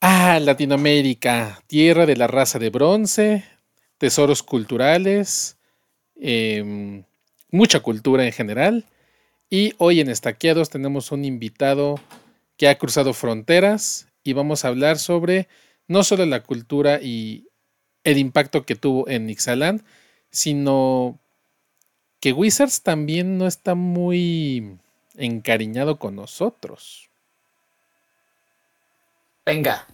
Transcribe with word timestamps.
Ah, 0.00 0.38
Latinoamérica, 0.40 1.60
tierra 1.66 2.06
de 2.06 2.16
la 2.16 2.28
raza 2.28 2.60
de 2.60 2.70
bronce, 2.70 3.44
tesoros 3.98 4.44
culturales, 4.44 5.58
em, 6.14 7.02
mucha 7.50 7.80
cultura 7.80 8.24
en 8.24 8.32
general. 8.32 8.86
Y 9.50 9.74
hoy 9.78 10.00
en 10.00 10.08
Estaqueados 10.08 10.70
tenemos 10.70 11.10
un 11.12 11.24
invitado 11.24 11.96
que 12.56 12.68
ha 12.68 12.78
cruzado 12.78 13.12
fronteras 13.12 14.06
y 14.22 14.34
vamos 14.34 14.64
a 14.64 14.68
hablar 14.68 14.98
sobre 14.98 15.48
no 15.88 16.04
solo 16.04 16.26
la 16.26 16.44
cultura 16.44 17.00
y 17.02 17.48
el 18.04 18.18
impacto 18.18 18.64
que 18.64 18.76
tuvo 18.76 19.08
en 19.08 19.28
Ixalan, 19.30 19.84
sino 20.30 21.18
que 22.20 22.32
Wizards 22.32 22.82
también 22.82 23.38
no 23.38 23.48
está 23.48 23.74
muy 23.74 24.78
encariñado 25.16 25.98
con 25.98 26.16
nosotros. 26.16 27.10
Venga. 29.48 29.86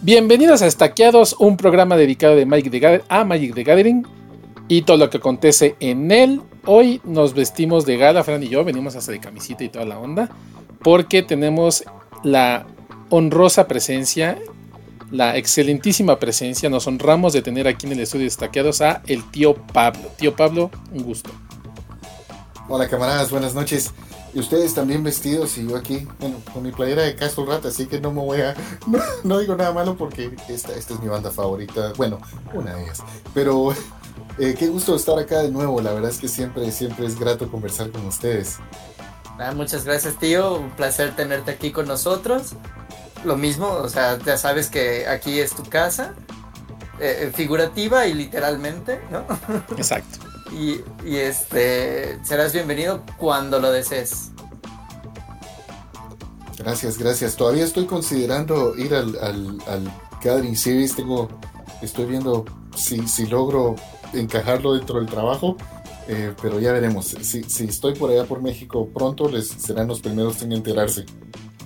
Bienvenidos 0.00 0.62
a 0.62 0.66
Estaqueados, 0.68 1.36
un 1.38 1.58
programa 1.58 1.98
dedicado 1.98 2.34
de 2.34 2.46
Magic 2.46 3.04
a 3.10 3.24
Magic 3.24 3.54
the 3.54 3.62
Gathering 3.62 4.06
y 4.68 4.82
todo 4.82 4.96
lo 4.96 5.10
que 5.10 5.18
acontece 5.18 5.76
en 5.80 6.10
él. 6.10 6.40
Hoy 6.64 7.02
nos 7.04 7.34
vestimos 7.34 7.84
de 7.84 7.98
gala, 7.98 8.24
Fran 8.24 8.42
y 8.42 8.48
yo, 8.48 8.64
venimos 8.64 8.96
hasta 8.96 9.12
de 9.12 9.20
camisita 9.20 9.64
y 9.64 9.68
toda 9.68 9.84
la 9.84 9.98
onda, 9.98 10.30
porque 10.82 11.22
tenemos 11.22 11.84
la 12.24 12.66
honrosa 13.10 13.68
presencia, 13.68 14.38
la 15.10 15.36
excelentísima 15.36 16.18
presencia, 16.18 16.70
nos 16.70 16.86
honramos 16.86 17.34
de 17.34 17.42
tener 17.42 17.68
aquí 17.68 17.84
en 17.84 17.92
el 17.92 18.00
estudio 18.00 18.26
Estaqueados 18.26 18.80
a 18.80 19.02
el 19.06 19.30
tío 19.30 19.54
Pablo. 19.54 20.08
Tío 20.16 20.34
Pablo, 20.34 20.70
un 20.90 21.02
gusto. 21.02 21.30
Hola 22.70 22.86
camaradas, 22.86 23.30
buenas 23.30 23.54
noches. 23.54 23.92
Y 24.34 24.40
ustedes 24.40 24.74
también 24.74 25.02
vestidos 25.02 25.56
y 25.56 25.66
yo 25.66 25.74
aquí, 25.74 26.06
bueno, 26.20 26.36
con 26.52 26.62
mi 26.62 26.70
playera 26.70 27.02
de 27.02 27.14
Castle 27.14 27.46
Rat, 27.46 27.64
así 27.64 27.86
que 27.86 27.98
no 27.98 28.12
me 28.12 28.20
voy 28.20 28.42
a, 28.42 28.54
no, 29.24 29.38
digo 29.38 29.56
nada 29.56 29.72
malo 29.72 29.96
porque 29.96 30.36
esta, 30.50 30.74
esta 30.74 30.92
es 30.92 31.00
mi 31.00 31.08
banda 31.08 31.30
favorita, 31.30 31.94
bueno, 31.96 32.20
una 32.52 32.74
de 32.74 32.82
ellas. 32.84 33.02
Pero 33.32 33.72
eh, 34.38 34.54
qué 34.58 34.66
gusto 34.66 34.94
estar 34.94 35.18
acá 35.18 35.40
de 35.40 35.50
nuevo, 35.50 35.80
la 35.80 35.94
verdad 35.94 36.10
es 36.10 36.18
que 36.18 36.28
siempre, 36.28 36.70
siempre 36.70 37.06
es 37.06 37.18
grato 37.18 37.50
conversar 37.50 37.90
con 37.90 38.04
ustedes. 38.04 38.58
Ah, 39.38 39.52
muchas 39.54 39.86
gracias 39.86 40.18
tío, 40.18 40.56
un 40.56 40.70
placer 40.72 41.16
tenerte 41.16 41.52
aquí 41.52 41.72
con 41.72 41.88
nosotros. 41.88 42.52
Lo 43.24 43.36
mismo, 43.38 43.66
o 43.66 43.88
sea, 43.88 44.18
ya 44.18 44.36
sabes 44.36 44.68
que 44.68 45.06
aquí 45.08 45.40
es 45.40 45.54
tu 45.54 45.62
casa, 45.62 46.12
eh, 47.00 47.32
figurativa 47.34 48.06
y 48.06 48.12
literalmente, 48.12 49.00
¿no? 49.10 49.24
Exacto. 49.78 50.27
Y, 50.52 50.80
este 51.16 52.18
serás 52.24 52.52
bienvenido 52.52 53.02
cuando 53.18 53.58
lo 53.58 53.70
desees. 53.70 54.30
Gracias, 56.58 56.98
gracias. 56.98 57.36
Todavía 57.36 57.64
estoy 57.64 57.86
considerando 57.86 58.76
ir 58.76 58.94
al, 58.94 59.16
al, 59.20 59.92
Gathering 60.22 60.56
Series. 60.56 60.96
Tengo, 60.96 61.28
estoy 61.82 62.06
viendo 62.06 62.44
si, 62.76 63.06
si 63.06 63.26
logro 63.26 63.76
encajarlo 64.12 64.74
dentro 64.74 64.98
del 64.98 65.06
trabajo. 65.06 65.56
Eh, 66.08 66.32
pero 66.40 66.58
ya 66.58 66.72
veremos. 66.72 67.06
Si, 67.20 67.42
si, 67.44 67.64
estoy 67.64 67.94
por 67.94 68.10
allá 68.10 68.24
por 68.24 68.42
México 68.42 68.88
pronto, 68.92 69.28
les 69.28 69.48
serán 69.48 69.88
los 69.88 70.00
primeros 70.00 70.42
en 70.42 70.52
enterarse. 70.52 71.04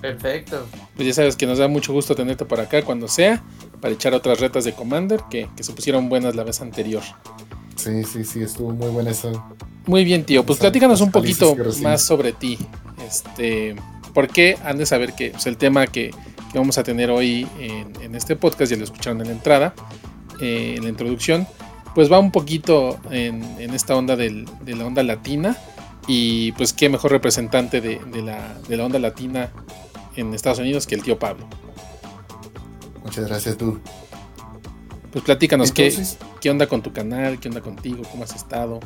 Perfecto. 0.01 0.65
Pues 0.95 1.07
ya 1.07 1.13
sabes 1.13 1.37
que 1.37 1.47
nos 1.47 1.59
da 1.59 1.69
mucho 1.69 1.93
gusto 1.93 2.13
tenerte 2.13 2.43
por 2.43 2.59
acá 2.59 2.83
cuando 2.83 3.07
sea, 3.07 3.41
para 3.79 3.93
echar 3.93 4.13
otras 4.13 4.41
retas 4.41 4.65
de 4.65 4.73
Commander 4.73 5.21
que, 5.31 5.49
que 5.55 5.63
se 5.63 5.71
pusieron 5.71 6.09
buenas 6.09 6.35
la 6.35 6.43
vez 6.43 6.59
anterior. 6.59 7.03
Sí, 7.75 8.03
sí, 8.03 8.23
sí, 8.23 8.41
estuvo 8.41 8.71
muy 8.71 8.89
buena 8.89 9.11
esa. 9.11 9.31
Muy 9.85 10.05
bien, 10.05 10.23
tío. 10.23 10.45
Pues 10.45 10.59
platícanos 10.59 11.01
un 11.01 11.11
poquito 11.11 11.55
más 11.81 12.01
sobre 12.01 12.33
ti. 12.33 12.57
Este, 13.05 13.75
porque 14.13 14.57
han 14.63 14.77
de 14.77 14.85
saber 14.85 15.13
que 15.13 15.31
pues, 15.31 15.45
el 15.47 15.57
tema 15.57 15.87
que, 15.87 16.11
vamos 16.53 16.77
a 16.77 16.83
tener 16.83 17.09
hoy 17.09 17.47
en, 17.59 18.15
este 18.15 18.35
podcast, 18.35 18.71
ya 18.71 18.77
lo 18.77 18.83
escucharon 18.83 19.21
en 19.21 19.27
la 19.27 19.33
entrada, 19.33 19.73
eh, 20.39 20.75
en 20.77 20.83
la 20.83 20.89
introducción, 20.89 21.47
pues 21.95 22.11
va 22.11 22.19
un 22.19 22.31
poquito 22.31 22.99
en, 23.09 23.43
esta 23.73 23.95
onda 23.95 24.15
de 24.15 24.45
la 24.67 24.85
onda 24.85 25.03
latina. 25.03 25.57
Y 26.07 26.51
pues 26.53 26.73
qué 26.73 26.89
mejor 26.89 27.11
representante 27.11 27.79
de, 27.79 27.99
la, 28.21 28.57
de 28.67 28.77
la 28.77 28.85
onda 28.85 28.99
latina 28.99 29.51
en 30.15 30.33
Estados 30.33 30.59
Unidos 30.59 30.85
que 30.85 30.95
el 30.95 31.03
tío 31.03 31.17
Pablo. 31.17 31.47
Muchas 33.03 33.25
gracias 33.27 33.57
tú. 33.57 33.79
Pues 35.13 35.23
platícanos, 35.25 35.71
¿qué, 35.71 35.95
¿qué 36.41 36.49
onda 36.49 36.65
con 36.65 36.81
tu 36.81 36.91
canal? 36.91 37.39
¿Qué 37.39 37.47
onda 37.47 37.61
contigo? 37.61 38.01
¿Cómo 38.09 38.23
has 38.23 38.35
estado? 38.35 38.79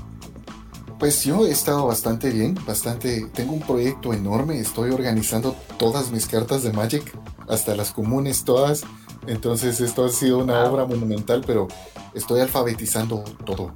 Pues 0.99 1.23
yo 1.23 1.47
he 1.47 1.51
estado 1.51 1.87
bastante 1.87 2.29
bien, 2.31 2.53
bastante. 2.67 3.27
Tengo 3.33 3.53
un 3.53 3.61
proyecto 3.61 4.11
enorme, 4.13 4.59
estoy 4.59 4.91
organizando 4.91 5.55
todas 5.79 6.11
mis 6.11 6.27
cartas 6.27 6.63
de 6.63 6.73
Magic, 6.73 7.03
hasta 7.47 7.77
las 7.77 7.93
comunes 7.93 8.43
todas. 8.43 8.83
Entonces 9.25 9.79
esto 9.79 10.03
ha 10.03 10.09
sido 10.09 10.39
una 10.39 10.65
obra 10.65 10.85
monumental, 10.85 11.43
pero 11.47 11.69
estoy 12.13 12.41
alfabetizando 12.41 13.23
todo. 13.45 13.73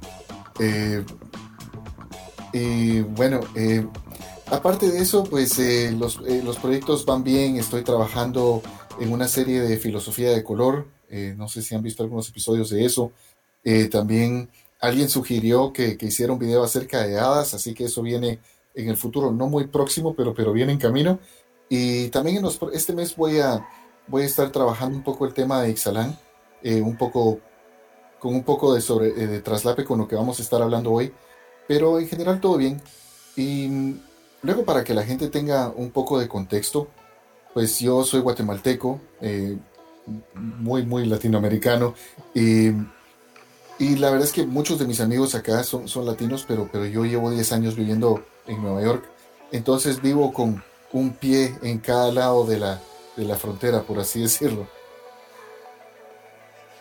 Eh, 0.58 1.02
y 2.52 3.00
bueno, 3.00 3.40
eh, 3.54 3.86
aparte 4.50 4.90
de 4.90 4.98
eso, 5.00 5.24
pues 5.24 5.58
eh, 5.58 5.90
los, 5.98 6.20
los 6.20 6.58
proyectos 6.58 7.06
van 7.06 7.24
bien, 7.24 7.56
estoy 7.56 7.82
trabajando 7.82 8.60
en 9.00 9.10
una 9.10 9.26
serie 9.26 9.62
de 9.62 9.78
filosofía 9.78 10.32
de 10.32 10.44
color 10.44 10.86
eh, 11.12 11.34
no 11.36 11.46
sé 11.46 11.60
si 11.60 11.74
han 11.74 11.82
visto 11.82 12.02
algunos 12.02 12.30
episodios 12.30 12.70
de 12.70 12.86
eso. 12.86 13.12
Eh, 13.62 13.88
también 13.88 14.48
alguien 14.80 15.10
sugirió 15.10 15.70
que, 15.70 15.98
hiciera 16.00 16.32
un 16.32 16.38
video 16.38 16.64
acerca 16.64 17.06
de 17.06 17.18
hadas, 17.18 17.52
así 17.52 17.74
que 17.74 17.84
eso 17.84 18.00
viene 18.00 18.38
en 18.74 18.88
el 18.88 18.96
futuro, 18.96 19.30
no 19.30 19.46
muy 19.46 19.66
próximo, 19.66 20.14
pero, 20.14 20.32
pero 20.32 20.54
viene 20.54 20.72
en 20.72 20.78
camino. 20.78 21.18
Y 21.68 22.08
también 22.08 22.42
este 22.72 22.94
mes 22.94 23.14
voy 23.14 23.40
a, 23.40 23.68
voy 24.08 24.22
a 24.22 24.26
estar 24.26 24.50
trabajando 24.50 24.96
un 24.96 25.04
poco 25.04 25.26
el 25.26 25.34
tema 25.34 25.60
de 25.60 25.70
Ixalan, 25.70 26.18
eh, 26.62 26.80
un 26.80 26.96
poco, 26.96 27.40
con 28.18 28.34
un 28.34 28.42
poco 28.42 28.72
de, 28.72 28.80
sobre, 28.80 29.12
de 29.12 29.42
traslape 29.42 29.84
con 29.84 29.98
lo 29.98 30.08
que 30.08 30.16
vamos 30.16 30.38
a 30.38 30.42
estar 30.42 30.62
hablando 30.62 30.92
hoy, 30.92 31.12
pero 31.68 31.98
en 31.98 32.08
general 32.08 32.40
todo 32.40 32.56
bien. 32.56 32.80
Y 33.36 33.96
luego 34.40 34.64
para 34.64 34.82
que 34.82 34.94
la 34.94 35.04
gente 35.04 35.28
tenga 35.28 35.68
un 35.76 35.90
poco 35.90 36.18
de 36.18 36.26
contexto, 36.26 36.88
pues 37.52 37.78
yo 37.80 38.02
soy 38.02 38.20
guatemalteco, 38.20 38.98
muy, 40.34 40.84
muy 40.84 41.06
latinoamericano. 41.06 41.94
Y, 42.34 42.70
y, 43.78 43.96
la 43.96 44.10
verdad 44.10 44.26
es 44.26 44.32
que 44.32 44.46
muchos 44.46 44.78
de 44.78 44.86
mis 44.86 45.00
amigos 45.00 45.34
acá 45.34 45.62
son, 45.64 45.88
son 45.88 46.06
latinos, 46.06 46.44
pero, 46.46 46.68
pero 46.70 46.86
yo 46.86 47.04
llevo 47.04 47.30
10 47.30 47.52
años 47.52 47.76
viviendo 47.76 48.24
en 48.46 48.62
Nueva 48.62 48.82
York. 48.82 49.04
Entonces 49.50 50.00
vivo 50.00 50.32
con 50.32 50.62
un 50.92 51.10
pie 51.14 51.56
en 51.62 51.78
cada 51.78 52.12
lado 52.12 52.46
de 52.46 52.58
la, 52.58 52.80
de 53.16 53.24
la 53.24 53.36
frontera, 53.36 53.82
por 53.82 53.98
así 53.98 54.22
decirlo. 54.22 54.66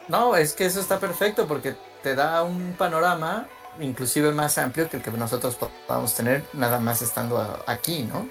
No, 0.07 0.35
es 0.35 0.53
que 0.53 0.65
eso 0.65 0.79
está 0.79 0.99
perfecto 0.99 1.47
porque 1.47 1.75
te 2.03 2.15
da 2.15 2.43
un 2.43 2.73
panorama 2.77 3.47
inclusive 3.79 4.31
más 4.31 4.57
amplio 4.57 4.89
que 4.89 4.97
el 4.97 5.03
que 5.03 5.11
nosotros 5.11 5.57
podamos 5.87 6.13
tener 6.13 6.43
nada 6.53 6.79
más 6.79 7.01
estando 7.01 7.63
aquí, 7.65 8.03
¿no? 8.03 8.27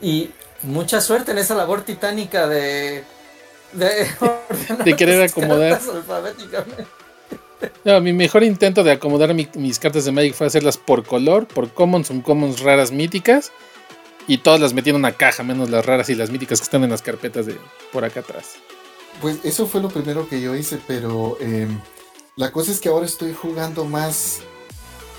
Y 0.00 0.32
mucha 0.62 1.00
suerte 1.00 1.32
en 1.32 1.38
esa 1.38 1.54
labor 1.54 1.82
titánica 1.82 2.46
de 2.46 3.04
de, 4.84 4.96
querer 4.96 5.22
acomodar. 5.22 5.80
No, 7.84 8.00
mi 8.00 8.12
mejor 8.12 8.42
intento 8.42 8.84
de 8.84 8.92
acomodar 8.92 9.34
mis 9.34 9.78
cartas 9.78 10.04
de 10.04 10.12
Magic 10.12 10.34
fue 10.34 10.46
hacerlas 10.46 10.76
por 10.76 11.04
color, 11.04 11.46
por 11.46 11.72
commons, 11.72 12.10
commons 12.24 12.60
raras 12.60 12.90
míticas. 12.90 13.52
Y 14.28 14.38
todas 14.38 14.60
las 14.60 14.72
metí 14.74 14.90
en 14.90 14.96
una 14.96 15.12
caja, 15.12 15.44
menos 15.44 15.70
las 15.70 15.86
raras 15.86 16.08
y 16.08 16.16
las 16.16 16.30
míticas 16.30 16.58
que 16.58 16.64
están 16.64 16.82
en 16.82 16.90
las 16.90 17.00
carpetas 17.00 17.46
de 17.46 17.56
por 17.92 18.04
acá 18.04 18.20
atrás. 18.20 18.54
Pues 19.20 19.38
eso 19.44 19.66
fue 19.66 19.80
lo 19.80 19.88
primero 19.88 20.28
que 20.28 20.40
yo 20.40 20.56
hice, 20.56 20.80
pero 20.86 21.38
em, 21.40 21.80
la 22.34 22.50
cosa 22.50 22.72
es 22.72 22.80
que 22.80 22.88
ahora 22.88 23.06
estoy 23.06 23.32
jugando 23.34 23.84
más. 23.84 24.40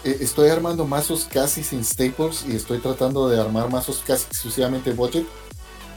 Eh, 0.04 0.18
estoy 0.20 0.50
armando 0.50 0.86
mazos 0.86 1.28
casi 1.32 1.64
sin 1.64 1.86
staples 1.86 2.46
y 2.48 2.56
estoy 2.56 2.80
tratando 2.80 3.30
de 3.30 3.40
armar 3.40 3.70
mazos 3.70 4.04
casi 4.06 4.26
exclusivamente 4.26 4.92
budget. 4.92 5.26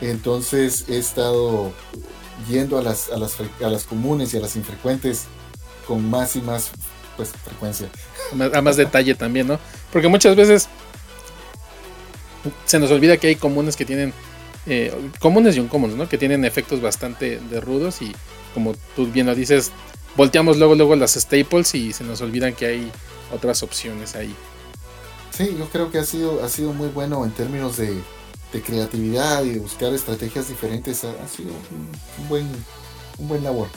Entonces 0.00 0.84
he 0.88 0.98
estado 0.98 1.72
yendo 2.48 2.78
a 2.78 2.82
las, 2.82 3.10
a 3.10 3.16
las, 3.16 3.36
a 3.40 3.68
las 3.68 3.84
comunes 3.84 4.32
y 4.34 4.36
a 4.36 4.40
las 4.40 4.56
infrecuentes 4.56 5.24
con 5.86 6.08
más 6.08 6.36
y 6.36 6.42
más 6.42 6.70
pues, 7.16 7.30
frecuencia. 7.30 7.88
A 8.54 8.62
más 8.62 8.76
detalle 8.76 9.14
también, 9.14 9.46
¿no? 9.46 9.58
Porque 9.92 10.08
muchas 10.08 10.36
veces 10.36 10.68
se 12.64 12.78
nos 12.78 12.90
olvida 12.90 13.16
que 13.16 13.26
hay 13.26 13.36
comunes 13.36 13.76
que 13.76 13.84
tienen, 13.84 14.12
eh, 14.66 14.94
comunes 15.18 15.56
y 15.56 15.60
un 15.60 15.68
comunes, 15.68 15.96
¿no? 15.96 16.08
Que 16.08 16.18
tienen 16.18 16.44
efectos 16.44 16.80
bastante 16.80 17.38
de 17.38 17.60
rudos 17.60 18.02
y 18.02 18.12
como 18.54 18.74
tú 18.96 19.06
bien 19.06 19.26
lo 19.26 19.34
dices, 19.34 19.70
volteamos 20.16 20.56
luego 20.56 20.74
luego 20.74 20.96
las 20.96 21.14
staples 21.14 21.74
y 21.74 21.92
se 21.92 22.04
nos 22.04 22.20
olvidan 22.20 22.54
que 22.54 22.66
hay 22.66 22.92
otras 23.32 23.62
opciones 23.62 24.14
ahí. 24.14 24.34
Sí, 25.30 25.56
yo 25.58 25.68
creo 25.68 25.90
que 25.90 25.98
ha 25.98 26.04
sido, 26.04 26.44
ha 26.44 26.48
sido 26.48 26.72
muy 26.72 26.88
bueno 26.88 27.24
en 27.24 27.32
términos 27.32 27.76
de, 27.76 28.00
de 28.52 28.62
creatividad 28.62 29.44
y 29.44 29.50
de 29.50 29.58
buscar 29.60 29.92
estrategias 29.92 30.48
diferentes 30.48 31.04
ha, 31.04 31.28
sido 31.28 31.52
un, 32.18 32.28
buen, 32.28 32.46
un 33.18 33.28
buen 33.28 33.44
labor. 33.44 33.68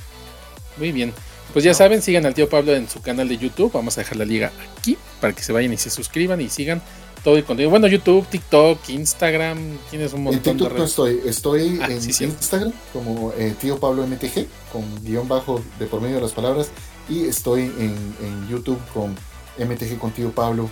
Muy 0.78 0.92
bien. 0.92 1.14
Pues 1.52 1.64
ya 1.64 1.74
saben, 1.74 2.02
sigan 2.02 2.26
al 2.26 2.34
tío 2.34 2.50
Pablo 2.50 2.74
en 2.74 2.90
su 2.90 3.02
canal 3.02 3.28
de 3.30 3.38
YouTube. 3.38 3.72
Vamos 3.72 3.98
a 3.98 4.02
dejar 4.02 4.18
la 4.18 4.26
liga 4.26 4.52
aquí 4.78 4.98
para 5.22 5.34
que 5.34 5.44
se 5.44 5.54
vayan 5.54 5.72
y 5.74 5.78
se 5.78 5.90
suscriban 5.90 6.42
y 6.42 6.50
sigan 6.50 6.82
todo 7.24 7.38
el 7.38 7.44
contenido. 7.44 7.70
Bueno, 7.70 7.88
YouTube, 7.88 8.26
TikTok, 8.28 8.90
Instagram, 8.90 9.78
tienes 9.90 10.14
un 10.14 10.24
montón 10.24 10.52
en 10.52 10.58
TikTok 10.58 10.78
no 10.78 10.84
estoy, 10.84 11.22
estoy 11.26 11.80
ah, 11.82 11.88
en 11.90 11.98
Instagram 11.98 12.74
como 12.92 13.32
eh, 13.38 13.56
tío 13.60 13.80
Pablo 13.80 14.06
MTG, 14.06 14.48
con 14.72 14.84
guion 15.04 15.28
bajo 15.28 15.62
de 15.80 15.86
por 15.86 16.02
medio 16.02 16.16
de 16.16 16.22
las 16.22 16.34
palabras, 16.34 16.70
y 17.08 17.26
estoy 17.26 17.62
en, 17.62 18.48
YouTube 18.50 18.80
con 18.94 19.16
MTG 19.58 19.98
con 19.98 20.12
tío 20.12 20.32
Pablo. 20.32 20.70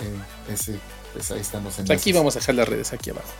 Eh, 0.00 0.52
ese, 0.52 0.78
pues 1.16 1.30
ahí 1.30 1.40
estamos. 1.40 1.78
En 1.78 1.86
pues 1.86 1.98
aquí 1.98 2.12
vamos 2.12 2.36
a 2.36 2.40
dejar 2.40 2.56
las 2.56 2.68
redes 2.68 2.92
aquí 2.92 3.10
abajo. 3.10 3.32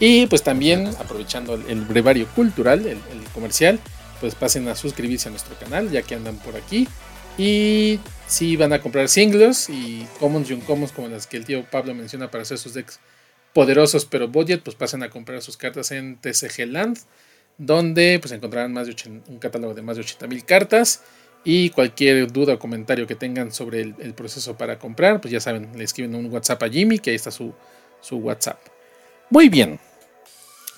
Y 0.00 0.26
pues 0.26 0.42
también, 0.42 0.88
aprovechando 0.98 1.54
el, 1.54 1.82
brevario 1.82 2.26
cultural, 2.34 2.84
el, 2.86 2.98
comercial, 3.32 3.78
pues 4.20 4.34
pasen 4.34 4.66
a 4.66 4.74
suscribirse 4.74 5.28
a 5.28 5.30
nuestro 5.30 5.56
canal, 5.56 5.90
ya 5.90 6.02
que 6.02 6.16
andan 6.16 6.38
por 6.38 6.56
aquí. 6.56 6.88
Y 7.38 8.00
si 8.26 8.56
van 8.56 8.72
a 8.72 8.80
comprar 8.80 9.08
singles 9.08 9.70
y 9.70 10.04
commons 10.18 10.50
y 10.50 10.54
uncommons 10.54 10.90
como 10.90 11.06
las 11.08 11.28
que 11.28 11.36
el 11.36 11.44
tío 11.44 11.64
Pablo 11.70 11.94
menciona 11.94 12.30
para 12.30 12.42
hacer 12.42 12.58
sus 12.58 12.74
decks 12.74 12.98
poderosos 13.52 14.04
pero 14.04 14.28
budget, 14.28 14.62
pues 14.62 14.76
pasen 14.76 15.02
a 15.02 15.10
comprar 15.10 15.40
sus 15.40 15.56
cartas 15.56 15.92
en 15.92 16.16
TCG 16.16 16.66
Land, 16.66 16.98
donde 17.58 18.18
pues 18.20 18.32
encontrarán 18.32 18.72
más 18.72 18.88
de 18.88 18.96
un 19.28 19.38
catálogo 19.38 19.72
de 19.74 19.82
más 19.82 19.96
de 19.96 20.02
80.000 20.02 20.44
cartas. 20.44 21.02
Y 21.44 21.70
cualquier 21.70 22.30
duda 22.30 22.54
o 22.54 22.58
comentario 22.58 23.06
que 23.06 23.16
tengan 23.16 23.50
sobre 23.52 23.80
el, 23.80 24.14
proceso 24.14 24.56
para 24.56 24.78
comprar, 24.78 25.20
pues 25.20 25.32
ya 25.32 25.40
saben, 25.40 25.70
le 25.76 25.82
escriben 25.82 26.14
un 26.14 26.26
WhatsApp 26.26 26.62
a 26.62 26.68
Jimmy, 26.68 26.98
que 26.98 27.10
ahí 27.10 27.16
está 27.16 27.32
su, 27.32 27.52
su 28.00 28.18
WhatsApp. 28.18 28.58
Muy 29.30 29.48
bien. 29.48 29.80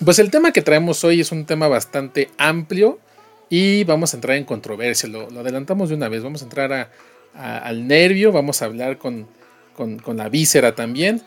Pues 0.03 0.19
el 0.19 0.31
tema 0.31 0.51
que 0.51 0.61
traemos 0.61 1.03
hoy 1.03 1.21
es 1.21 1.31
un 1.31 1.45
tema 1.45 1.67
bastante 1.67 2.29
amplio 2.37 2.99
y 3.49 3.83
vamos 3.83 4.13
a 4.13 4.17
entrar 4.17 4.37
en 4.37 4.43
controversia. 4.43 5.07
Lo, 5.07 5.27
adelantamos 5.39 5.89
de 5.89 5.95
una 5.95 6.09
vez. 6.09 6.23
Vamos 6.23 6.41
a 6.41 6.45
entrar 6.45 6.89
al 7.33 7.87
nervio, 7.87 8.31
vamos 8.31 8.61
a 8.61 8.65
hablar 8.65 8.97
con, 8.97 9.27
la 10.15 10.29
víscera 10.29 10.75
también. 10.75 11.21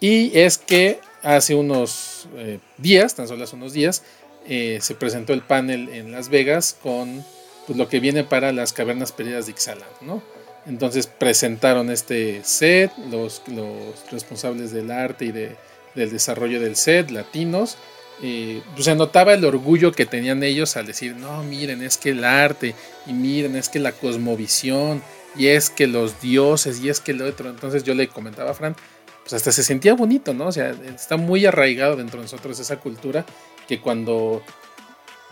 Y 0.00 0.36
es 0.38 0.58
que 0.58 1.00
hace 1.22 1.54
unos 1.54 2.28
eh, 2.36 2.58
días, 2.76 3.14
tan 3.14 3.26
solo 3.26 3.44
hace 3.44 3.56
unos 3.56 3.72
días, 3.72 4.02
eh, 4.46 4.78
se 4.82 4.94
presentó 4.94 5.32
el 5.32 5.40
panel 5.40 5.88
en 5.88 6.12
Las 6.12 6.28
Vegas 6.28 6.76
con 6.82 7.24
pues, 7.66 7.78
lo 7.78 7.88
que 7.88 8.00
viene 8.00 8.24
para 8.24 8.52
las 8.52 8.72
cavernas 8.72 9.12
perdidas 9.12 9.46
de 9.46 9.52
Ixalan, 9.52 9.88
¿no? 10.00 10.22
Entonces 10.66 11.06
presentaron 11.06 11.90
este 11.90 12.42
set, 12.44 12.90
los, 13.10 13.42
los 13.48 14.10
responsables 14.10 14.72
del 14.72 14.90
arte 14.90 15.26
y 15.26 15.32
de, 15.32 15.56
del 15.94 16.10
desarrollo 16.10 16.60
del 16.60 16.76
set, 16.76 17.10
latinos. 17.10 17.76
Eh, 18.22 18.62
pues 18.72 18.84
se 18.84 18.94
notaba 18.94 19.34
el 19.34 19.44
orgullo 19.44 19.92
que 19.92 20.06
tenían 20.06 20.42
ellos 20.42 20.76
al 20.76 20.86
decir, 20.86 21.16
no, 21.16 21.42
miren, 21.42 21.82
es 21.82 21.98
que 21.98 22.10
el 22.10 22.24
arte, 22.24 22.74
y 23.06 23.12
miren, 23.12 23.56
es 23.56 23.68
que 23.68 23.80
la 23.80 23.92
cosmovisión, 23.92 25.02
y 25.36 25.48
es 25.48 25.68
que 25.68 25.86
los 25.86 26.20
dioses, 26.20 26.80
y 26.80 26.88
es 26.88 27.00
que 27.00 27.12
lo 27.12 27.26
otro. 27.26 27.50
Entonces 27.50 27.82
yo 27.82 27.92
le 27.94 28.08
comentaba 28.08 28.52
a 28.52 28.54
Fran, 28.54 28.76
pues 29.22 29.32
hasta 29.34 29.52
se 29.52 29.64
sentía 29.64 29.94
bonito, 29.94 30.32
¿no? 30.32 30.46
O 30.46 30.52
sea, 30.52 30.74
está 30.94 31.16
muy 31.16 31.44
arraigado 31.44 31.96
dentro 31.96 32.20
de 32.20 32.24
nosotros 32.24 32.58
esa 32.60 32.78
cultura 32.78 33.26
que 33.66 33.80
cuando 33.80 34.42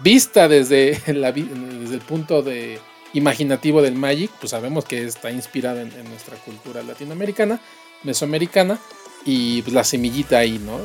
vista 0.03 0.49
desde, 0.49 1.01
el 1.07 2.01
punto 2.07 2.43
de 2.43 2.81
imaginativo 3.15 3.83
del 3.83 3.95
Magic, 3.95 4.31
pues 4.41 4.51
sabemos 4.51 4.85
que 4.85 5.05
está 5.05 5.31
inspirada 5.31 5.83
en, 5.83 6.09
nuestra 6.09 6.37
cultura 6.39 6.83
latinoamericana, 6.83 7.61
mesoamericana, 8.03 8.79
y 9.25 9.63
pues 9.63 9.73
la 9.73 9.85
semillita 9.85 10.39
ahí, 10.39 10.59
¿no? 10.59 10.81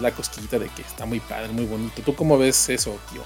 La 0.00 0.10
cosquillita 0.12 0.58
de 0.58 0.68
que 0.68 0.82
está 0.82 1.04
muy 1.04 1.20
padre, 1.20 1.48
muy 1.52 1.66
bonito. 1.66 2.00
¿Tú 2.02 2.14
cómo 2.14 2.38
ves 2.38 2.70
eso, 2.70 2.98
tío? 3.12 3.22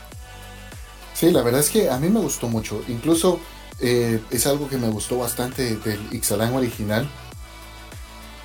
Sí, 1.15 1.31
la 1.31 1.43
verdad 1.43 1.61
es 1.61 1.71
que 1.71 1.91
a 1.91 1.99
mí 1.99 2.09
me 2.09 2.19
gustó 2.19 2.49
mucho. 2.49 2.83
Incluso 2.89 3.39
eh, 3.81 4.21
es 4.31 4.47
algo 4.47 4.69
que 4.69 4.77
me 4.77 4.89
gustó 4.89 5.19
bastante 5.19 5.77
del 5.77 6.01
Ixalan 6.13 6.55
original. 6.55 7.09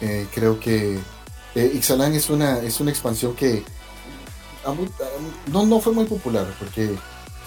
Eh, 0.02 0.28
creo 0.34 0.60
que 0.60 1.00
eh, 1.56 1.72
es 1.76 2.30
una, 2.30 2.60
es 2.60 2.80
una 2.80 2.92
expansión 2.92 3.36
que 3.36 3.64
no, 5.52 5.66
no 5.66 5.80
fue 5.80 5.94
muy 5.94 6.06
popular 6.06 6.48
porque 6.60 6.96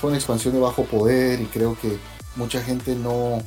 fue 0.01 0.09
una 0.09 0.19
expansión 0.19 0.55
de 0.55 0.61
bajo 0.61 0.85
poder 0.85 1.41
y 1.41 1.47
creo 1.47 1.77
que 1.81 1.99
mucha 2.37 2.63
gente 2.63 2.95
no, 2.95 3.43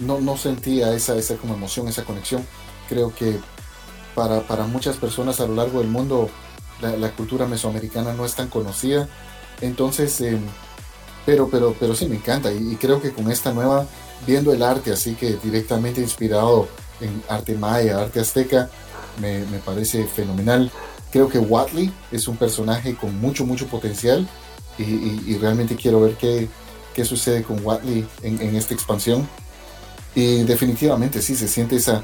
no, 0.00 0.36
sentía 0.36 0.92
esa, 0.92 1.16
esa 1.16 1.36
como 1.36 1.54
emoción, 1.54 1.88
esa 1.88 2.04
conexión. 2.04 2.44
Creo 2.88 3.14
que 3.14 3.38
para, 4.14 4.66
muchas 4.66 4.96
personas 4.96 5.40
a 5.40 5.46
lo 5.46 5.54
largo 5.54 5.78
del 5.80 5.88
mundo 5.88 6.28
la, 6.80 7.10
cultura 7.12 7.46
mesoamericana 7.46 8.12
no 8.12 8.24
es 8.24 8.34
tan 8.34 8.48
conocida. 8.48 9.08
Entonces, 9.60 10.20
em, 10.20 10.40
pero, 11.24 11.48
pero, 11.48 11.74
pero 11.78 11.94
sí 11.94 12.06
me 12.06 12.16
encanta 12.16 12.52
y, 12.52 12.76
creo 12.76 13.00
que 13.00 13.12
con 13.12 13.30
esta 13.30 13.52
nueva, 13.52 13.86
viendo 14.26 14.52
el 14.52 14.62
arte 14.62 14.92
así 14.92 15.14
que 15.14 15.36
directamente 15.36 16.00
inspirado 16.00 16.68
en 17.00 17.22
arte 17.28 17.54
maya, 17.54 18.00
arte 18.00 18.20
azteca, 18.20 18.68
me, 19.20 19.44
me 19.46 19.58
parece 19.58 20.06
fenomenal. 20.06 20.70
Creo 21.14 21.28
que 21.28 21.38
Watley 21.38 21.92
es 22.10 22.26
un 22.26 22.36
personaje 22.36 22.96
con 22.96 23.20
mucho, 23.20 23.46
mucho 23.46 23.68
potencial 23.68 24.28
y, 24.78 25.36
realmente 25.36 25.76
quiero 25.76 26.00
ver 26.00 26.16
qué, 26.16 26.48
qué 26.92 27.04
sucede 27.04 27.44
con 27.44 27.64
Watley 27.64 28.04
en, 28.22 28.42
en, 28.42 28.56
esta 28.56 28.74
expansión. 28.74 29.28
Y 30.16 30.42
definitivamente 30.42 31.22
sí, 31.22 31.36
se 31.36 31.46
siente 31.46 31.76
esa, 31.76 32.02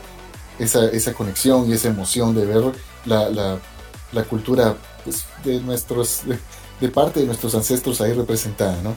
esa, 0.60 0.84
esa 0.90 1.12
conexión 1.12 1.68
y 1.68 1.72
esa 1.72 1.88
emoción 1.88 2.36
de 2.36 2.46
ver 2.46 2.62
la, 3.04 3.28
la, 3.30 3.58
la 4.12 4.22
cultura 4.22 4.76
pues, 5.02 5.24
de, 5.42 5.60
nuestros, 5.60 6.20
de, 6.78 6.88
parte 6.88 7.18
de 7.18 7.26
nuestros 7.26 7.52
ancestros 7.56 8.00
ahí 8.00 8.12
representada, 8.12 8.80
¿no? 8.80 8.94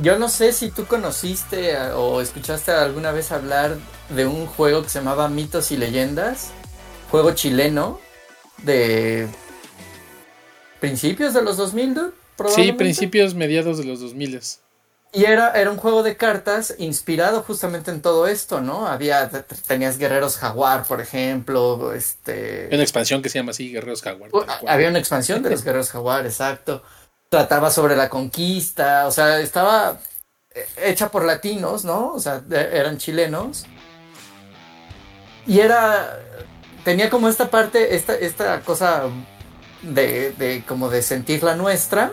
Yo 0.00 0.18
no 0.18 0.30
sé 0.30 0.54
si 0.54 0.70
tú 0.70 0.86
conociste 0.86 1.78
o 1.92 2.22
escuchaste 2.22 2.70
alguna 2.70 3.12
vez 3.12 3.32
hablar 3.32 3.76
de 4.08 4.24
un 4.24 4.46
juego 4.46 4.82
que 4.82 4.88
se 4.88 5.00
llamaba 5.00 5.28
Mitos 5.28 5.72
y 5.72 5.76
Leyendas, 5.76 6.52
juego 7.10 7.32
chileno, 7.32 8.00
de 8.64 9.28
principios 10.80 11.34
de 11.34 11.42
los 11.42 11.56
2000, 11.56 11.94
dude, 11.94 12.12
Sí, 12.48 12.72
principios, 12.72 13.34
mediados 13.34 13.78
de 13.78 13.84
los 13.84 14.00
2000. 14.00 14.40
Y 15.12 15.24
era, 15.24 15.52
era 15.52 15.70
un 15.70 15.76
juego 15.76 16.02
de 16.02 16.16
cartas 16.16 16.74
inspirado 16.78 17.42
justamente 17.42 17.90
en 17.90 18.00
todo 18.00 18.28
esto, 18.28 18.60
¿no? 18.60 18.86
Había, 18.86 19.28
tenías 19.66 19.98
guerreros 19.98 20.36
jaguar, 20.36 20.86
por 20.86 21.00
ejemplo, 21.00 21.92
este... 21.92 22.68
Una 22.72 22.82
expansión 22.82 23.20
que 23.20 23.28
se 23.28 23.38
llama 23.38 23.50
así, 23.50 23.72
guerreros 23.72 24.02
jaguar. 24.02 24.30
Uh, 24.32 24.44
había 24.68 24.88
una 24.88 25.00
expansión 25.00 25.42
de 25.42 25.50
los 25.50 25.64
guerreros 25.64 25.90
jaguar, 25.90 26.24
exacto. 26.26 26.84
Trataba 27.28 27.70
sobre 27.70 27.96
la 27.96 28.08
conquista, 28.08 29.06
o 29.06 29.10
sea, 29.10 29.40
estaba 29.40 29.98
eh, 30.54 30.66
hecha 30.76 31.10
por 31.10 31.24
latinos, 31.24 31.84
¿no? 31.84 32.12
O 32.12 32.20
sea, 32.20 32.42
eran 32.50 32.98
chilenos. 32.98 33.66
Y 35.44 35.58
era, 35.58 36.20
tenía 36.84 37.10
como 37.10 37.28
esta 37.28 37.50
parte, 37.50 37.94
esta, 37.94 38.14
esta 38.14 38.60
cosa 38.60 39.04
de, 39.82 40.32
de 40.32 40.64
como 40.66 40.88
de 40.88 41.02
sentir 41.02 41.42
la 41.42 41.56
nuestra. 41.56 42.12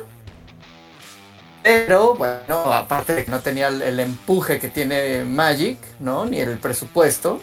Pero 1.63 2.15
bueno, 2.15 2.71
aparte 2.71 3.13
de 3.13 3.25
que 3.25 3.31
no 3.31 3.41
tenía 3.41 3.67
el, 3.67 3.99
empuje 3.99 4.59
que 4.59 4.69
tiene 4.69 5.25
Magic, 5.25 5.77
¿no? 5.99 6.25
Ni 6.25 6.39
el 6.39 6.57
presupuesto, 6.59 7.41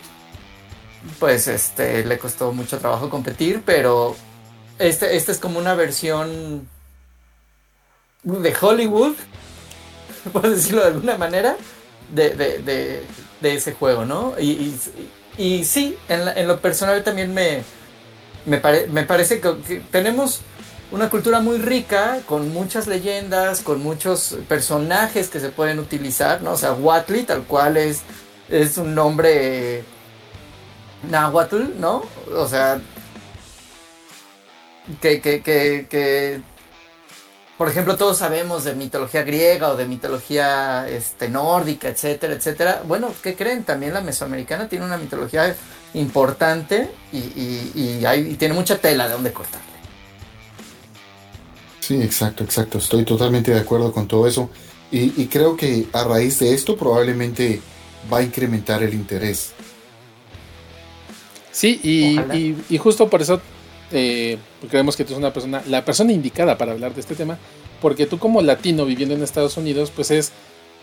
pues 1.18 1.46
este 1.46 2.04
le 2.04 2.18
costó 2.18 2.52
mucho 2.52 2.78
trabajo 2.78 3.10
competir, 3.10 3.62
pero 3.66 4.16
este, 4.78 5.16
este 5.16 5.32
es 5.32 5.38
como 5.38 5.58
una 5.58 5.74
versión 5.74 6.66
de 8.22 8.56
Hollywood, 8.58 9.14
por 10.32 10.48
decirlo 10.48 10.80
de 10.80 10.86
alguna 10.86 11.18
manera, 11.18 11.56
de, 12.10 12.30
de, 12.30 13.02
de, 13.42 13.54
ese 13.54 13.72
juego, 13.72 14.06
¿no? 14.06 14.34
y 14.40 14.74
sí, 15.36 15.96
en, 16.08 16.46
lo 16.46 16.60
personal 16.60 17.02
también 17.02 17.34
me, 17.34 17.62
me, 18.46 18.58
parece 19.04 19.40
que, 19.40 19.80
tenemos 19.90 20.40
una 20.92 21.10
cultura 21.10 21.40
muy 21.40 21.58
rica, 21.58 22.20
con 22.26 22.52
muchas 22.52 22.86
leyendas, 22.86 23.60
con 23.60 23.82
muchos 23.82 24.36
personajes 24.48 25.28
que 25.28 25.40
se 25.40 25.50
pueden 25.50 25.78
utilizar, 25.78 26.42
¿no? 26.42 26.52
O 26.52 26.56
sea, 26.56 26.72
Watli 26.72 27.24
tal 27.24 27.44
cual 27.44 27.76
es, 27.76 28.02
es 28.48 28.78
un 28.78 28.94
nombre 28.94 29.84
náhuatl, 31.10 31.80
¿no? 31.80 32.04
O 32.32 32.46
sea, 32.46 32.80
que, 35.00 35.20
que, 35.20 35.42
que 35.42 36.42
por 37.56 37.68
ejemplo, 37.68 37.96
todos 37.96 38.18
sabemos 38.18 38.64
de 38.64 38.74
mitología 38.74 39.22
griega 39.22 39.70
o 39.70 39.76
de 39.76 39.86
mitología 39.86 40.88
este, 40.88 41.28
nórdica, 41.28 41.88
etcétera, 41.88 42.34
etcétera. 42.34 42.82
Bueno, 42.86 43.12
¿qué 43.22 43.36
creen? 43.36 43.62
También 43.62 43.94
la 43.94 44.00
mesoamericana 44.00 44.68
tiene 44.68 44.84
una 44.84 44.96
mitología 44.96 45.54
importante 45.94 46.90
y, 47.12 48.34
tiene 48.36 48.54
mucha 48.54 48.78
tela 48.78 49.06
de 49.06 49.12
donde 49.12 49.32
cortar. 49.32 49.60
Sí, 51.78 52.02
exacto, 52.02 52.42
exacto. 52.42 52.78
Estoy 52.78 53.04
totalmente 53.04 53.52
de 53.52 53.60
acuerdo 53.60 53.92
con 53.92 54.08
todo 54.08 54.26
eso. 54.26 54.50
Y, 54.90 55.26
creo 55.26 55.56
que 55.56 55.86
a 55.92 56.04
raíz 56.04 56.40
de 56.40 56.54
esto 56.54 56.76
probablemente 56.76 57.60
va 58.12 58.18
a 58.18 58.22
incrementar 58.22 58.82
el 58.82 58.94
interés. 58.94 59.52
Sí, 61.52 61.80
y 62.68 62.78
justo 62.78 63.08
por 63.08 63.22
eso 63.22 63.40
eh, 63.92 64.38
creemos 64.68 64.96
que 64.96 65.04
tú 65.04 65.12
eres 65.12 65.18
una 65.18 65.32
persona, 65.32 65.62
la 65.68 65.84
persona 65.84 66.12
indicada 66.12 66.58
para 66.58 66.72
hablar 66.72 66.94
de 66.94 67.00
este 67.00 67.14
tema, 67.14 67.38
porque 67.80 68.06
tú 68.06 68.18
como 68.18 68.42
latino 68.42 68.84
viviendo 68.84 69.14
en 69.14 69.22
Estados 69.22 69.56
Unidos, 69.56 69.92
pues 69.94 70.10
es 70.10 70.32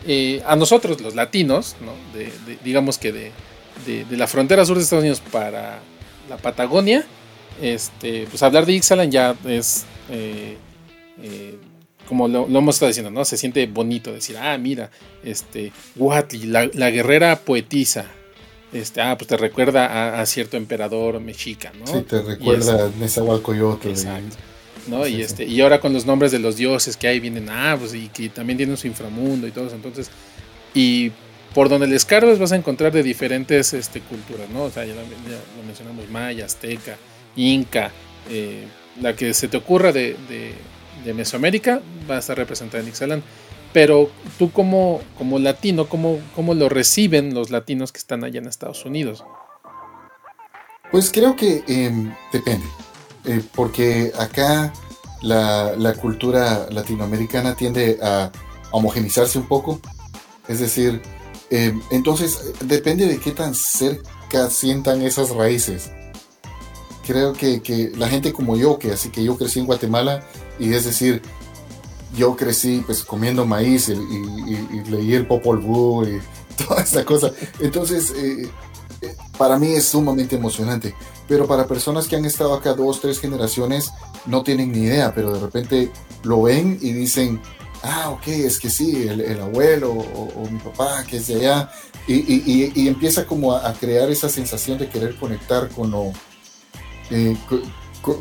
eh, 0.07 0.41
a 0.45 0.55
nosotros 0.55 1.01
los 1.01 1.15
latinos, 1.15 1.75
digamos 2.63 2.97
que 2.97 3.11
de, 3.11 3.31
la 4.11 4.27
frontera 4.27 4.65
sur 4.65 4.77
de 4.77 4.83
Estados 4.83 5.03
Unidos 5.03 5.21
para 5.31 5.79
la 6.29 6.37
Patagonia, 6.37 7.05
este, 7.61 8.27
pues 8.29 8.41
hablar 8.43 8.65
de 8.65 8.73
Ixalan 8.73 9.11
ya 9.11 9.35
es, 9.45 9.85
eh, 10.09 10.57
como 12.07 12.27
lo, 12.27 12.45
hemos 12.45 12.75
estado 12.75 12.89
diciendo, 12.89 13.09
¿no? 13.09 13.23
Se 13.23 13.37
siente 13.37 13.65
bonito 13.67 14.11
decir, 14.11 14.37
ah, 14.37 14.57
mira, 14.57 14.91
este, 15.23 15.71
Huatli, 15.95 16.43
la, 16.45 16.89
guerrera 16.89 17.39
poetisa. 17.39 18.05
Este, 18.73 19.01
ah, 19.01 19.17
pues 19.17 19.27
te 19.27 19.37
recuerda 19.37 20.19
a, 20.19 20.25
cierto 20.25 20.57
emperador 20.57 21.19
mexica, 21.19 21.73
¿no? 21.77 21.87
Sí, 21.87 22.01
te 22.03 22.21
recuerda 22.21 22.85
a 22.85 22.89
Nezahualcóyotl. 22.99 23.89
Exacto. 23.89 24.37
¿no? 24.87 25.05
y, 25.05 25.21
este, 25.21 25.45
y 25.45 25.61
ahora 25.61 25.79
con 25.79 25.93
los 25.93 26.05
nombres 26.05 26.31
de 26.31 26.39
los 26.39 26.57
dioses 26.57 26.97
que 26.97 27.07
hay 27.07 27.19
vienen, 27.19 27.49
ah, 27.49 27.75
pues 27.79 27.93
y 27.93 28.07
que 28.07 28.29
también 28.29 28.57
tienen 28.57 28.77
su 28.77 28.87
inframundo 28.87 29.47
y 29.47 29.51
todo 29.51 29.67
eso. 29.67 29.75
Entonces, 29.75 30.09
y 30.73 31.11
por 31.53 31.69
donde 31.69 31.87
les 31.87 32.05
cargas 32.05 32.39
vas 32.39 32.51
a 32.51 32.55
encontrar 32.55 32.91
de 32.91 33.03
diferentes 33.03 33.73
este, 33.73 33.99
culturas, 34.01 34.49
¿no? 34.49 34.63
O 34.63 34.71
sea, 34.71 34.85
ya, 34.85 34.93
lo 34.95 35.63
mencionamos, 35.65 36.09
maya, 36.09 36.45
azteca, 36.45 36.97
inca, 37.35 37.91
eh, 38.29 38.65
la 39.01 39.15
que 39.15 39.33
se 39.33 39.47
te 39.47 39.57
ocurra 39.57 39.91
de, 39.91 40.15
Mesoamérica 41.15 41.81
va 42.09 42.17
a 42.17 42.19
estar 42.19 42.37
representada 42.37 42.83
en 42.83 42.89
Ixalan. 42.89 43.23
Pero 43.73 44.09
tú 44.37 44.51
como, 44.51 45.01
como 45.17 45.39
latino, 45.39 45.87
¿cómo, 45.87 46.19
¿cómo 46.35 46.53
lo 46.53 46.69
reciben 46.69 47.33
los 47.33 47.51
latinos 47.51 47.91
que 47.91 47.99
están 47.99 48.23
allá 48.23 48.39
en 48.39 48.47
Estados 48.47 48.85
Unidos? 48.85 49.23
Pues 50.91 51.09
creo 51.11 51.35
que 51.35 51.63
em, 51.67 52.13
depende, 52.33 52.65
eh, 53.23 53.41
porque 53.55 54.11
acá 54.19 54.73
la, 55.21 55.73
la, 55.77 55.93
cultura 55.93 56.67
latinoamericana 56.69 57.55
tiende 57.55 57.97
a 58.03 58.29
homogenizarse 58.71 59.37
un 59.37 59.47
poco, 59.47 59.79
es 60.49 60.59
decir, 60.59 61.01
eh, 61.51 61.77
entonces, 61.91 62.53
depende 62.61 63.05
de 63.05 63.19
qué 63.19 63.31
tan 63.31 63.53
cerca 63.53 64.49
sientan 64.49 65.01
esas 65.01 65.31
raíces. 65.31 65.91
Creo 67.05 67.33
que, 67.33 67.91
la 67.97 68.07
gente 68.07 68.31
como 68.31 68.55
yo, 68.55 68.79
que 68.79 68.93
así 68.93 69.09
que 69.09 69.21
yo 69.21 69.37
crecí 69.37 69.59
en 69.59 69.65
Guatemala, 69.65 70.23
y 70.57 70.73
es 70.73 70.85
decir, 70.85 71.21
yo 72.15 72.35
crecí 72.35 72.83
pues 72.85 73.03
comiendo 73.03 73.45
maíz 73.45 73.89
y, 73.89 74.81
leí 74.89 75.13
el 75.13 75.27
Popol 75.27 75.59
Vuh 75.59 76.03
y 76.05 76.21
toda 76.67 76.81
esta 76.81 77.05
cosa. 77.05 77.31
Entonces, 77.59 78.11
eh, 78.11 78.49
eh, 79.01 79.15
para 79.37 79.57
mí 79.57 79.73
es 79.73 79.85
sumamente 79.85 80.35
emocionante. 80.35 80.93
Pero 81.27 81.47
para 81.47 81.67
personas 81.67 82.07
que 82.07 82.15
han 82.15 82.25
estado 82.25 82.53
acá 82.53 82.73
dos, 82.73 82.99
tres 82.99 83.19
generaciones, 83.19 83.91
no 84.25 84.43
tienen 84.43 84.71
ni 84.71 84.79
idea, 84.79 85.13
pero 85.15 85.33
de 85.33 85.39
repente 85.39 85.91
lo 86.23 86.41
ven 86.41 86.77
y 86.81 86.91
dicen, 86.91 87.41
ah, 87.83 88.09
ok, 88.09 88.27
es 88.27 88.59
que 88.59 88.69
sí, 88.69 89.07
el, 89.07 89.39
abuelo 89.39 89.91
o, 89.91 90.47
mi 90.51 90.59
papá 90.59 91.03
que 91.05 91.17
es 91.17 91.27
de 91.27 91.35
allá, 91.35 91.71
y, 92.07 92.87
empieza 92.87 93.25
como 93.25 93.53
a, 93.53 93.73
crear 93.73 94.09
esa 94.09 94.27
sensación 94.27 94.77
de 94.77 94.89
querer 94.89 95.15
conectar 95.15 95.69
con, 95.69 95.93
eh, 97.09 97.37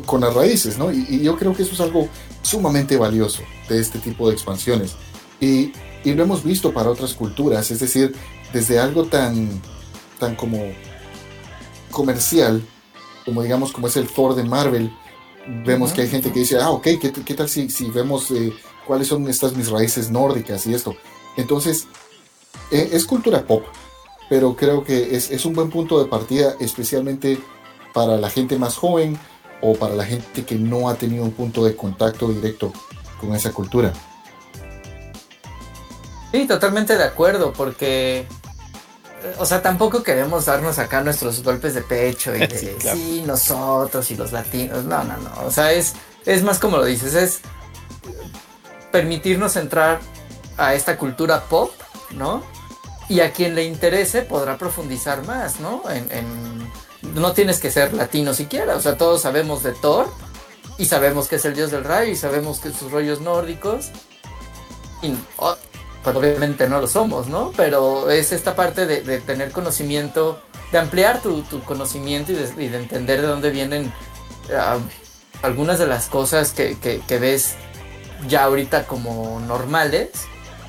con, 0.05 0.21
las 0.21 0.33
raíces, 0.33 0.77
¿no? 0.77 0.91
Y, 0.91 1.21
yo 1.21 1.37
creo 1.37 1.53
que 1.53 1.63
eso 1.63 1.73
es 1.73 1.81
algo 1.81 2.07
sumamente 2.41 2.97
valioso 2.97 3.43
de 3.69 3.79
este 3.79 3.99
tipo 3.99 4.27
de 4.27 4.33
expansiones. 4.33 4.95
Y, 5.39 5.73
lo 6.03 6.23
hemos 6.23 6.43
visto 6.43 6.73
para 6.73 6.89
otras 6.89 7.13
culturas, 7.13 7.69
es 7.69 7.79
decir, 7.79 8.15
desde 8.53 8.79
algo 8.79 9.05
tan, 9.05 9.49
tan 10.19 10.35
como 10.35 10.57
comercial, 11.91 12.63
como 13.23 13.43
digamos, 13.43 13.71
como 13.71 13.87
es 13.87 13.97
el 13.97 14.07
Thor 14.07 14.33
de 14.33 14.43
Marvel, 14.43 14.91
vemos 15.63 15.93
que 15.93 16.01
hay 16.01 16.07
gente 16.07 16.31
que 16.31 16.39
dice, 16.39 16.57
ah, 16.57 16.71
ok, 16.71 16.87
¿qué, 16.99 17.33
tal 17.35 17.47
si, 17.49 17.69
si 17.69 17.89
vemos... 17.91 18.31
Eh, 18.31 18.51
cuáles 18.85 19.07
son 19.07 19.27
estas 19.29 19.55
mis 19.55 19.69
raíces 19.69 20.11
nórdicas 20.11 20.65
y 20.67 20.73
esto. 20.73 20.95
Entonces, 21.37 21.87
e, 22.71 22.89
es 22.91 23.05
cultura 23.05 23.45
pop, 23.45 23.63
pero 24.29 24.55
creo 24.55 24.83
que 24.83 25.15
es, 25.15 25.45
un 25.45 25.53
buen 25.53 25.69
punto 25.69 26.03
de 26.03 26.09
partida, 26.09 26.55
especialmente 26.59 27.39
para 27.93 28.17
la 28.17 28.29
gente 28.29 28.57
más 28.57 28.75
joven 28.75 29.17
o 29.61 29.73
para 29.75 29.95
la 29.95 30.05
gente 30.05 30.43
que 30.45 30.55
no 30.55 30.89
ha 30.89 30.95
tenido 30.95 31.23
un 31.23 31.31
punto 31.31 31.63
de 31.63 31.75
contacto 31.75 32.27
directo 32.27 32.73
con 33.19 33.35
esa 33.35 33.51
cultura. 33.51 33.93
Sí, 36.31 36.47
totalmente 36.47 36.97
de 36.97 37.03
acuerdo, 37.03 37.53
porque, 37.53 38.25
o 39.37 39.45
sea, 39.45 39.61
tampoco 39.61 40.01
queremos 40.01 40.45
darnos 40.45 40.79
acá 40.79 41.01
nuestros 41.01 41.43
golpes 41.43 41.73
de 41.73 41.81
pecho 41.81 42.35
y 42.35 42.39
de, 42.47 42.77
sí, 42.79 43.23
nosotros 43.25 44.09
y 44.11 44.15
los 44.15 44.31
latinos, 44.31 44.83
no, 44.85 45.03
no, 45.03 45.17
no, 45.17 45.45
o 45.45 45.51
sea, 45.51 45.71
es, 45.73 45.93
es 46.25 46.41
más 46.41 46.57
como 46.57 46.77
lo 46.77 46.85
dices, 46.85 47.13
es 47.13 47.41
permitirnos 48.91 49.55
entrar 49.57 49.99
a 50.57 50.73
esta 50.73 50.97
cultura 50.97 51.43
pop, 51.45 51.71
¿no? 52.11 52.43
Y 53.09 53.19
a 53.19 53.33
quien 53.33 53.55
le 53.55 53.65
interese 53.65 54.21
podrá 54.21 54.57
profundizar 54.57 55.25
más, 55.25 55.59
¿no? 55.59 55.83
No 57.01 57.33
tienes 57.33 57.59
que 57.59 57.71
ser 57.71 57.93
latino 57.93 58.33
siquiera, 58.33 58.75
o 58.75 58.81
sea, 58.81 58.97
todos 58.97 59.21
sabemos 59.21 59.63
de 59.63 59.71
Thor 59.73 60.07
y 60.77 60.85
sabemos 60.85 61.27
que 61.27 61.35
es 61.35 61.45
el 61.45 61.55
dios 61.55 61.71
del 61.71 61.83
rayo 61.83 62.11
y 62.11 62.15
sabemos 62.15 62.59
que 62.59 62.71
sus 62.71 62.91
rollos 62.91 63.21
nórdicos. 63.21 63.91
Y, 65.01 65.13
oh, 65.37 65.55
pues 66.03 66.15
obviamente 66.15 66.67
no 66.67 66.79
lo 66.79 66.87
somos, 66.87 67.27
¿no? 67.27 67.51
Pero 67.55 68.09
es 68.09 68.31
esta 68.31 68.55
parte 68.55 68.85
de, 68.85 69.19
tener 69.21 69.51
conocimiento, 69.51 70.41
de 70.71 70.79
ampliar 70.79 71.21
tu, 71.21 71.43
conocimiento 71.65 72.31
y 72.31 72.35
de, 72.35 72.77
entender 72.77 73.21
de 73.21 73.27
dónde 73.27 73.49
vienen 73.49 73.91
ah, 74.55 74.77
algunas 75.41 75.79
de 75.79 75.87
las 75.87 76.07
cosas 76.07 76.51
que, 76.51 76.77
que 76.79 77.19
ves 77.19 77.55
ya 78.27 78.43
ahorita 78.43 78.85
como 78.85 79.39
normales, 79.39 80.09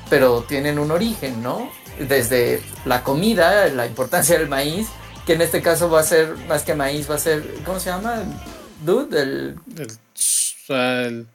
pero 0.09 0.43
tienen 0.43 0.79
un 0.79 0.91
origen, 0.91 1.41
¿no? 1.41 1.69
Desde 1.99 2.61
la 2.85 3.03
comida, 3.03 3.67
la 3.69 3.85
importancia 3.85 4.37
del 4.37 4.47
maíz, 4.47 4.87
que 5.25 5.33
en 5.33 5.41
este 5.41 5.61
caso 5.61 5.89
va 5.89 6.01
a 6.01 6.03
ser, 6.03 6.35
más 6.47 6.63
que 6.63 6.75
maíz, 6.75 7.09
va 7.09 7.15
a 7.15 7.19
ser, 7.19 7.43
¿cómo 7.65 7.79
se 7.79 7.89
llama? 7.89 8.23
Dude, 8.85 9.21
el... 9.21 9.55
el, 10.69 11.27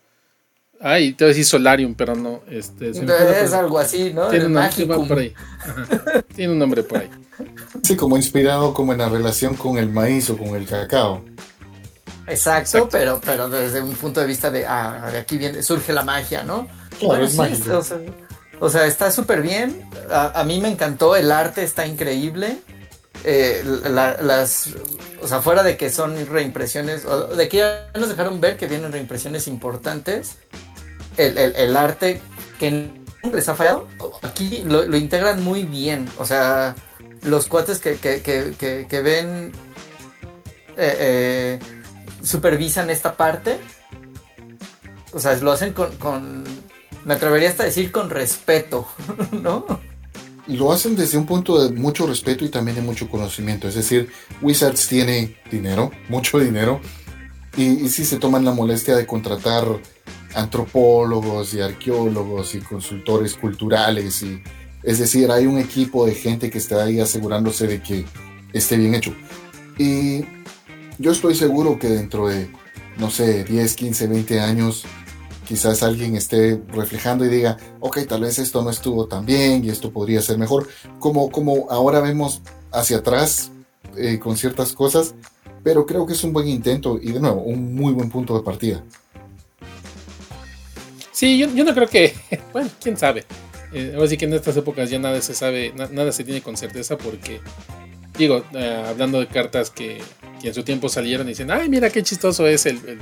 ay, 0.80 1.12
te 1.12 1.24
voy 1.24 1.30
a 1.30 1.34
decir 1.34 1.44
solarium, 1.44 1.94
pero 1.94 2.14
no. 2.14 2.42
Este, 2.50 2.90
es 2.90 3.52
algo 3.52 3.78
así, 3.78 4.12
¿no? 4.12 4.28
Tiene 4.28 4.46
un 4.46 4.54
nombre 4.54 4.86
por 4.86 5.18
ahí. 5.18 5.34
Tiene 6.34 6.52
un 6.52 6.58
nombre 6.58 6.82
por 6.82 6.98
ahí. 6.98 7.10
Sí, 7.82 7.96
como 7.96 8.16
inspirado 8.16 8.74
como 8.74 8.92
en 8.92 8.98
la 8.98 9.08
relación 9.08 9.54
con 9.54 9.78
el 9.78 9.88
maíz 9.88 10.28
o 10.30 10.36
con 10.36 10.48
el 10.56 10.66
cacao. 10.66 11.24
Exacto, 12.26 12.88
pero 12.90 13.20
pero 13.24 13.48
desde 13.48 13.80
un 13.80 13.94
punto 13.94 14.20
de 14.20 14.26
vista 14.26 14.50
de, 14.50 14.66
ah, 14.66 15.08
de 15.10 15.18
aquí 15.18 15.38
viene, 15.38 15.62
surge 15.62 15.92
la 15.92 16.02
magia, 16.02 16.42
¿no? 16.42 16.68
Claro, 16.98 17.24
es 17.24 17.38
o, 18.60 18.68
sea, 18.68 18.86
está 18.86 19.10
súper 19.10 19.40
bien. 19.40 19.88
A, 20.10 20.42
mí 20.44 20.60
me 20.60 20.68
encantó, 20.68 21.14
el 21.14 21.30
arte 21.30 21.62
está 21.62 21.86
increíble. 21.86 22.58
Eh, 23.24 23.62
las, 23.90 24.68
o 25.20 25.28
sea, 25.28 25.40
fuera 25.40 25.62
de 25.62 25.76
que 25.76 25.90
son 25.90 26.26
reimpresiones, 26.26 27.04
de 27.36 27.48
que 27.48 27.58
ya 27.58 27.90
nos 27.94 28.08
dejaron 28.08 28.40
ver 28.40 28.56
que 28.56 28.66
vienen 28.66 28.92
reimpresiones 28.92 29.48
importantes, 29.48 30.36
el, 31.16 31.76
arte 31.76 32.20
que 32.58 32.90
les 33.32 33.48
ha 33.48 33.54
fallado, 33.54 33.88
aquí 34.22 34.62
lo, 34.64 34.96
integran 34.96 35.42
muy 35.42 35.64
bien. 35.64 36.08
O 36.18 36.24
sea, 36.24 36.76
los 37.22 37.48
cuates 37.48 37.78
que, 37.80 37.96
que, 37.96 38.22
que, 38.22 38.86
que 38.88 39.00
ven 39.02 39.52
eh, 40.80 40.96
eh, 41.00 41.58
supervisan 42.22 42.88
esta 42.88 43.16
parte. 43.16 43.58
O 45.12 45.18
sea, 45.18 45.34
lo 45.36 45.50
hacen 45.50 45.72
con, 45.72 46.44
me 47.04 47.14
atrevería 47.14 47.48
hasta 47.48 47.64
decir 47.64 47.90
con 47.90 48.10
respeto, 48.10 48.86
¿no? 49.32 49.66
Lo 50.48 50.72
hacen 50.72 50.96
desde 50.96 51.18
un 51.18 51.26
punto 51.26 51.62
de 51.62 51.78
mucho 51.78 52.06
respeto 52.06 52.44
y 52.44 52.48
también 52.48 52.76
de 52.76 52.82
mucho 52.82 53.08
conocimiento. 53.08 53.68
Es 53.68 53.74
decir, 53.74 54.08
Wizards 54.40 54.88
tiene 54.88 55.36
dinero, 55.50 55.90
mucho 56.08 56.38
dinero, 56.38 56.80
y, 57.56 57.64
y 57.64 57.88
sí 57.88 58.04
se 58.04 58.16
toman 58.16 58.44
la 58.44 58.52
molestia 58.52 58.96
de 58.96 59.06
contratar 59.06 59.64
antropólogos 60.34 61.54
y 61.54 61.60
arqueólogos 61.60 62.54
y 62.54 62.60
consultores 62.60 63.34
culturales. 63.34 64.22
Y, 64.22 64.42
es 64.82 64.98
decir, 64.98 65.30
hay 65.30 65.46
un 65.46 65.58
equipo 65.58 66.06
de 66.06 66.14
gente 66.14 66.50
que 66.50 66.58
está 66.58 66.84
ahí 66.84 67.00
asegurándose 67.00 67.66
de 67.66 67.82
que 67.82 68.04
esté 68.52 68.76
bien 68.76 68.94
hecho. 68.94 69.14
Y 69.76 70.24
yo 70.98 71.12
estoy 71.12 71.34
seguro 71.34 71.78
que 71.78 71.88
dentro 71.88 72.28
de, 72.28 72.50
no 72.96 73.10
sé, 73.10 73.44
10, 73.44 73.74
15, 73.74 74.06
20 74.06 74.40
años, 74.40 74.84
quizás 75.48 75.82
alguien 75.82 76.14
esté 76.14 76.60
reflejando 76.68 77.24
y 77.24 77.28
diga, 77.28 77.56
ok, 77.80 78.00
tal 78.06 78.20
vez 78.20 78.38
esto 78.38 78.62
no 78.62 78.68
estuvo 78.68 79.06
tan 79.06 79.24
bien 79.24 79.64
y 79.64 79.70
esto 79.70 79.90
podría 79.90 80.20
ser 80.20 80.36
mejor, 80.36 80.68
como, 80.98 81.30
como 81.30 81.66
ahora 81.70 82.00
vemos 82.00 82.42
hacia 82.70 82.98
atrás 82.98 83.50
eh, 83.96 84.18
con 84.18 84.36
ciertas 84.36 84.74
cosas, 84.74 85.14
pero 85.64 85.86
creo 85.86 86.06
que 86.06 86.12
es 86.12 86.22
un 86.22 86.34
buen 86.34 86.46
intento 86.48 86.98
y 87.00 87.12
de 87.12 87.20
nuevo, 87.20 87.40
un 87.40 87.74
muy 87.74 87.94
buen 87.94 88.10
punto 88.10 88.36
de 88.36 88.44
partida. 88.44 88.84
Sí, 91.12 91.38
yo, 91.38 91.48
no 91.64 91.74
creo 91.74 91.88
que, 91.88 92.14
bueno, 92.52 92.68
quién 92.78 92.98
sabe. 92.98 93.24
Eh, 93.72 93.92
ahora 93.94 94.06
sí 94.06 94.18
que 94.18 94.26
en 94.26 94.34
estas 94.34 94.56
épocas 94.58 94.90
ya 94.90 94.98
nada 94.98 95.20
se 95.22 95.34
sabe, 95.34 95.72
nada 95.74 96.12
se 96.12 96.24
tiene 96.24 96.42
con 96.42 96.58
certeza 96.58 96.98
porque, 96.98 97.40
digo, 98.18 98.44
eh, 98.52 98.84
hablando 98.86 99.18
de 99.18 99.28
cartas 99.28 99.70
que 99.70 100.02
que 100.40 100.48
en 100.48 100.54
su 100.54 100.62
tiempo 100.62 100.88
salieron 100.88 101.26
y 101.26 101.30
dicen, 101.30 101.50
ay, 101.50 101.68
mira 101.68 101.90
qué 101.90 102.02
chistoso 102.02 102.46
es 102.46 102.66
el, 102.66 102.76
el 102.86 102.98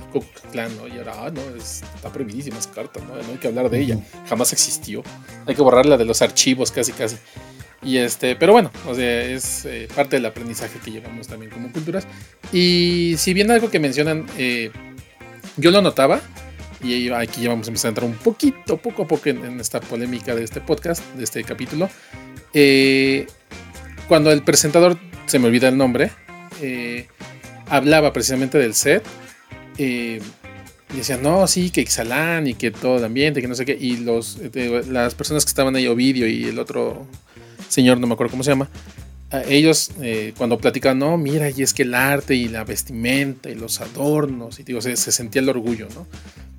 Clan, 0.51 0.77
¿no? 0.77 0.89
Y 0.89 0.99
ahora, 0.99 1.27
ah, 1.27 1.31
no, 1.31 1.43
está 1.57 2.13
prohibidísima 2.13 2.59
esa 2.59 2.71
carta, 2.71 3.01
¿no? 3.01 3.15
No 3.15 3.33
hay 3.33 3.39
que 3.39 3.49
hablar 3.49 3.71
de 3.71 3.81
ella, 3.81 3.99
jamás 4.29 4.53
existió. 4.53 5.03
Hay 5.47 5.55
que 5.55 5.63
borrarla 5.63 5.97
de 5.97 6.05
los 6.05 6.23
archivos 6.23 6.71
casi, 6.71 6.93
casi. 6.93 7.17
Y 7.83 7.99
este, 7.99 8.37
pero 8.37 8.53
bueno, 8.53 8.71
o 8.89 8.95
sea, 8.95 9.23
es 9.23 9.65
eh, 9.67 9.87
parte 9.95 10.17
del 10.17 10.27
aprendizaje 10.27 10.79
que 10.85 10.91
llevamos 10.91 11.29
también 11.29 11.51
como 11.51 11.71
culturas. 11.71 12.07
Y 12.53 13.15
si 13.19 13.35
bien 13.35 13.51
algo 13.51 13.71
que 13.71 13.79
mencionan, 13.79 14.27
eh, 14.39 14.71
yo 15.57 15.71
lo 15.71 15.83
notaba, 15.83 16.21
y 16.83 17.11
aquí 17.11 17.43
ya 17.43 17.51
vamos 17.51 17.67
a 17.67 17.71
empezar 17.71 17.89
a 17.89 17.91
entrar 17.91 18.11
un 18.11 18.17
poquito, 18.17 18.77
poco 18.77 19.03
a 19.03 19.07
poco 19.07 19.29
en, 19.29 19.61
esta 19.61 19.81
polémica 19.81 20.35
de 20.35 20.45
este 20.45 20.61
podcast, 20.61 21.03
de 21.15 21.25
este 21.25 21.45
capítulo. 21.45 21.89
Eh, 22.55 23.27
cuando 24.09 24.31
el 24.31 24.43
presentador, 24.43 24.99
se 25.27 25.39
me 25.39 25.47
olvida 25.47 25.69
el 25.69 25.77
nombre, 25.77 26.11
hablaba 27.69 28.13
precisamente 28.13 28.59
del 28.59 28.75
set, 28.75 29.05
y 29.79 30.19
decían, 30.97 31.23
no, 31.23 31.47
sí, 31.47 31.71
que 31.71 31.81
Ixalán 31.83 32.47
y 32.47 32.55
que 32.55 32.71
todo 32.71 32.99
el 32.99 33.05
ambiente, 33.05 33.43
que 33.43 33.49
no 33.49 33.55
sé 33.55 33.65
qué. 33.65 33.77
Y 33.79 33.99
los, 33.99 34.39
las 34.89 35.15
personas 35.15 35.45
que 35.45 35.49
estaban 35.51 35.75
ahí, 35.77 35.87
Ovidio 35.87 36.29
y 36.29 36.45
el 36.45 36.59
otro 36.59 37.07
señor, 37.69 37.99
no 37.99 38.07
me 38.07 38.15
acuerdo 38.15 38.31
cómo 38.31 38.45
se 38.45 38.51
llama, 38.51 38.71
ellos 39.49 39.91
eh, 40.01 40.33
cuando 40.37 40.59
platican, 40.59 40.99
no, 40.99 41.17
mira, 41.17 41.51
y 41.51 41.63
es 41.63 41.75
que 41.75 41.83
el 41.83 41.95
arte 41.95 42.35
y 42.35 42.49
la 42.49 42.65
vestimenta 42.65 43.51
y 43.51 43.55
los 43.55 43.81
adornos, 43.81 44.59
y 44.61 44.63
digo, 44.63 44.81
se, 44.81 44.97
sentía 44.97 45.43
el 45.43 45.49
orgullo, 45.49 45.89
¿no? 45.95 46.07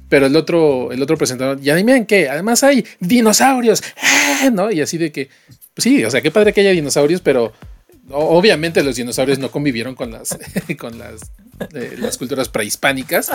Pero 0.10 0.25
el 0.25 0.36
otro, 0.36 0.92
el 0.92 1.01
otro 1.01 1.18
presentador, 1.18 1.60
ya 1.60 1.75
miren 1.75 2.06
que 2.06 2.30
además 2.30 2.63
hay 2.63 2.86
dinosaurios, 3.00 3.82
¡eh! 4.44 4.51
¿no? 4.54 4.72
Y 4.72 4.82
así 4.82 4.98
de 4.98 5.12
que, 5.12 5.30
pues 5.74 5.84
sí, 5.84 6.04
o 6.04 6.12
sea, 6.12 6.22
qué 6.22 6.32
padre 6.32 6.54
que 6.54 6.62
haya 6.62 6.72
dinosaurios, 6.72 7.22
pero 7.22 7.54
obviamente 8.11 8.83
los 8.83 8.95
dinosaurios 8.95 9.39
no 9.39 9.51
convivieron 9.51 9.95
con 9.95 10.11
las, 10.11 10.37
con 10.79 10.97
las, 10.97 11.31
eh, 11.73 11.95
las 11.97 12.17
culturas 12.17 12.49
prehispánicas. 12.49 13.31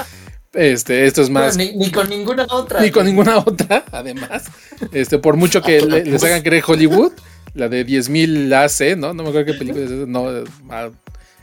Este, 0.52 1.06
esto 1.06 1.22
es 1.22 1.30
más. 1.30 1.56
ni, 1.56 1.90
con 1.90 2.08
ninguna 2.10 2.46
otra. 2.50 2.80
Ni 2.80 2.90
con 2.90 3.06
ninguna 3.06 3.38
otra, 3.38 3.84
además. 3.90 4.44
Este, 4.92 5.18
por 5.18 5.36
mucho 5.36 5.62
que 5.62 5.80
les 6.04 6.22
hagan 6.24 6.42
creer 6.42 6.62
Hollywood, 6.66 7.12
la 7.54 7.68
de 7.68 7.86
10.000 7.86 8.52
AC, 8.52 8.96
¿no? 8.98 9.14
No 9.14 9.22
me 9.22 9.30
acuerdo 9.30 9.52
qué 9.52 9.58
película 9.58 9.84
es 9.84 9.90
esa. 9.90 10.06
No, 10.06 10.28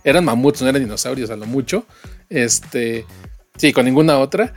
eran 0.03 0.25
mamuts, 0.25 0.61
no 0.61 0.69
eran 0.69 0.81
dinosaurios 0.81 1.29
a 1.29 1.35
lo 1.35 1.45
mucho. 1.45 1.85
Este, 2.29 3.05
sí, 3.57 3.73
con 3.73 3.85
ninguna 3.85 4.19
otra. 4.19 4.53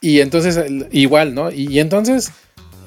Y 0.00 0.20
entonces, 0.20 0.58
igual, 0.90 1.34
¿no? 1.34 1.50
Y, 1.50 1.78
entonces, 1.78 2.32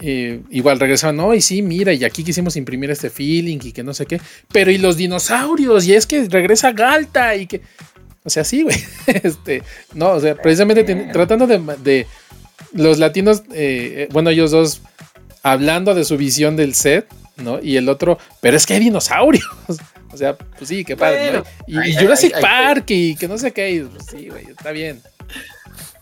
eh, 0.07 0.41
igual 0.51 0.79
regresaban, 0.79 1.15
no, 1.15 1.33
y 1.33 1.41
sí, 1.41 1.63
mira, 1.63 1.91
y 1.91 2.03
aquí 2.03 2.23
quisimos 2.23 2.55
imprimir 2.55 2.91
este 2.91 3.09
feeling 3.09 3.57
y 3.63 3.71
que 3.71 3.81
no 3.81 3.91
sé 3.91 4.05
qué. 4.05 4.21
Pero 4.51 4.69
y 4.69 4.77
los 4.77 4.97
dinosaurios, 4.97 5.87
y 5.87 5.95
es 5.95 6.05
que 6.05 6.27
regresa 6.29 6.71
Galta 6.73 7.35
y 7.35 7.47
que. 7.47 7.61
O 8.23 8.29
sea, 8.29 8.43
sí, 8.43 8.61
güey. 8.61 8.77
Este, 9.07 9.63
no, 9.95 10.11
o 10.11 10.19
sea, 10.19 10.35
precisamente 10.35 10.83
tratando 11.11 11.47
de, 11.47 12.05
los 12.71 12.99
latinos, 12.99 13.39
eh, 13.51 14.05
eh, 14.05 14.07
bueno, 14.11 14.29
ellos 14.29 14.51
dos 14.51 14.83
hablando 15.41 15.95
de 15.95 16.05
su 16.05 16.17
visión 16.17 16.55
del 16.55 16.75
set, 16.75 17.07
¿no? 17.37 17.59
Y 17.59 17.77
el 17.77 17.89
otro, 17.89 18.19
pero 18.41 18.57
es 18.57 18.67
que 18.67 18.75
hay 18.75 18.81
dinosaurios. 18.81 19.43
O 20.13 20.17
sea, 20.17 20.37
pues 20.37 20.69
sí, 20.69 20.85
qué 20.85 20.95
padre. 20.95 21.43
Y, 21.67 21.93
Jurassic 21.93 22.39
Park 22.39 22.85
y 22.87 23.17
que 23.17 23.27
no 23.27 23.37
sé 23.37 23.51
qué. 23.51 23.85
Pues 23.91 24.05
sí, 24.09 24.29
güey, 24.29 24.45
está 24.45 24.71
bien. 24.71 25.01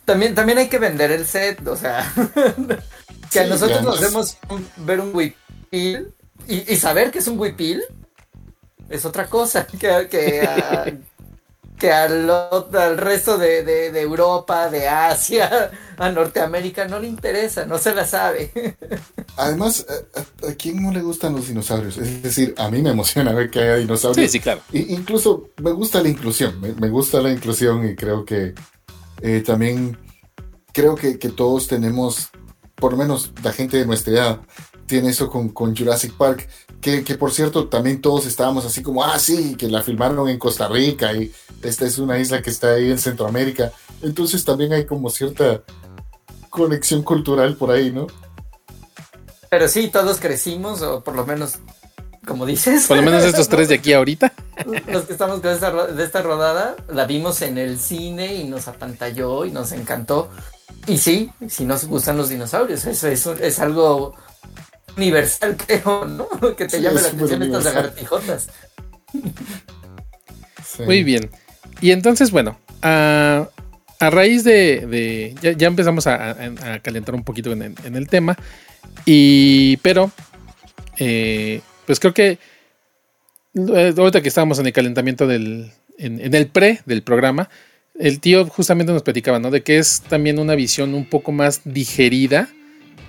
También, 0.05 0.36
también 0.36 0.57
hay 0.57 0.67
que 0.67 0.79
vender 0.79 1.12
el 1.12 1.25
set, 1.25 1.65
o 1.65 1.77
sea, 1.77 2.12
que 3.33 3.39
a 3.39 3.47
nosotros 3.47 3.81
nos 3.81 3.99
hacemos 3.99 4.37
ver 4.77 4.99
un 4.99 5.13
huipil 5.13 6.13
y, 6.47 6.75
saber 6.75 7.11
que 7.11 7.19
es 7.19 7.27
un 7.27 7.39
huipil 7.39 7.83
es 8.89 9.05
otra 9.05 9.27
cosa 9.27 9.65
que, 9.79 10.07
que, 10.09 10.99
que 11.83 11.91
al, 11.91 12.29
al 12.29 12.97
resto 12.97 13.37
de, 13.37 13.87
Europa, 13.99 14.69
de 14.69 14.87
Asia, 14.87 15.71
a 15.97 16.09
Norteamérica 16.11 16.87
no 16.87 16.99
le 16.99 17.07
interesa, 17.07 17.65
no 17.65 17.77
se 17.77 17.93
la 17.93 18.05
sabe. 18.05 18.51
Además, 19.37 19.85
¿a, 20.47 20.53
quién 20.53 20.81
no 20.81 20.91
le 20.91 21.01
gustan 21.01 21.35
los 21.35 21.47
dinosaurios? 21.47 21.97
Es 21.97 22.23
decir, 22.23 22.53
a 22.57 22.69
mí 22.69 22.81
me 22.81 22.91
emociona 22.91 23.33
ver 23.33 23.49
que 23.49 23.59
haya 23.59 23.75
dinosaurios. 23.75 24.31
Sí, 24.31 24.37
sí, 24.37 24.39
claro. 24.39 24.61
incluso 24.71 25.49
me 25.61 25.71
gusta 25.71 26.01
la 26.01 26.09
inclusión, 26.09 26.61
me, 26.61 26.89
gusta 26.89 27.21
la 27.21 27.31
inclusión 27.31 27.85
y 27.89 27.95
creo 27.95 28.23
que 28.23 28.53
eh, 29.21 29.43
también, 29.45 29.97
creo 30.71 30.95
que, 30.95 31.19
que 31.19 31.29
todos 31.29 31.67
tenemos, 31.67 32.29
por 32.75 32.93
lo 32.93 32.97
menos 32.97 33.31
la 33.43 33.51
gente 33.51 33.77
de 33.77 33.86
nuestra 33.86 34.13
edad, 34.13 34.39
tiene 34.86 35.09
eso 35.09 35.29
con, 35.29 35.49
con 35.49 35.75
Jurassic 35.75 36.13
Park, 36.13 36.47
que, 36.81 37.01
por 37.15 37.31
cierto 37.31 37.67
también 37.67 38.01
todos 38.01 38.25
estábamos 38.25 38.65
así 38.65 38.83
como, 38.83 39.03
ah, 39.03 39.17
sí, 39.17 39.55
que 39.55 39.67
la 39.69 39.81
filmaron 39.81 40.27
en 40.27 40.38
Costa 40.38 40.67
Rica 40.67 41.13
y 41.13 41.31
esta 41.62 41.86
es 41.86 41.97
una 41.97 42.19
isla 42.19 42.41
que 42.41 42.49
está 42.49 42.73
ahí 42.73 42.91
en 42.91 42.99
Centroamérica. 42.99 43.71
Entonces 44.01 44.43
también 44.43 44.73
hay 44.73 44.86
como 44.86 45.09
cierta 45.09 45.63
conexión 46.49 47.01
cultural 47.01 47.55
por 47.55 47.71
ahí, 47.71 47.91
¿no? 47.91 48.07
Pero 49.49 49.67
sí, 49.67 49.88
todos 49.88 50.19
crecimos, 50.19 50.81
o 50.81 51.03
por 51.03 51.15
lo 51.15 51.25
menos, 51.25 51.59
como 52.25 52.45
dices. 52.45 52.88
Por 52.88 52.97
lo 52.97 53.03
menos 53.03 53.23
estos 53.23 53.47
tres 53.47 53.69
de 53.69 53.75
aquí 53.75 53.93
ahorita. 53.93 54.33
Los 54.88 55.05
que 55.05 55.13
estamos 55.13 55.39
con 55.39 55.51
esta, 55.51 55.71
de 55.88 56.03
esta 56.03 56.21
rodada, 56.21 56.75
la 56.89 57.05
vimos 57.05 57.41
en 57.41 57.57
el 57.57 57.79
cine 57.79 58.33
y 58.33 58.43
nos 58.43 58.67
apantalló 58.67 59.45
y 59.45 59.51
nos 59.51 59.71
encantó. 59.71 60.29
Y 60.88 60.98
sí, 60.98 61.32
si 61.48 61.65
nos 61.65 61.86
gustan 61.86 62.17
los 62.17 62.30
dinosaurios, 62.30 62.86
eso, 62.86 63.08
eso 63.08 63.34
es 63.34 63.60
algo 63.60 64.15
universal, 64.98 65.58
creo, 65.65 66.06
¿no? 66.06 66.56
Que 66.56 66.67
te 66.67 66.82
llame 66.82 67.02
la 67.02 67.08
atención 67.08 67.43
estas 67.43 67.63
lagartijotas. 67.65 68.50
Muy 70.86 71.04
bien. 71.04 71.30
Y 71.82 71.91
entonces, 71.91 72.32
bueno, 72.32 72.58
a, 72.82 73.48
raíz 74.00 74.43
de. 74.43 75.36
ya, 75.41 75.67
empezamos 75.67 76.08
a, 76.08 76.36
calentar 76.82 77.15
un 77.15 77.24
poquito 77.24 77.52
en 77.52 77.76
el, 77.96 78.08
tema. 78.08 78.38
Y. 79.06 79.78
Pero. 79.78 80.12
Eh, 80.98 81.62
pues 81.86 82.00
creo 82.00 82.13
que. 82.13 82.38
Eh, 83.56 83.93
ahorita 83.96 84.22
que 84.22 84.30
estábamos 84.30 84.60
en 84.60 84.67
el 84.67 84.74
calentamiento 84.74 85.28
del. 85.28 85.72
En, 85.98 86.19
en, 86.19 86.34
el 86.34 86.48
pre 86.48 86.82
del 86.86 87.04
programa. 87.04 87.50
El 87.95 88.19
tío 88.19 88.45
justamente 88.47 88.91
nos 88.91 89.03
platicaba, 89.03 89.39
¿no? 89.39 89.51
De 89.51 89.62
que 89.62 89.77
es 89.77 90.01
también 90.01 90.39
una 90.39 90.56
visión 90.56 90.93
un 90.93 91.06
poco 91.06 91.32
más 91.32 91.62
digerida 91.63 92.49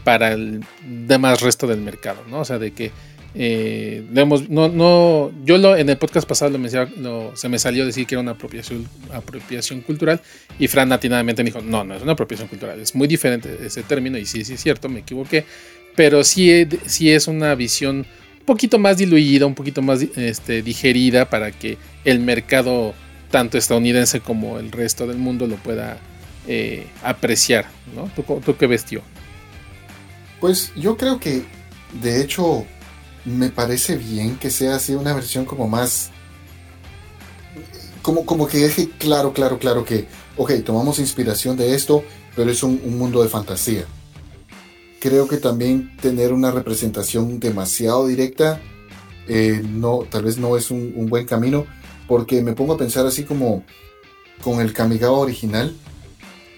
para 0.05 0.33
el 0.33 0.63
demás 0.87 1.41
resto 1.41 1.67
del 1.67 1.81
mercado, 1.81 2.23
¿no? 2.29 2.41
O 2.41 2.45
sea, 2.45 2.59
de 2.59 2.73
que 2.73 2.93
eh, 3.37 4.05
no, 4.11 4.69
no, 4.69 5.33
yo 5.45 5.59
lo, 5.59 5.77
en 5.77 5.89
el 5.89 5.97
podcast 5.97 6.29
pasado 6.29 6.57
lo, 6.57 7.37
se 7.37 7.49
me 7.49 7.59
salió 7.59 7.85
decir 7.85 8.07
que 8.07 8.15
era 8.15 8.23
una 8.23 8.33
apropiación, 8.33 8.87
apropiación 9.13 9.81
cultural 9.81 10.21
y 10.59 10.69
Fran 10.69 10.93
atinadamente 10.93 11.43
me 11.43 11.51
dijo, 11.51 11.61
no, 11.61 11.83
no 11.83 11.97
es 11.97 12.03
una 12.03 12.13
apropiación 12.13 12.49
cultural, 12.49 12.79
es 12.79 12.95
muy 12.95 13.09
diferente 13.09 13.59
ese 13.65 13.83
término 13.83 14.19
y 14.19 14.27
sí, 14.27 14.45
sí 14.45 14.55
es 14.55 14.63
cierto, 14.63 14.89
me 14.89 15.01
equivoqué, 15.01 15.45
pero 15.97 16.23
sí, 16.23 16.69
sí 16.87 17.11
es 17.11 17.27
una 17.27 17.57
visión 17.57 18.07
un 18.39 18.47
poquito 18.47 18.79
más 18.79 18.99
diluida, 18.99 19.47
un 19.47 19.55
poquito 19.57 19.83
más 19.83 20.03
este, 20.03 20.63
digerida 20.63 21.29
para 21.29 21.51
que 21.51 21.77
el 22.05 22.21
mercado 22.21 22.95
tanto 23.35 23.59
estadounidense 23.59 24.21
como 24.21 24.61
el 24.61 24.71
resto 24.71 25.09
del 25.09 25.17
mundo 25.17 25.49
lo 25.49 25.57
pueda 25.57 25.99
eh, 26.47 26.87
apreciar, 27.03 27.67
¿no? 27.93 28.09
¿Tú, 28.15 28.23
¿Tú, 28.41 28.57
qué 28.57 28.69
vestió? 28.69 29.03
Pues 30.41 30.71
yo 30.77 30.97
creo 30.97 31.19
que, 31.19 31.43
de 32.01 32.23
hecho, 32.23 32.65
me 33.25 33.49
parece 33.49 33.97
bien 33.97 34.37
que 34.37 34.51
sea 34.51 34.77
así 34.77 34.95
una 34.95 35.13
versión 35.13 35.47
como 35.47 35.67
más... 35.67 36.13
Como, 38.03 38.25
como 38.25 38.47
que 38.47 38.59
deje 38.59 38.89
claro, 39.01 39.33
claro, 39.33 39.59
claro 39.59 39.85
que, 39.85 40.07
ok, 40.37 40.53
tomamos 40.65 41.01
inspiración 41.01 41.57
de 41.57 41.75
esto, 41.75 42.05
pero 42.37 42.53
es 42.53 42.63
un, 42.63 42.97
mundo 42.97 43.21
de 43.21 43.29
fantasía. 43.29 43.85
Creo 45.01 45.27
que 45.27 45.39
también 45.39 45.97
tener 45.97 46.33
una 46.33 46.53
representación 46.53 47.41
demasiado 47.41 48.07
directa, 48.07 48.61
eh, 49.27 49.61
no, 49.69 50.05
tal 50.09 50.23
vez 50.23 50.39
no 50.39 50.57
es 50.57 50.71
un, 50.71 51.09
buen 51.09 51.27
camino, 51.27 51.67
porque 52.07 52.43
me 52.43 52.53
pongo 52.53 52.75
a 52.75 52.79
pensar 52.79 53.07
así 53.07 53.25
como 53.25 53.65
con 54.43 54.61
el 54.61 54.73
Kamigawa 54.73 55.19
original, 55.19 55.75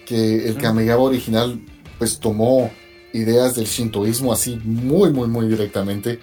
que 0.05 0.47
el 0.47 0.57
Kamigawa 0.57 1.03
original 1.03 1.59
pues 1.97 2.19
tomó 2.19 2.71
ideas 3.13 3.55
del 3.55 3.65
shintoísmo 3.65 4.31
así 4.31 4.59
muy, 4.63 5.11
muy, 5.11 5.27
muy 5.27 5.47
directamente. 5.47 6.19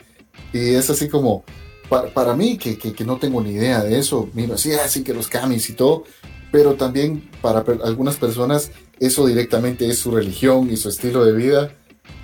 Y 0.53 0.75
es 0.75 0.89
así 0.91 1.09
como, 1.09 1.45
para, 1.89 2.35
mí, 2.35 2.59
que, 2.59 2.79
que, 2.79 3.05
no 3.05 3.19
tengo 3.19 3.41
ni 3.43 3.51
idea 3.51 3.83
de 3.83 3.99
eso, 3.99 4.29
miro 4.33 4.55
así, 4.55 4.73
así 4.73 5.03
que 5.03 5.15
los 5.15 5.29
kamis 5.29 5.69
y 5.71 5.75
todo, 5.75 6.05
pero 6.51 6.75
también 6.75 7.31
para 7.41 7.65
algunas 7.85 8.17
personas 8.17 8.71
eso 9.01 9.27
directamente 9.27 9.89
es 9.89 9.99
su 9.99 10.11
religión 10.11 10.71
y 10.71 10.77
su 10.77 10.89
estilo 10.89 11.25
de 11.25 11.33
vida 11.33 11.75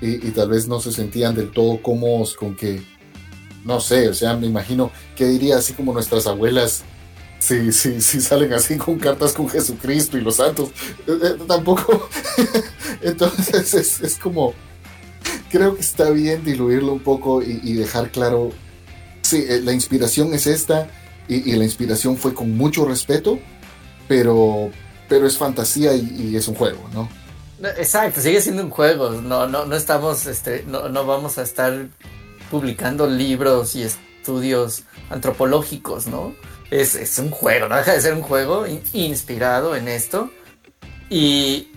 y, 0.01 0.19
tal 0.31 0.49
vez 0.49 0.67
no 0.67 0.81
se 0.81 0.93
sentían 0.93 1.35
del 1.35 1.51
todo 1.51 1.83
cómodos 1.83 2.35
con 2.35 2.57
que, 2.57 2.81
no 3.65 3.81
sé, 3.81 4.09
o 4.09 4.15
sea, 4.15 4.37
me 4.37 4.47
imagino 4.47 4.91
que 5.15 5.27
diría 5.27 5.57
así 5.57 5.75
como 5.75 5.93
nuestras 5.93 6.27
abuelas 6.27 6.85
si, 7.41 7.73
si, 7.73 8.01
si 8.01 8.21
salen 8.21 8.53
así 8.53 8.77
con 8.77 8.99
cartas 8.99 9.33
con 9.33 9.49
Jesucristo 9.49 10.17
y 10.17 10.21
los 10.21 10.37
santos. 10.37 10.69
Eh, 11.07 11.19
eh, 11.23 11.39
tampoco. 11.49 12.09
Entonces 13.03 14.01
es, 14.01 14.19
como. 14.19 14.55
Creo 15.51 15.75
que 15.75 15.81
está 15.81 16.11
bien 16.11 16.45
diluirlo 16.45 16.93
un 16.93 17.01
poco 17.01 17.43
y, 17.43 17.73
dejar 17.73 18.11
claro. 18.11 18.51
Sí, 19.23 19.45
eh, 19.49 19.61
la 19.65 19.73
inspiración 19.73 20.33
es 20.35 20.47
esta 20.47 20.89
y, 21.29 21.53
la 21.57 21.65
inspiración 21.65 22.17
fue 22.17 22.35
con 22.35 22.57
mucho 22.57 22.85
respeto, 22.85 23.39
pero, 24.07 24.71
pero 25.09 25.27
es 25.27 25.37
fantasía 25.39 25.95
y, 25.95 26.37
es 26.37 26.47
un 26.47 26.55
juego, 26.55 26.89
¿no? 26.93 27.09
Exacto, 27.77 28.21
sigue 28.21 28.41
siendo 28.41 28.63
un 28.63 28.71
juego. 28.71 29.11
No, 29.11 29.47
no, 29.47 29.67
no 29.67 29.77
estamos, 29.77 30.27
este, 30.27 30.65
no, 30.67 30.89
no 30.89 31.07
vamos 31.07 31.39
a 31.39 31.43
estar 31.43 31.89
publicando 32.51 33.07
libros 33.07 33.77
y 33.77 33.83
estudios 33.83 34.85
antropológicos, 35.11 36.07
¿no? 36.07 36.35
Es, 36.71 36.95
es 36.95 37.19
un 37.19 37.31
juego, 37.31 37.69
no 37.69 37.77
deja 37.77 37.93
de 37.93 38.01
ser 38.01 38.15
un 38.15 38.23
juego 38.23 38.65
inspirado 38.93 39.75
en 39.75 39.89
esto. 39.89 40.31
Y 41.09 41.73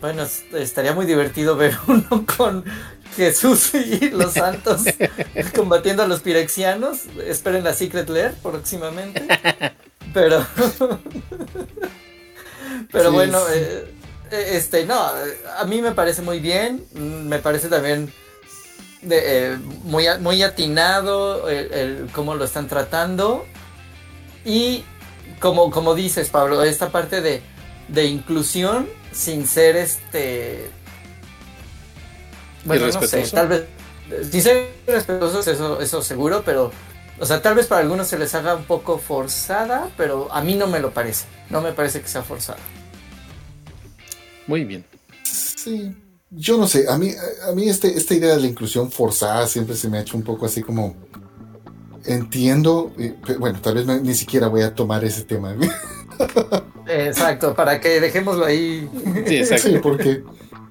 bueno, 0.00 0.26
estaría 0.54 0.92
muy 0.92 1.06
divertido 1.06 1.56
ver 1.56 1.76
uno 1.86 2.24
con 2.36 2.64
Jesús 3.16 3.74
y 3.74 4.10
los 4.10 4.34
santos 4.34 4.82
combatiendo 5.54 6.02
a 6.02 6.06
los 6.06 6.20
pirexianos. 6.20 7.00
Esperen 7.24 7.64
la 7.64 7.74
Secret 7.74 8.08
Lair 8.08 8.34
próximamente. 8.42 9.26
Pero. 10.14 10.46
Pero 12.92 13.12
bueno, 13.12 13.40
eh, 13.50 13.92
eh, 14.30 14.50
este, 14.52 14.86
no, 14.86 14.98
a 15.00 15.64
mí 15.64 15.82
me 15.82 15.92
parece 15.92 16.22
muy 16.22 16.38
bien. 16.38 16.86
Me 16.94 17.38
parece 17.38 17.68
también 17.68 18.12
eh, 19.08 19.58
muy, 19.82 20.06
muy 20.20 20.42
atinado 20.42 21.48
el, 21.48 22.08
cómo 22.12 22.34
lo 22.34 22.44
están 22.44 22.68
tratando. 22.68 23.44
Y 24.48 24.84
como, 25.40 25.70
como 25.70 25.94
dices, 25.94 26.30
Pablo, 26.30 26.62
esta 26.62 26.90
parte 26.90 27.20
de, 27.20 27.42
de 27.88 28.06
inclusión 28.06 28.88
sin 29.12 29.46
ser 29.46 29.76
este 29.76 30.70
bueno, 32.64 32.86
no 32.86 33.06
sé, 33.06 33.22
tal 33.32 33.48
vez. 33.48 33.64
Sin 34.30 34.42
ser 34.42 34.70
respetuosos, 34.86 35.46
eso, 35.46 35.80
eso 35.80 36.02
seguro, 36.02 36.42
pero. 36.44 36.70
O 37.20 37.26
sea, 37.26 37.42
tal 37.42 37.56
vez 37.56 37.66
para 37.66 37.80
algunos 37.80 38.06
se 38.06 38.18
les 38.18 38.32
haga 38.34 38.54
un 38.54 38.64
poco 38.64 38.98
forzada, 38.98 39.90
pero 39.96 40.32
a 40.32 40.40
mí 40.40 40.54
no 40.54 40.68
me 40.68 40.78
lo 40.78 40.92
parece. 40.92 41.26
No 41.50 41.60
me 41.60 41.72
parece 41.72 42.00
que 42.00 42.08
sea 42.08 42.22
forzada. 42.22 42.58
Muy 44.46 44.64
bien. 44.64 44.84
Sí. 45.24 45.94
Yo 46.30 46.58
no 46.58 46.68
sé, 46.68 46.86
a 46.88 46.96
mí, 46.98 47.10
a 47.48 47.52
mí 47.52 47.68
este, 47.68 47.96
esta 47.96 48.14
idea 48.14 48.34
de 48.34 48.42
la 48.42 48.46
inclusión 48.46 48.92
forzada 48.92 49.48
siempre 49.48 49.74
se 49.74 49.88
me 49.88 49.98
ha 49.98 50.02
hecho 50.02 50.16
un 50.16 50.22
poco 50.22 50.46
así 50.46 50.62
como. 50.62 50.94
Entiendo, 52.08 52.92
bueno, 53.38 53.60
tal 53.60 53.74
vez 53.74 53.86
ni 54.02 54.14
siquiera 54.14 54.48
voy 54.48 54.62
a 54.62 54.74
tomar 54.74 55.04
ese 55.04 55.24
tema. 55.24 55.54
Exacto, 56.86 57.54
para 57.54 57.80
que 57.80 58.00
dejémoslo 58.00 58.44
ahí. 58.44 58.88
Sí, 59.26 59.36
exacto. 59.36 59.68
Sí, 59.68 59.78
porque 59.82 60.22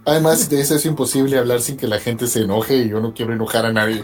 Además 0.08 0.50
de 0.50 0.62
eso 0.62 0.73
es 0.76 0.86
imposible 0.86 1.38
hablar 1.38 1.60
sin 1.60 1.76
que 1.76 1.86
la 1.86 2.00
gente 2.00 2.28
se 2.28 2.43
enoje 2.43 2.78
y 2.78 2.88
yo 2.88 3.02
no 3.02 3.13
quiero 3.13 3.34
enojar 3.34 3.65
a 3.65 3.73
nadie. 3.73 4.02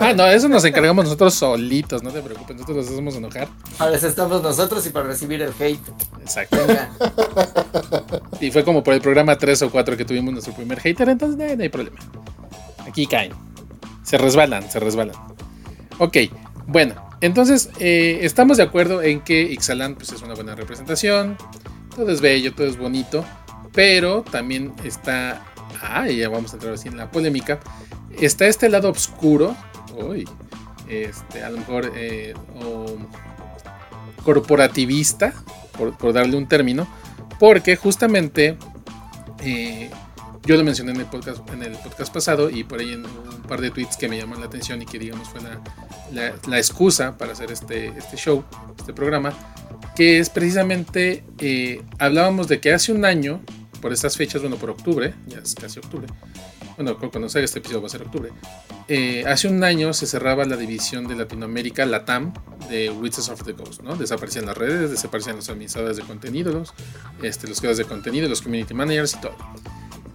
Ah, 0.00 0.12
no, 0.12 0.26
eso 0.26 0.48
nos 0.48 0.64
encargamos 0.64 1.04
nosotros 1.04 1.34
solitos, 1.34 2.02
no 2.02 2.10
te 2.10 2.20
preocupes, 2.20 2.56
nosotros 2.56 2.78
nos 2.78 2.88
hacemos 2.88 3.14
enojar. 3.14 3.46
Para 3.78 3.94
eso 3.94 4.08
estamos 4.08 4.42
nosotros 4.42 4.84
y 4.88 4.90
para 4.90 5.06
recibir 5.06 5.40
el 5.40 5.52
hate. 5.56 5.78
Exacto. 6.20 6.56
Y 8.40 8.50
fue 8.50 8.64
como 8.64 8.82
por 8.82 8.92
el 8.92 9.00
programa 9.00 9.38
3 9.38 9.62
o 9.62 9.70
4 9.70 9.96
que 9.96 10.04
tuvimos 10.04 10.32
nuestro 10.32 10.52
primer 10.52 10.80
hater, 10.80 11.08
entonces 11.10 11.38
no, 11.38 11.62
hay 11.62 11.68
problema. 11.68 11.98
Aquí 12.78 13.06
caen. 13.06 13.30
Se 14.02 14.18
resbalan, 14.18 14.68
se 14.68 14.80
resbalan. 14.80 15.14
Ok, 15.98 16.16
bueno, 16.66 16.94
entonces 17.20 17.70
eh, 17.78 18.20
estamos 18.22 18.56
de 18.56 18.62
acuerdo 18.62 19.02
en 19.02 19.20
que 19.20 19.42
Ixalan 19.42 19.94
pues, 19.94 20.12
es 20.12 20.22
una 20.22 20.34
buena 20.34 20.54
representación, 20.54 21.36
todo 21.94 22.10
es 22.10 22.20
bello, 22.20 22.54
todo 22.54 22.66
es 22.66 22.78
bonito. 22.78 23.24
Pero 23.72 24.22
también 24.22 24.72
está. 24.84 25.44
Ah, 25.80 26.08
ya 26.08 26.28
vamos 26.28 26.52
a 26.52 26.56
entrar 26.56 26.74
así 26.74 26.88
en 26.88 26.96
la 26.96 27.10
polémica. 27.10 27.60
Está 28.20 28.46
este 28.46 28.68
lado 28.68 28.90
oscuro. 28.90 29.56
Uy, 29.96 30.28
este, 30.88 31.44
a 31.44 31.50
lo 31.50 31.58
mejor. 31.58 31.92
Eh, 31.94 32.34
corporativista, 34.24 35.32
por, 35.76 36.12
darle 36.12 36.36
un 36.36 36.48
término. 36.48 36.88
Porque 37.38 37.76
justamente. 37.76 38.56
Eh, 39.42 39.90
yo 40.50 40.56
lo 40.56 40.64
mencioné 40.64 40.90
en 40.90 40.96
el 40.98 41.06
podcast, 41.06 41.48
en 41.50 41.62
el 41.62 41.74
podcast 41.74 42.12
pasado 42.12 42.50
y 42.50 42.64
por 42.64 42.80
ahí 42.80 42.94
en 42.94 43.06
un 43.06 43.42
par 43.46 43.60
de 43.60 43.70
tweets 43.70 43.96
que 43.96 44.08
me 44.08 44.18
llaman 44.18 44.40
la 44.40 44.46
atención 44.46 44.82
y 44.82 44.84
que 44.84 44.98
digamos 44.98 45.28
fue 45.28 45.40
la, 46.12 46.34
la, 46.48 46.58
excusa 46.58 47.16
para 47.16 47.34
hacer 47.34 47.52
este, 47.52 47.86
este 47.96 48.16
show, 48.16 48.42
este 48.76 48.92
programa, 48.92 49.32
que 49.94 50.18
es 50.18 50.28
precisamente, 50.28 51.22
eh, 51.38 51.82
hablábamos 52.00 52.48
de 52.48 52.58
que 52.58 52.72
hace 52.72 52.90
un 52.90 53.04
año 53.04 53.40
por 53.80 53.92
estas 53.92 54.16
fechas, 54.16 54.40
bueno, 54.40 54.56
por 54.56 54.70
octubre, 54.70 55.14
ya 55.28 55.38
es 55.38 55.54
casi 55.54 55.78
octubre, 55.78 56.08
bueno, 56.76 56.98
cuando 56.98 57.28
salga 57.28 57.44
este 57.44 57.60
episodio 57.60 57.82
va 57.82 57.86
a 57.86 57.90
ser 57.90 58.02
octubre, 58.02 58.32
eh, 58.88 59.22
hace 59.28 59.46
un 59.46 59.62
año 59.62 59.92
se 59.92 60.08
cerraba 60.08 60.44
la 60.46 60.56
división 60.56 61.06
de 61.06 61.14
Latinoamérica, 61.14 61.86
la 61.86 62.04
TAM, 62.04 62.34
de 62.68 62.90
Wizards 62.90 63.28
of 63.28 63.44
the 63.44 63.54
Coast, 63.54 63.82
¿no? 63.82 63.94
Desaparecían 63.94 64.46
las 64.46 64.58
redes, 64.58 64.90
desaparecían 64.90 65.36
los 65.36 65.48
administradores 65.48 65.96
de 65.96 66.02
contenidos, 66.02 66.74
este, 67.22 67.46
los 67.46 67.60
creadores 67.60 67.78
de 67.78 67.84
contenido, 67.84 68.28
los 68.28 68.42
community 68.42 68.74
managers 68.74 69.14
y 69.14 69.20
todo. 69.20 69.36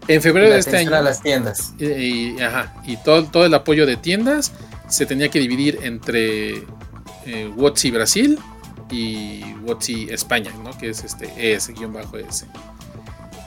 En 0.08 0.22
febrero 0.22 0.54
de 0.54 0.60
este 0.60 0.78
año. 0.78 0.96
A 0.96 1.02
las 1.02 1.22
tiendas. 1.22 1.74
Y, 1.80 2.39
ajá, 2.41 2.74
y 2.86 2.98
todo, 2.98 3.26
todo 3.26 3.46
el 3.46 3.54
apoyo 3.54 3.86
de 3.86 3.98
tiendas 3.98 4.52
se 4.88 5.06
tenía 5.06 5.30
que 5.30 5.39
dividir 5.39 5.80
entre 5.84 6.63
eh, 7.26 7.52
WotC 7.56 7.91
Brasil 7.91 8.39
y 8.91 9.41
WotC 9.63 10.12
España, 10.12 10.52
¿no? 10.63 10.78
Que 10.78 10.89
es 10.89 11.04
este 11.04 11.32
ES-ES. 11.38 12.46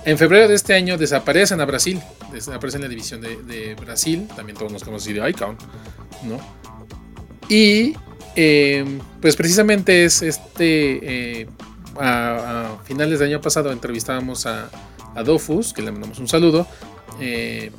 En 0.05 0.19
febrero 0.19 0.49
de 0.49 0.55
este 0.55 0.75
año 0.75 0.97
desaparecen 0.97 1.61
a 1.61 1.65
Brasil, 1.65 2.01
desaparecen 2.33 2.83
la 2.83 2.89
división 2.89 3.21
de, 3.21 3.77
Brasil, 3.81 4.29
también 4.35 4.57
todos 4.57 4.73
nos 4.73 4.83
conocemos 4.83 5.23
de 5.23 5.31
Icon, 5.31 5.57
¿no? 6.25 6.39
Y 7.49 7.95
em, 8.35 9.01
pues 9.21 9.37
precisamente 9.37 10.05
es 10.05 10.23
este, 10.23 11.41
eh, 11.43 11.49
a, 12.01 12.79
finales 12.85 13.19
del 13.19 13.29
año 13.29 13.41
pasado 13.41 13.71
entrevistábamos 13.71 14.47
a, 14.47 14.71
Dofus, 15.23 15.73
que 15.73 15.83
le 15.83 15.93
mandamos 15.93 16.19
un 16.19 16.29
saludo, 16.29 16.67
eh, 17.21 17.71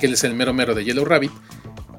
que 0.00 0.06
él 0.06 0.14
es 0.14 0.24
el 0.24 0.34
mero 0.34 0.52
mero 0.52 0.74
de 0.74 0.84
Yellow 0.84 1.04
Rabbit, 1.04 1.32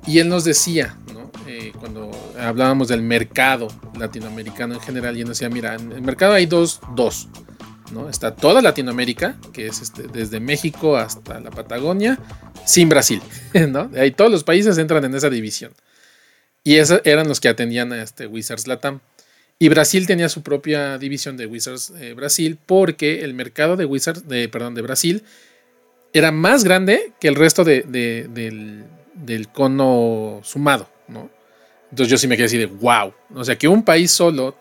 y 0.08 0.20
él 0.20 0.30
nos 0.30 0.44
decía, 0.44 0.98
¿no? 1.14 1.32
Eh, 1.48 1.74
cuando 1.80 2.12
hablábamos 2.40 2.88
del 2.88 3.02
mercado 3.02 3.68
latinoamericano 3.98 4.76
en 4.76 4.82
general, 4.82 5.18
y 5.18 5.22
él 5.22 5.28
decía, 5.28 5.50
mira, 5.50 5.76
en 5.76 5.92
el 5.92 6.02
mercado 6.02 6.34
hay 6.34 6.46
dos, 6.46 6.82
dos 6.96 7.28
Está 8.10 8.36
toda 8.36 8.62
Latinoamérica, 8.62 9.36
que 9.52 9.68
es 9.68 9.82
este, 9.82 10.04
desde 10.04 10.40
México 10.40 10.96
hasta 10.96 11.40
la 11.40 11.50
Patagonia, 11.50 12.20
sin 12.66 12.88
Brasil, 12.88 13.22
¿no? 13.70 13.90
Ahí 13.98 14.12
todos 14.12 14.32
los 14.32 14.44
países 14.44 14.78
entran 14.78 15.04
en 15.06 15.16
esa 15.16 15.30
división. 15.30 15.74
Y 16.64 16.76
esos 16.76 17.02
eran 17.04 17.28
los 17.28 17.40
que 17.40 17.50
atendían 17.50 17.92
a 17.92 18.04
este 18.04 18.28
Wizards 18.28 18.68
Latam. 18.68 19.00
Y 19.62 19.68
Brasil 19.68 20.08
tenía 20.08 20.30
su 20.30 20.42
propia 20.42 20.98
división 20.98 21.36
de 21.36 21.46
Wizards 21.46 21.92
eh, 22.00 22.14
Brasil 22.14 22.58
porque 22.66 23.26
el 23.26 23.34
mercado 23.34 23.76
de 23.76 23.84
Wizards, 23.84 24.26
de, 24.26 24.48
perdón, 24.48 24.74
de 24.74 24.82
Brasil 24.82 25.24
era 26.14 26.32
más 26.32 26.64
grande 26.64 27.12
que 27.20 27.28
el 27.28 27.36
resto 27.36 27.66
del, 27.66 28.88
cono 29.54 30.40
sumado, 30.44 30.90
¿no? 31.10 31.30
Entonces 31.92 32.10
yo 32.10 32.18
sí 32.18 32.28
me 32.30 32.38
quedé 32.38 32.46
así 32.46 32.58
de 32.58 32.68
wow. 32.68 33.14
O 33.36 33.44
sea, 33.44 33.58
que 33.58 33.68
un 33.68 33.84
país 33.84 34.12
solo 34.12 34.56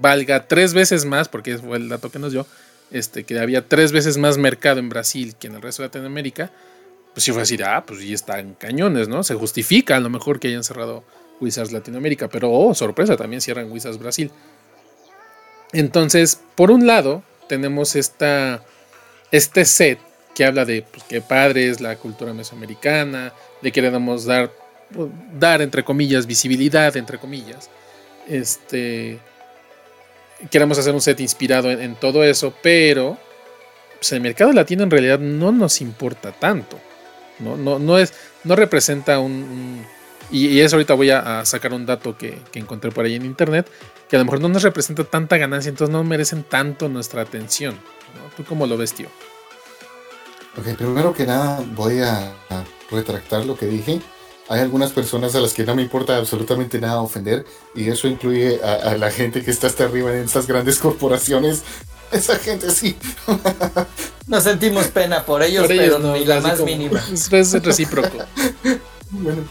valga 0.00 0.46
tres 0.46 0.74
veces 0.74 1.06
más, 1.06 1.28
porque 1.28 1.56
fue 1.56 1.78
el 1.78 1.88
dato 1.88 2.10
que 2.10 2.18
nos 2.18 2.32
dio, 2.32 2.46
este, 2.90 3.24
que 3.24 3.38
había 3.38 3.66
tres 3.66 3.90
veces 3.90 4.18
más 4.18 4.36
mercado 4.36 4.80
en 4.80 4.90
Brasil 4.90 5.34
que 5.40 5.46
en 5.46 5.54
el 5.54 5.62
resto 5.62 5.82
de 5.82 5.88
Latinoamérica, 5.88 6.52
pues 7.14 7.24
sí 7.24 7.32
fue 7.32 7.42
así, 7.42 7.56
ah, 7.64 7.84
pues 7.86 8.06
ya 8.06 8.14
están 8.14 8.52
cañones, 8.54 9.08
¿no? 9.08 9.22
Se 9.22 9.34
justifica 9.34 9.96
a 9.96 10.00
lo 10.00 10.10
mejor 10.10 10.40
que 10.40 10.48
hayan 10.48 10.62
cerrado 10.62 11.04
Wizards 11.40 11.72
Latinoamérica, 11.72 12.28
pero 12.28 12.50
oh, 12.50 12.74
sorpresa, 12.74 13.16
también 13.16 13.40
cierran 13.40 13.70
Wizards 13.70 13.98
Brasil. 13.98 14.30
Entonces, 15.72 16.40
por 16.54 16.70
un 16.70 16.86
lado, 16.86 17.22
tenemos 17.48 17.96
esta, 17.96 18.62
este 19.30 19.64
set 19.64 19.98
que 20.34 20.44
habla 20.44 20.64
de 20.64 20.82
pues, 20.82 21.02
qué 21.04 21.20
padre 21.20 21.68
es 21.70 21.80
la 21.80 21.96
cultura 21.96 22.34
mesoamericana, 22.34 23.32
le 23.62 23.72
queremos 23.72 24.26
dar, 24.26 24.52
dar, 25.38 25.62
entre 25.62 25.82
comillas, 25.82 26.26
visibilidad, 26.26 26.96
entre 26.96 27.18
comillas. 27.18 27.70
Este, 28.28 29.18
queremos 30.50 30.78
hacer 30.78 30.94
un 30.94 31.00
set 31.00 31.20
inspirado 31.20 31.70
en, 31.70 31.94
todo 31.94 32.22
eso, 32.22 32.52
pero 32.62 33.16
pues, 33.94 34.12
el 34.12 34.20
mercado 34.20 34.52
latino 34.52 34.82
en 34.82 34.90
realidad 34.90 35.18
no 35.18 35.52
nos 35.52 35.80
importa 35.80 36.32
tanto. 36.32 36.78
No, 37.38 37.56
no, 37.56 37.78
no, 37.78 37.98
es, 37.98 38.12
no 38.44 38.56
representa 38.56 39.18
un... 39.18 39.84
y, 40.30 40.60
eso 40.60 40.76
ahorita 40.76 40.94
voy 40.94 41.10
a, 41.10 41.44
sacar 41.44 41.72
un 41.72 41.86
dato 41.86 42.16
que, 42.16 42.40
encontré 42.54 42.90
por 42.90 43.04
ahí 43.04 43.14
en 43.14 43.24
internet, 43.24 43.70
que 44.08 44.16
a 44.16 44.18
lo 44.18 44.24
mejor 44.24 44.40
no 44.40 44.48
nos 44.48 44.62
representa 44.62 45.04
tanta 45.04 45.36
ganancia, 45.36 45.68
entonces 45.68 45.92
no 45.92 46.02
merecen 46.04 46.42
tanto 46.42 46.88
nuestra 46.88 47.22
atención. 47.22 47.78
¿Tú 48.36 48.44
cómo 48.44 48.66
lo 48.66 48.76
ves, 48.76 48.92
tío? 48.92 49.08
Ok, 50.58 50.76
primero 50.76 51.12
que 51.12 51.26
nada 51.26 51.62
voy 51.74 52.00
a 52.00 52.32
retractar 52.90 53.44
lo 53.44 53.56
que 53.56 53.66
dije 53.66 54.00
hay 54.48 54.60
algunas 54.60 54.92
personas 54.92 55.34
a 55.34 55.40
las 55.40 55.52
que 55.52 55.64
no 55.64 55.74
me 55.74 55.82
importa 55.82 56.16
absolutamente 56.16 56.80
nada 56.80 57.00
ofender 57.00 57.44
y 57.74 57.88
eso 57.88 58.06
incluye 58.06 58.60
a, 58.62 58.96
la 58.96 59.10
gente 59.10 59.42
que 59.42 59.50
está 59.50 59.66
hasta 59.66 59.84
arriba 59.84 60.12
en 60.12 60.24
estas 60.24 60.46
grandes 60.46 60.78
corporaciones. 60.78 61.62
Esa 62.12 62.36
gente 62.36 62.70
sí. 62.70 62.96
Nos 64.28 64.44
sentimos 64.44 64.86
pena 64.88 65.24
por 65.24 65.42
ellos, 65.42 65.66
pero 65.66 65.98
ni 65.98 66.24
la 66.24 66.40
más 66.40 66.60
mínima. 66.60 67.02
Es 67.12 67.52
recíproco. 67.62 68.18
bueno, 69.10 69.42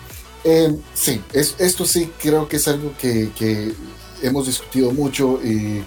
eh, 0.46 0.80
sí, 0.94 1.22
es, 1.34 1.56
esto 1.60 1.86
sí 1.86 2.12
creo 2.20 2.48
que 2.48 2.56
es 2.56 2.68
algo 2.68 2.94
que, 2.98 3.74
hemos 4.22 4.48
discutido 4.48 4.92
mucho 4.92 5.40
y, 5.44 5.84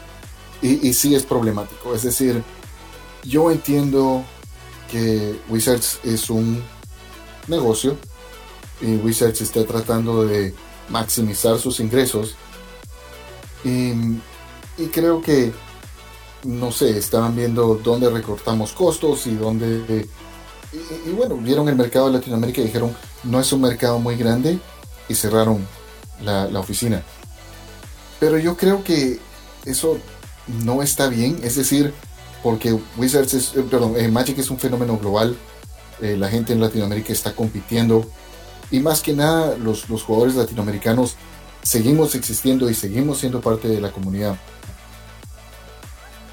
y, 0.61 0.89
y 0.89 0.93
sí 0.93 1.15
es 1.15 1.25
problemático. 1.25 1.95
Es 1.95 2.03
decir, 2.03 2.43
yo 3.25 3.51
entiendo 3.51 4.25
que 4.91 5.39
Wizards 5.49 6.01
es 6.05 6.31
un 6.31 6.63
negocio 7.47 7.97
y 8.81 8.97
Wizards 8.97 9.41
está 9.41 9.65
tratando 9.65 10.25
de 10.25 10.55
maximizar 10.89 11.59
sus 11.59 11.81
ingresos. 11.81 12.37
Y, 13.65 13.93
creo 14.93 15.21
que, 15.21 15.53
no 16.45 16.71
sé, 16.71 16.97
estaban 16.97 17.35
viendo 17.35 17.81
dónde 17.83 18.09
recortamos 18.11 18.73
costos 18.73 19.27
y 19.27 19.35
dónde... 19.35 20.09
Y, 20.73 21.11
bueno, 21.11 21.37
vieron 21.37 21.69
el 21.69 21.77
mercado 21.77 22.07
de 22.07 22.13
Latinoamérica 22.19 22.61
y 22.61 22.65
dijeron, 22.65 22.95
no 23.25 23.41
es 23.41 23.53
un 23.53 23.63
mercado 23.63 23.99
muy 23.99 24.17
grande 24.17 24.59
y 25.09 25.15
cerraron 25.15 25.67
la, 26.23 26.47
oficina. 26.59 27.03
Pero 28.21 28.39
yo 28.39 28.57
creo 28.57 28.85
que 28.85 29.19
eso 29.65 29.99
no 30.65 30.83
está 30.83 31.09
bien, 31.09 31.39
es 31.43 31.57
decir, 31.57 31.95
porque 32.43 32.79
Wizards 32.97 33.35
es, 33.35 33.57
eh, 33.57 33.65
perdón, 33.69 33.95
eh, 33.97 34.09
Magic 34.09 34.39
es 34.39 34.51
un 34.51 34.59
fenómeno 34.59 34.99
global, 34.99 35.37
eh, 36.01 36.17
la 36.17 36.29
gente 36.29 36.53
en 36.53 36.61
Latinoamérica 36.61 37.13
está 37.13 37.35
compitiendo 37.35 38.05
y 38.71 38.81
más 38.81 39.01
que 39.01 39.15
nada 39.15 39.57
los, 39.57 39.89
los 39.89 40.03
jugadores 40.03 40.35
latinoamericanos 40.35 41.17
seguimos 41.63 42.15
existiendo 42.15 42.69
y 42.69 42.75
seguimos 42.75 43.19
siendo 43.19 43.41
parte 43.41 43.69
de 43.69 43.81
la 43.81 43.91
comunidad. 43.91 44.37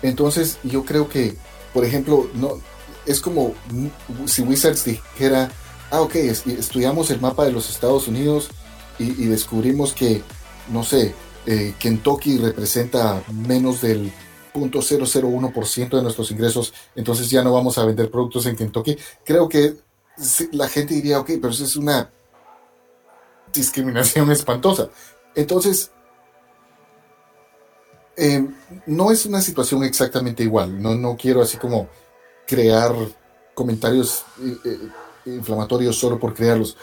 Entonces 0.01 0.59
yo 0.63 0.85
creo 0.85 1.09
que, 1.09 1.37
por 1.73 1.85
ejemplo, 1.85 2.29
no, 2.35 2.59
es 3.05 3.19
como 3.19 3.53
si 4.25 4.41
Wizards 4.41 4.85
dijera, 4.85 5.51
ah, 5.91 6.01
ok, 6.01 6.15
estudiamos 6.15 7.11
el 7.11 7.21
mapa 7.21 7.45
de 7.45 7.51
los 7.51 7.69
Estados 7.69 8.07
Unidos 8.07 8.49
y, 8.97 9.25
descubrimos 9.25 9.93
que, 9.93 10.21
no 10.69 10.83
sé, 10.83 11.13
Kentucky 11.79 12.37
representa 12.37 13.21
menos 13.31 13.81
del 13.81 14.11
0.001% 14.53 15.89
de 15.89 16.01
nuestros 16.01 16.31
ingresos, 16.31 16.73
entonces 16.95 17.29
ya 17.29 17.43
no 17.43 17.53
vamos 17.53 17.77
a 17.77 17.85
vender 17.85 18.09
productos 18.09 18.45
en 18.45 18.55
Kentucky. 18.55 18.97
Creo 19.23 19.49
que 19.49 19.75
la 20.51 20.67
gente 20.69 20.93
diría, 20.93 21.19
ok, 21.19 21.31
pero 21.41 21.49
eso 21.49 21.65
es 21.65 21.75
una 21.75 22.09
discriminación 23.53 24.31
espantosa. 24.31 24.89
Entonces, 25.35 25.91
em, 28.15 28.55
no 28.85 29.11
es 29.11 29.25
una 29.25 29.41
situación 29.41 29.83
exactamente 29.83 30.43
igual. 30.43 30.81
No, 30.81 30.95
no 30.95 31.17
quiero 31.17 31.41
así 31.41 31.57
como 31.57 31.89
crear 32.45 32.93
comentarios 33.53 34.25
eh, 34.41 34.57
eh, 34.65 34.89
inflamatorios 35.25 35.97
solo 35.97 36.19
por 36.19 36.33
crearlos. 36.33 36.77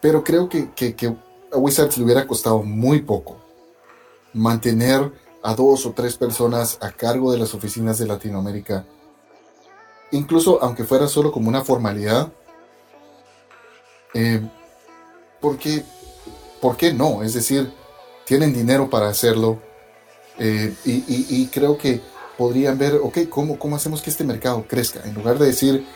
Pero 0.00 0.24
creo 0.24 0.48
que, 0.48 0.72
que, 0.72 1.16
a 1.52 1.56
Wizards 1.56 1.98
le 1.98 2.04
hubiera 2.04 2.26
costado 2.26 2.62
muy 2.62 3.02
poco 3.02 3.36
mantener 4.32 5.12
a 5.42 5.54
dos 5.54 5.86
o 5.86 5.92
tres 5.92 6.16
personas 6.16 6.78
a 6.80 6.90
cargo 6.90 7.30
de 7.30 7.38
las 7.38 7.54
oficinas 7.54 7.98
de 7.98 8.06
Latinoamérica. 8.06 8.84
Incluso 10.10 10.62
aunque 10.62 10.84
fuera 10.84 11.06
solo 11.06 11.30
como 11.30 11.48
una 11.48 11.64
formalidad. 11.64 12.32
Eh, 14.14 14.40
porque, 15.40 15.84
¿Por 16.60 16.76
qué 16.76 16.92
no? 16.92 17.22
Es 17.22 17.34
decir, 17.34 17.72
tienen 18.24 18.52
dinero 18.52 18.88
para 18.88 19.08
hacerlo. 19.08 19.60
Y, 20.38 21.46
creo 21.46 21.78
que 21.78 22.00
podrían 22.36 22.78
ver, 22.78 22.94
ok, 23.02 23.28
¿cómo, 23.28 23.58
¿cómo 23.58 23.76
hacemos 23.76 24.02
que 24.02 24.10
este 24.10 24.24
mercado 24.24 24.64
crezca? 24.68 25.00
En 25.04 25.14
lugar 25.14 25.38
de 25.38 25.46
decir, 25.46 25.86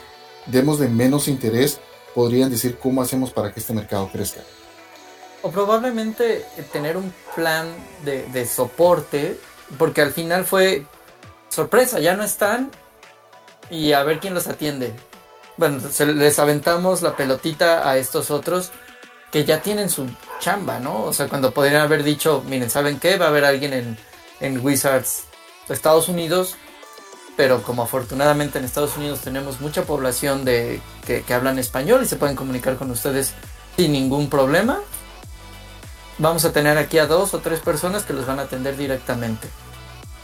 demos 0.46 0.78
de 0.78 0.88
menos 0.88 1.28
interés, 1.28 1.80
podrían 2.14 2.50
decir, 2.50 2.78
¿cómo 2.78 3.02
hacemos 3.02 3.30
para 3.30 3.52
que 3.52 3.60
este 3.60 3.72
mercado 3.72 4.08
crezca? 4.12 4.40
o 5.42 5.50
probablemente 5.50 6.44
tener 6.72 6.96
un 6.96 7.12
plan 7.34 7.68
de, 8.04 8.46
soporte, 8.46 9.38
porque 9.78 10.02
al 10.02 10.12
final 10.12 10.44
fue 10.44 10.84
sorpresa, 11.48 12.00
ya 12.00 12.16
no 12.16 12.24
están 12.24 12.70
y 13.70 13.92
a 13.92 14.02
ver 14.02 14.18
quién 14.20 14.34
los 14.34 14.48
atiende. 14.48 14.92
Bueno, 15.56 15.80
se 15.80 16.06
les 16.06 16.38
aventamos 16.38 17.02
la 17.02 17.16
pelotita 17.16 17.88
a 17.88 17.98
estos 17.98 18.30
otros 18.30 18.70
que 19.30 19.44
ya 19.44 19.60
tienen 19.60 19.90
su 19.90 20.06
chamba, 20.40 20.78
¿no? 20.78 21.04
O 21.04 21.12
sea, 21.12 21.28
cuando 21.28 21.50
podrían 21.50 21.82
haber 21.82 22.02
dicho, 22.02 22.42
miren, 22.46 22.70
¿saben 22.70 22.98
qué? 22.98 23.16
Va 23.16 23.26
a 23.26 23.28
haber 23.28 23.44
alguien 23.44 23.72
en, 23.72 23.98
en 24.40 24.64
Wizards 24.64 25.24
Estados 25.74 26.08
Unidos, 26.08 26.56
pero 27.36 27.62
como 27.62 27.82
afortunadamente 27.82 28.58
en 28.58 28.64
Estados 28.64 28.96
Unidos 28.96 29.20
tenemos 29.20 29.60
mucha 29.60 29.84
población 29.84 30.44
de, 30.44 30.80
que, 31.06 31.22
que 31.22 31.34
hablan 31.34 31.58
español 31.58 32.02
y 32.02 32.06
se 32.06 32.16
pueden 32.16 32.36
comunicar 32.36 32.76
con 32.76 32.90
ustedes 32.90 33.34
sin 33.76 33.92
ningún 33.92 34.28
problema, 34.28 34.80
vamos 36.18 36.44
a 36.44 36.52
tener 36.52 36.76
aquí 36.78 36.98
a 36.98 37.06
dos 37.06 37.32
o 37.34 37.38
tres 37.38 37.60
personas 37.60 38.04
que 38.04 38.12
los 38.12 38.26
van 38.26 38.40
a 38.40 38.42
atender 38.42 38.76
directamente. 38.76 39.48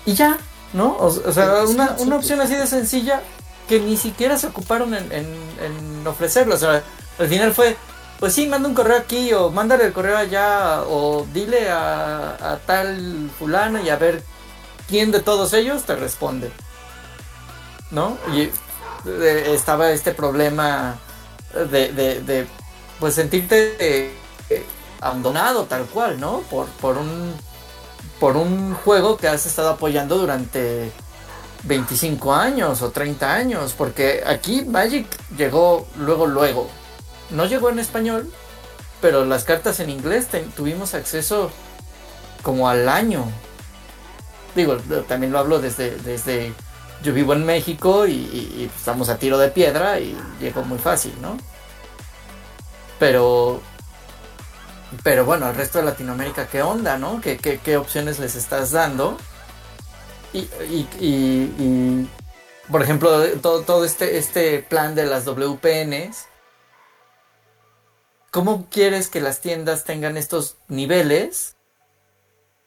Y 0.05 0.15
ya, 0.15 0.39
¿no? 0.73 0.97
O, 0.99 1.11
sea, 1.11 1.65
una, 1.65 1.97
una, 1.99 2.17
opción 2.17 2.41
así 2.41 2.55
de 2.55 2.67
sencilla 2.67 3.23
que 3.69 3.81
ni 3.81 3.97
siquiera 3.97 4.37
se 4.37 4.49
ocuparon 4.49 4.93
en, 4.95 5.11
en, 5.13 6.07
ofrecerlo. 6.07 6.57
O 6.57 6.59
sea, 6.59 6.83
al 7.19 7.29
final 7.29 7.55
fue, 7.55 7.77
pues 8.19 8.35
sí, 8.35 8.47
manda 8.47 8.69
un 8.69 8.75
correo 8.75 8.99
aquí 8.99 9.33
o 9.33 9.51
mándale 9.51 9.87
el 9.87 9.93
correo 9.93 10.17
allá 10.17 10.83
o 10.83 11.27
dile 11.33 11.71
a, 11.71 12.53
a 12.53 12.59
tal 12.67 13.31
fulano 13.39 13.81
y 13.81 13.89
a 13.89 13.97
ver 13.97 14.23
quién 14.89 15.11
de 15.11 15.21
todos 15.21 15.53
ellos 15.53 15.85
te 15.85 15.97
responde. 15.97 16.51
¿No? 17.91 18.19
Y 18.35 18.51
eh, 19.07 19.53
estaba 19.55 19.91
este 19.93 20.13
problema 20.13 20.97
de, 21.55 22.47
pues 22.99 23.15
sentirte... 23.15 23.77
Eh, 23.79 24.15
abandonado 25.05 25.65
tal 25.65 25.85
cual, 25.85 26.19
¿no? 26.19 26.41
Por, 26.51 26.67
por, 26.81 26.97
un, 26.97 27.35
por 28.19 28.37
un 28.37 28.75
juego 28.75 29.19
que 29.19 29.29
has 29.29 29.45
estado 29.45 29.69
apoyando 29.69 30.17
durante 30.17 30.91
25 31.65 32.35
años 32.35 32.81
o 32.81 32.91
30 32.91 33.35
años, 33.35 33.75
porque 33.77 34.23
aquí 34.27 34.65
Magic 34.65 35.07
llegó 35.37 35.87
luego, 35.99 36.27
luego. 36.27 36.69
No 37.31 37.45
llegó 37.45 37.69
en 37.69 37.79
español, 37.79 38.31
pero 39.03 39.27
las 39.27 39.45
cartas 39.45 39.79
en 39.81 39.91
inglés 39.91 40.29
tuvimos 40.57 40.95
acceso 40.95 41.51
como 42.43 42.69
al 42.69 42.89
año. 42.89 43.27
Digo, 44.55 44.77
también 45.09 45.33
lo 45.33 45.39
hablo 45.39 45.61
desde, 45.61 45.97
desde 45.97 46.53
yo 47.03 47.13
vivo 47.13 47.33
en 47.35 47.45
México 47.45 48.07
y, 48.07 48.71
estamos 48.77 49.09
a 49.09 49.19
tiro 49.19 49.39
de 49.39 49.49
piedra 49.49 50.01
y 50.01 50.17
llegó 50.41 50.63
muy 50.63 50.79
fácil, 50.79 51.15
¿no? 51.21 51.37
Pero 52.99 53.61
pero 55.03 55.25
bueno, 55.25 55.47
al 55.47 55.57
resto 55.57 55.79
de 55.79 55.85
Latinoamérica, 55.85 56.47
¿qué 56.47 56.63
onda, 56.63 56.97
no? 56.99 57.21
¿Qué, 57.21 57.37
qué, 57.37 57.77
opciones 57.77 58.21
les 58.21 58.37
estás 58.37 58.71
dando? 58.71 59.19
Y, 60.33 60.49
y, 61.01 62.09
por 62.71 62.83
ejemplo, 62.83 63.27
todo, 63.41 63.63
todo 63.63 63.85
este, 63.85 64.19
este 64.19 64.61
plan 64.61 64.95
de 64.95 65.07
las 65.07 65.25
WPNs, 65.25 66.27
¿cómo 68.31 68.69
quieres 68.71 69.09
que 69.09 69.21
las 69.21 69.41
tiendas 69.41 69.85
tengan 69.85 70.17
estos 70.17 70.59
niveles 70.69 71.57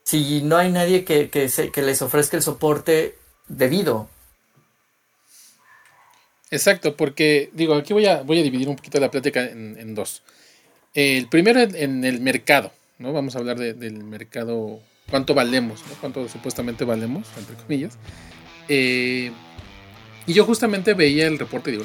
si 0.07 0.41
no 0.41 0.55
hay 0.55 0.71
nadie 0.71 1.03
que, 1.03 1.29
que, 1.29 1.49
que 1.69 1.81
les 1.81 2.01
ofrezca 2.01 2.37
el 2.37 2.43
soporte 2.43 3.17
debido? 3.49 4.07
Exacto, 6.49 6.95
porque 6.95 7.49
digo, 7.51 7.75
aquí 7.75 7.91
voy 7.91 8.05
a, 8.05 8.21
voy 8.21 8.39
a 8.39 8.43
dividir 8.43 8.69
un 8.69 8.77
poquito 8.77 9.01
la 9.01 9.11
plática 9.11 9.43
en, 9.43 9.93
dos. 9.95 10.21
El 10.93 11.27
primero 11.27 11.59
en 11.59 12.05
el 12.05 12.21
mercado, 12.21 12.71
¿no? 12.99 13.11
Vamos 13.11 13.35
a 13.35 13.39
hablar 13.39 13.57
del 13.57 14.01
mercado, 14.05 14.79
cuánto 15.09 15.33
valemos, 15.33 15.83
¿no? 15.89 15.95
Cuánto 15.99 16.29
supuestamente 16.29 16.85
valemos, 16.85 17.27
entre 17.37 17.57
comillas. 17.57 17.97
Eh, 18.69 19.33
y 20.25 20.33
yo 20.33 20.45
justamente 20.45 20.93
veía 20.93 21.27
el 21.27 21.37
reporte, 21.37 21.69
digo, 21.71 21.83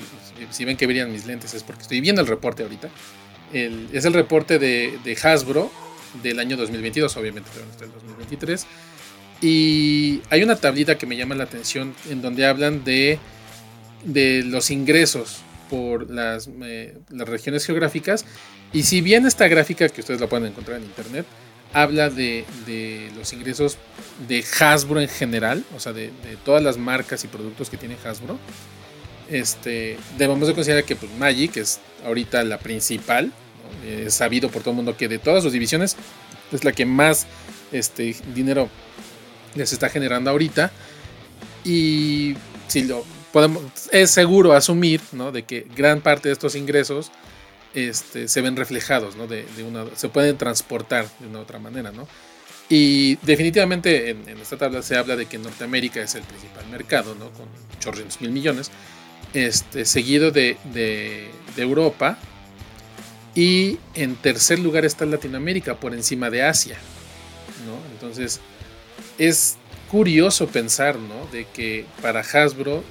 si 0.51 0.65
ven 0.65 0.77
que 0.77 0.87
verían 0.87 1.11
mis 1.11 1.27
lentes 1.27 1.55
es 1.55 1.65
porque 1.65 1.83
estoy 1.83 2.01
viendo 2.01 2.21
el 2.21 2.29
reporte 2.29 2.63
ahorita. 2.63 2.89
es 3.53 4.05
el 4.05 4.13
reporte 4.13 4.61
de, 4.61 5.19
Hasbro 5.21 5.73
del 6.23 6.39
año 6.39 6.57
2022, 6.57 7.17
obviamente, 7.17 7.51
pero 7.53 7.67
no 7.67 7.73
está 7.73 7.85
el 7.85 7.93
2023. 7.93 8.67
Y 9.41 10.21
hay 10.31 10.43
una 10.43 10.57
tablita 10.57 10.97
que 10.97 11.07
me 11.07 11.17
llama 11.17 11.35
la 11.35 11.45
atención 11.45 11.95
en 12.09 12.23
donde 12.23 12.47
hablan 12.47 12.85
de, 12.85 13.19
de 14.05 14.45
los 14.45 14.71
ingresos 14.71 15.39
por 15.69 16.11
las, 16.11 16.49
eh, 16.63 16.99
las 17.11 17.29
regiones 17.29 17.65
geográficas 17.67 18.25
y 18.73 18.85
si 18.85 19.03
bien 19.03 19.27
esta 19.27 19.49
gráfica, 19.49 19.89
que 19.89 20.01
ustedes 20.01 20.21
la 20.21 20.29
pueden 20.29 20.47
encontrar 20.47 20.79
en 20.79 20.85
internet, 20.85 21.27
habla 21.75 22.09
de, 22.09 22.45
los 23.17 23.33
ingresos 23.33 23.77
de 24.29 24.45
Hasbro 24.61 25.01
en 25.01 25.09
general, 25.09 25.65
o 25.77 25.81
sea, 25.81 25.93
de, 25.93 26.11
todas 26.45 26.63
las 26.63 26.79
marcas 26.79 27.23
y 27.25 27.29
productos 27.29 27.69
que 27.69 27.77
tiene 27.77 27.97
Hasbro, 28.03 28.39
este, 29.29 29.99
debemos 30.19 30.49
de 30.49 30.55
considerar 30.55 30.85
que 30.85 30.97
pues, 30.97 31.13
Magic 31.19 31.57
es 31.59 31.81
ahorita 32.05 32.43
la 32.45 32.59
principal, 32.59 33.33
es 33.87 34.15
sabido 34.15 34.51
por 34.51 34.63
todo 34.63 34.71
el 34.71 34.77
mundo 34.77 34.97
que 34.97 35.09
de 35.09 35.19
todas 35.19 35.43
sus 35.43 35.53
divisiones 35.53 35.97
es 36.53 36.65
la 36.65 36.73
que 36.73 36.87
más 36.87 37.27
este, 37.73 38.15
dinero 38.35 38.69
les 39.55 39.73
está 39.73 39.89
generando 39.89 40.31
ahorita. 40.31 40.73
Y 41.65 42.35
si 42.69 42.85
lo 42.85 43.05
podemos, 43.33 43.63
es 43.91 44.11
seguro 44.11 44.53
asumir 44.53 45.01
¿no? 45.13 45.33
de 45.33 45.45
que 45.45 45.67
gran 45.75 46.01
parte 46.01 46.29
de 46.29 46.35
estos 46.35 46.55
ingresos 46.55 47.11
este, 47.75 48.29
se 48.29 48.41
ven 48.43 48.57
reflejados, 48.57 49.17
¿no? 49.17 49.27
De, 49.27 49.47
una, 49.67 49.87
se 49.97 50.09
pueden 50.09 50.37
transportar 50.37 51.07
de 51.19 51.27
una 51.27 51.41
otra 51.41 51.59
manera, 51.59 51.91
¿no? 51.91 52.07
Y 52.69 53.17
definitivamente 53.17 54.11
en, 54.11 54.29
esta 54.41 54.57
tabla 54.57 54.83
se 54.83 54.97
habla 54.97 55.17
de 55.17 55.27
que 55.27 55.39
Norteamérica 55.39 56.03
es 56.03 56.15
el 56.15 56.23
principal 56.23 56.67
mercado, 56.69 57.15
¿no? 57.15 57.31
Con 57.31 57.47
800 57.79 58.21
mil 58.21 58.31
millones, 58.31 58.71
este, 59.33 59.87
seguido 59.87 60.31
de, 60.31 60.59
de, 60.75 61.31
Europa 61.57 62.19
Y 63.35 63.79
en 63.95 64.17
tercer 64.17 64.59
lugar 64.59 64.85
está 64.85 65.07
Latinoamérica, 65.07 65.77
por 65.77 65.95
encima 65.95 66.31
de 66.31 66.43
Asia. 66.43 66.77
Entonces, 67.95 68.41
es 69.19 69.57
curioso 69.91 70.49
pensar 70.49 70.99
¿no? 70.99 71.27
de 71.31 71.47
que 71.47 71.87
para 72.01 72.21
Hasbro, 72.21 72.83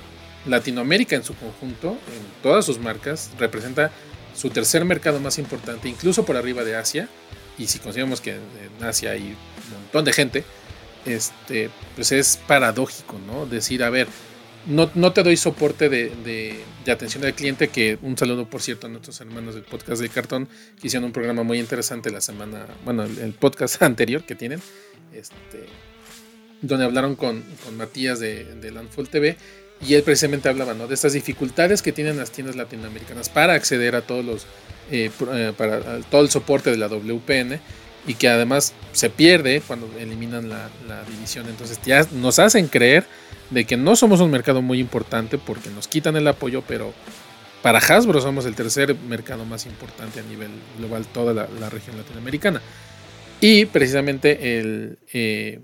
Latinoamérica 0.46 1.16
en 1.16 1.24
su 1.24 1.36
conjunto, 1.36 1.90
en 1.92 2.42
todas 2.42 2.66
sus 2.66 2.80
marcas, 2.80 3.30
representa 3.38 3.92
su 4.36 4.50
tercer 4.50 4.86
mercado 4.86 5.20
más 5.20 5.38
importante, 5.38 5.90
incluso 5.90 6.26
por 6.26 6.38
arriba 6.38 6.64
de 6.64 6.76
Asia. 6.76 7.10
Y 7.58 7.68
si 7.68 7.80
consideramos 7.80 8.22
que 8.22 8.32
en 8.32 8.84
Asia 8.84 9.12
hay 9.12 9.36
un 9.68 9.74
montón 9.74 10.06
de 10.06 10.14
gente, 10.14 10.44
este, 11.06 11.70
pues 11.96 12.12
es 12.12 12.38
paradójico, 12.48 13.20
¿no? 13.28 13.46
Decir, 13.46 13.84
a 13.84 13.90
ver, 13.90 14.08
no, 14.68 15.14
te 15.14 15.24
doy 15.24 15.38
soporte 15.38 15.90
de, 15.90 16.64
atención 16.88 17.24
al 17.26 17.34
cliente, 17.34 17.70
que 17.70 17.98
un 18.02 18.18
saludo, 18.18 18.50
por 18.50 18.62
cierto, 18.62 18.88
a 18.88 18.90
nuestros 18.90 19.20
hermanos 19.22 19.56
del 19.56 19.64
podcast 19.64 20.02
de 20.02 20.10
cartón, 20.10 20.48
que 20.80 20.88
hicieron 20.88 21.06
un 21.06 21.12
programa 21.12 21.44
muy 21.44 21.60
interesante 21.60 22.12
la 22.12 22.22
semana, 22.22 22.66
bueno, 22.86 23.04
el, 23.04 23.34
podcast 23.34 23.82
anterior 23.82 24.24
que 24.24 24.36
tienen, 24.36 24.62
este, 25.14 25.66
donde 26.62 26.86
hablaron 26.86 27.16
con, 27.16 27.44
Matías 27.78 28.20
de, 28.20 28.46
de 28.56 28.72
TV, 29.10 29.38
y 29.88 29.96
él 29.96 30.04
precisamente 30.04 30.48
hablaba 30.48 30.74
de 30.74 30.94
estas 30.94 31.14
dificultades 31.14 31.82
que 31.82 31.92
tienen 31.92 32.18
las 32.18 32.32
tiendas 32.32 32.56
latinoamericanas 32.56 33.30
para 33.30 33.54
acceder 33.54 33.96
a 33.96 34.02
todos 34.02 34.24
los, 34.24 34.46
eh, 34.92 35.10
eh, 35.34 35.54
para 35.58 36.02
todo 36.02 36.22
el 36.22 36.30
soporte 36.30 36.70
de 36.70 36.78
la 36.78 36.88
WPN 36.88 37.60
y 38.08 38.16
que 38.16 38.30
además 38.30 38.74
se 38.92 39.10
pierde 39.10 39.62
cuando 39.66 39.90
eliminan 40.00 40.50
la, 40.50 40.70
división. 41.10 41.48
Entonces 41.48 41.80
ya 41.86 42.06
nos 42.14 42.40
hacen 42.40 42.68
creer 42.68 43.06
de 43.50 43.66
que 43.66 43.78
no 43.78 43.96
somos 43.96 44.20
un 44.22 44.32
mercado 44.32 44.62
muy 44.62 44.80
importante 44.80 45.38
porque 45.38 45.70
nos 45.70 45.88
quitan 45.88 46.16
el 46.16 46.28
apoyo, 46.28 46.64
pero 46.68 46.94
para 47.62 47.80
Hasbro 47.80 48.22
somos 48.22 48.46
el 48.46 48.56
tercer 48.56 48.96
mercado 48.96 49.46
más 49.46 49.66
importante 49.66 50.20
a 50.20 50.24
nivel 50.24 50.52
global, 50.78 51.06
toda 51.06 51.34
la, 51.34 51.70
región 51.70 51.98
latinoamericana. 51.98 52.62
Y 53.40 53.66
precisamente 53.66 54.60
el, 54.60 55.00
eh, 55.14 55.62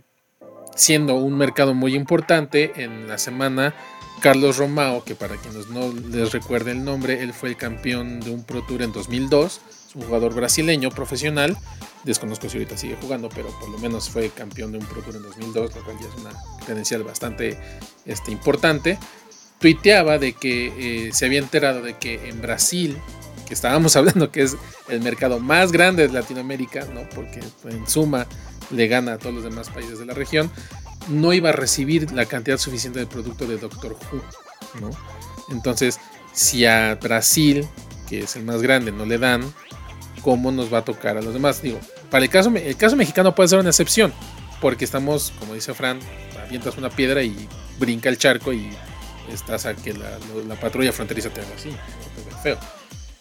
siendo 0.75 1.15
un 1.15 1.37
mercado 1.37 1.73
muy 1.73 1.95
importante, 1.95 2.71
en 2.75 3.07
la 3.07 3.17
semana 3.17 3.73
Carlos 4.21 4.57
Romao, 4.57 5.03
que 5.03 5.15
para 5.15 5.35
quienes 5.37 5.69
no 5.69 5.93
les 6.09 6.31
recuerde 6.31 6.71
el 6.71 6.83
nombre, 6.83 7.21
él 7.21 7.33
fue 7.33 7.49
el 7.49 7.57
campeón 7.57 8.19
de 8.19 8.31
un 8.31 8.43
Pro 8.43 8.63
Tour 8.63 8.81
en 8.81 8.91
2002, 8.91 9.61
es 9.89 9.95
un 9.95 10.03
jugador 10.03 10.33
brasileño 10.33 10.89
profesional, 10.89 11.57
desconozco 12.03 12.49
si 12.49 12.57
ahorita 12.57 12.77
sigue 12.77 12.97
jugando, 13.01 13.29
pero 13.29 13.49
por 13.59 13.69
lo 13.69 13.77
menos 13.77 14.09
fue 14.09 14.29
campeón 14.29 14.71
de 14.71 14.77
un 14.79 14.85
Pro 14.85 15.01
Tour 15.01 15.15
en 15.15 15.23
2002, 15.23 15.75
lo 15.75 15.83
cual 15.83 15.97
ya 15.99 16.07
es 16.07 16.15
una 16.15 16.31
credencial 16.65 17.03
bastante 17.03 17.57
este, 18.05 18.31
importante, 18.31 18.97
tuiteaba 19.59 20.17
de 20.17 20.33
que 20.33 21.07
eh, 21.07 21.13
se 21.13 21.25
había 21.25 21.39
enterado 21.39 21.81
de 21.81 21.97
que 21.97 22.29
en 22.29 22.41
Brasil, 22.41 22.97
que 23.47 23.53
estábamos 23.53 23.95
hablando 23.97 24.31
que 24.31 24.43
es 24.43 24.55
el 24.89 25.01
mercado 25.01 25.39
más 25.39 25.71
grande 25.71 26.07
de 26.07 26.13
Latinoamérica, 26.13 26.85
¿no? 26.93 27.07
porque 27.09 27.41
en 27.65 27.87
suma 27.87 28.27
le 28.71 28.87
gana 28.87 29.13
a 29.13 29.17
todos 29.17 29.35
los 29.35 29.43
demás 29.43 29.69
países 29.69 29.99
de 29.99 30.05
la 30.05 30.13
región, 30.13 30.51
no 31.09 31.33
iba 31.33 31.49
a 31.49 31.53
recibir 31.53 32.11
la 32.11 32.25
cantidad 32.25 32.57
suficiente 32.57 32.99
de 32.99 33.07
producto 33.07 33.45
de 33.45 33.57
Doctor 33.57 33.97
Who. 34.11 34.21
¿no? 34.81 34.89
Entonces, 35.49 35.99
si 36.33 36.65
a 36.65 36.95
Brasil, 36.95 37.67
que 38.09 38.19
es 38.19 38.35
el 38.35 38.43
más 38.43 38.61
grande, 38.61 38.91
no 38.91 39.05
le 39.05 39.17
dan, 39.17 39.41
¿cómo 40.27 40.51
nos 40.51 40.73
va 40.73 40.79
a 40.79 40.81
tocar 40.83 41.15
a 41.15 41.21
los 41.21 41.33
demás? 41.33 41.61
Digo, 41.61 41.79
para 42.11 42.25
el 42.25 42.29
caso, 42.29 42.51
el 42.53 42.75
caso 42.75 42.97
mexicano 42.97 43.33
puede 43.33 43.47
ser 43.47 43.59
una 43.59 43.69
excepción, 43.69 44.11
porque 44.59 44.83
estamos, 44.83 45.31
como 45.39 45.53
dice 45.53 45.73
Fran, 45.73 45.99
avientas 46.45 46.77
una 46.77 46.89
piedra 46.89 47.23
y 47.23 47.47
brinca 47.79 48.09
el 48.09 48.17
charco 48.17 48.51
y 48.51 48.69
estás 49.31 49.65
a 49.65 49.73
que 49.73 49.93
la, 49.93 50.17
patrulla 50.59 50.91
fronteriza 50.91 51.29
te 51.29 51.39
haga 51.39 51.55
así, 51.55 51.69
feo. 52.43 52.57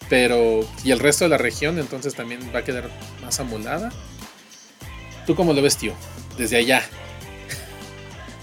Pero, 0.09 0.67
y 0.83 0.91
el 0.91 0.99
resto 0.99 1.23
de 1.23 1.29
la 1.29 1.37
región 1.37 1.79
entonces 1.79 2.13
también 2.13 2.41
va 2.53 2.59
a 2.59 2.63
quedar 2.65 2.89
más 3.23 3.39
amolada. 3.39 3.89
¿Tú 5.25 5.33
cómo 5.33 5.53
lo 5.53 5.61
ves, 5.61 5.77
tío? 5.77 5.93
Desde 6.37 6.57
allá. 6.57 6.83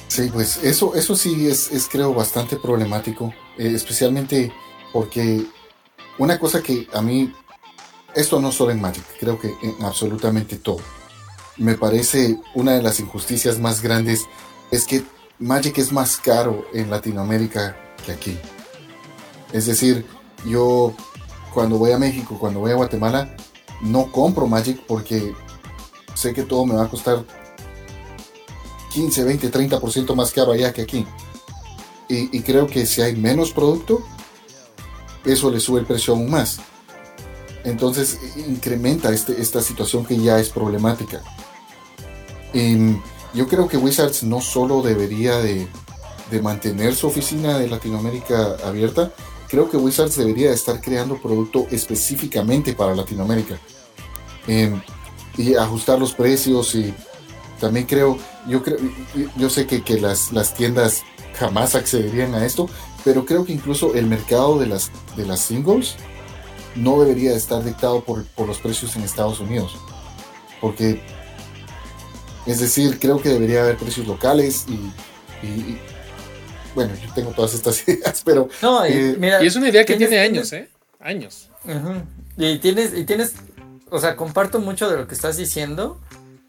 Sí, 0.08 0.30
pues 0.32 0.56
eso, 0.64 0.94
eso 0.94 1.16
sí 1.16 1.48
es, 1.48 1.70
es 1.70 1.86
creo 1.86 2.14
bastante 2.14 2.56
problemático, 2.56 3.34
eh, 3.58 3.72
especialmente 3.74 4.50
porque 4.90 5.44
una 6.16 6.38
cosa 6.38 6.62
que 6.62 6.88
a 6.94 7.02
mí, 7.02 7.30
esto 8.14 8.40
no 8.40 8.52
solo 8.52 8.72
en 8.72 8.80
Magic, 8.80 9.04
creo 9.18 9.38
que 9.38 9.54
en 9.62 9.82
absolutamente 9.82 10.56
todo, 10.56 10.78
me 11.56 11.74
parece 11.74 12.38
una 12.54 12.72
de 12.72 12.82
las 12.82 13.00
injusticias 13.00 13.58
más 13.58 13.82
grandes 13.82 14.20
es 14.70 14.86
que 14.86 15.04
Magic 15.38 15.78
es 15.78 15.92
más 15.92 16.16
caro 16.16 16.66
en 16.72 16.90
Latinoamérica 16.90 17.76
que 18.04 18.12
aquí. 18.12 18.38
Es 19.52 19.66
decir, 19.66 20.06
yo 20.46 20.94
cuando 21.52 21.78
voy 21.78 21.92
a 21.92 21.98
México, 21.98 22.36
cuando 22.38 22.60
voy 22.60 22.72
a 22.72 22.76
Guatemala, 22.76 23.36
no 23.80 24.10
compro 24.10 24.46
Magic 24.46 24.80
porque 24.86 25.32
sé 26.14 26.32
que 26.32 26.42
todo 26.42 26.66
me 26.66 26.74
va 26.74 26.84
a 26.84 26.88
costar 26.88 27.24
15, 28.92 29.24
20, 29.24 29.50
30% 29.50 30.14
más 30.14 30.32
caro 30.32 30.52
allá 30.52 30.72
que 30.72 30.82
aquí. 30.82 31.06
Y, 32.08 32.40
creo 32.42 32.66
que 32.66 32.86
si 32.86 33.00
hay 33.00 33.16
menos 33.16 33.50
producto, 33.50 34.00
eso 35.24 35.50
le 35.50 35.58
sube 35.58 35.80
el 35.80 35.86
precio 35.86 36.14
aún 36.14 36.30
más. 36.30 36.60
Entonces 37.64 38.18
incrementa 38.36 39.10
este, 39.10 39.40
esta 39.40 39.62
situación 39.62 40.04
que 40.04 40.18
ya 40.18 40.38
es 40.38 40.50
problemática. 40.50 41.22
yo 42.52 43.48
creo 43.48 43.66
que 43.66 43.78
Wizards 43.78 44.22
no 44.22 44.40
solo 44.40 44.82
debería 44.82 45.38
de, 45.38 45.66
mantener 46.42 46.96
su 46.96 47.06
oficina 47.06 47.58
de 47.58 47.68
Latinoamérica 47.68 48.56
abierta, 48.64 49.12
creo 49.48 49.70
que 49.70 49.76
Wizards 49.76 50.16
debería 50.16 50.52
estar 50.52 50.80
creando 50.80 51.16
producto 51.22 51.68
específicamente 51.70 52.74
para 52.74 52.94
Latinoamérica. 52.94 53.58
y 55.36 55.54
ajustar 55.54 55.98
los 55.98 56.12
precios 56.12 56.74
y 56.74 56.92
también 57.60 57.86
creo, 57.86 58.18
yo 58.48 58.62
creo, 58.62 58.78
yo 59.36 59.48
sé 59.48 59.66
que, 59.66 60.00
las, 60.00 60.54
tiendas 60.54 61.02
jamás 61.38 61.76
accederían 61.76 62.34
a 62.34 62.44
esto, 62.44 62.68
pero 63.04 63.24
creo 63.24 63.44
que 63.44 63.52
incluso 63.52 63.94
el 63.94 64.06
mercado 64.06 64.58
de 64.58 64.66
las 64.66 65.40
singles 65.40 65.96
no 66.74 67.00
debería 67.00 67.34
estar 67.34 67.62
dictado 67.62 68.04
por, 68.04 68.24
por 68.26 68.46
los 68.46 68.58
precios 68.58 68.96
en 68.96 69.02
Estados 69.02 69.40
Unidos. 69.40 69.76
Porque, 70.60 71.00
es 72.46 72.60
decir, 72.60 72.98
creo 72.98 73.20
que 73.20 73.28
debería 73.28 73.62
haber 73.62 73.76
precios 73.76 74.06
locales 74.06 74.66
y, 74.68 75.78
bueno, 76.74 76.92
yo 76.94 77.12
tengo 77.14 77.30
todas 77.32 77.54
estas 77.54 77.86
ideas, 77.88 78.22
pero... 78.24 78.48
No, 78.62 78.86
y, 78.86 78.92
eh, 78.92 79.38
es 79.42 79.56
una 79.56 79.68
idea 79.68 79.84
que 79.84 79.96
tiene 79.96 80.18
años, 80.18 80.52
¿eh? 80.52 80.68
Años. 81.00 81.50
Y 82.36 82.58
tienes, 82.58 82.94
y 82.94 83.04
tienes, 83.04 83.34
o 83.90 83.98
sea, 83.98 84.16
comparto 84.16 84.58
mucho 84.58 84.90
de 84.90 84.96
lo 84.96 85.06
que 85.06 85.14
estás 85.14 85.36
diciendo, 85.36 86.00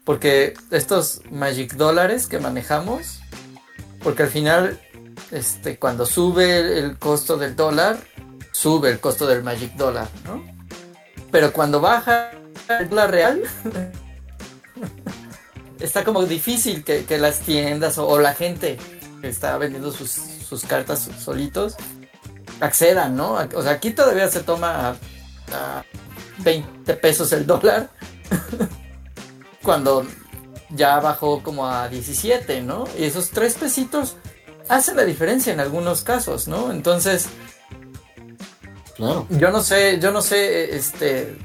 porque 0.04 0.54
estos 0.70 1.20
Magic 1.30 1.74
dólares 1.74 2.26
que 2.26 2.38
manejamos, 2.38 3.20
porque 4.02 4.22
al 4.24 4.30
final, 4.30 4.80
este, 5.30 5.78
cuando 5.78 6.06
sube 6.06 6.78
el 6.78 6.98
costo 6.98 7.36
del 7.36 7.56
dólar, 7.56 7.98
sube 8.56 8.90
el 8.90 9.00
costo 9.00 9.26
del 9.26 9.42
Magic 9.42 9.74
dólar, 9.74 10.08
¿no? 10.24 10.42
Pero 11.30 11.52
cuando 11.52 11.80
baja 11.80 12.30
el 12.68 12.88
dólar 12.88 13.10
real, 13.10 13.42
está 15.80 16.04
como 16.04 16.24
difícil 16.24 16.82
que, 16.82 17.18
las 17.18 17.40
tiendas 17.40 17.98
o, 17.98 18.18
la 18.18 18.32
gente 18.32 18.78
que 19.20 19.28
está 19.28 19.58
vendiendo 19.58 19.92
sus, 19.92 20.64
cartas 20.66 21.10
solitos 21.22 21.76
accedan, 22.60 23.14
¿no? 23.14 23.34
O 23.54 23.62
sea, 23.62 23.72
aquí 23.72 23.90
todavía 23.90 24.28
se 24.30 24.40
toma 24.40 24.96
a 25.52 25.84
20 26.38 26.94
pesos 26.94 27.32
el 27.32 27.46
dólar. 27.46 27.90
cuando 29.62 30.06
ya 30.70 30.98
bajó 31.00 31.42
como 31.42 31.66
a 31.68 31.88
17, 31.88 32.62
¿no? 32.62 32.84
Y 32.98 33.04
esos 33.04 33.30
tres 33.30 33.54
pesitos 33.54 34.16
hacen 34.68 34.96
la 34.96 35.04
diferencia 35.04 35.52
en 35.52 35.60
algunos 35.60 36.02
casos, 36.02 36.48
¿no? 36.48 36.70
Entonces, 36.70 37.28
claro. 38.96 39.26
yo 39.30 39.50
no 39.50 39.62
sé, 39.62 39.98
yo 40.00 40.10
no 40.10 40.22
sé, 40.22 40.76
este, 40.76 41.36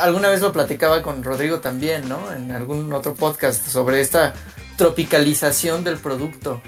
alguna 0.00 0.28
vez 0.28 0.40
lo 0.40 0.52
platicaba 0.52 1.02
con 1.02 1.22
Rodrigo 1.22 1.60
también, 1.60 2.08
¿no? 2.08 2.32
En 2.32 2.50
algún 2.52 2.92
otro 2.92 3.14
podcast 3.14 3.66
sobre 3.66 4.00
esta 4.00 4.34
tropicalización 4.76 5.84
del 5.84 5.96
producto. 5.96 6.60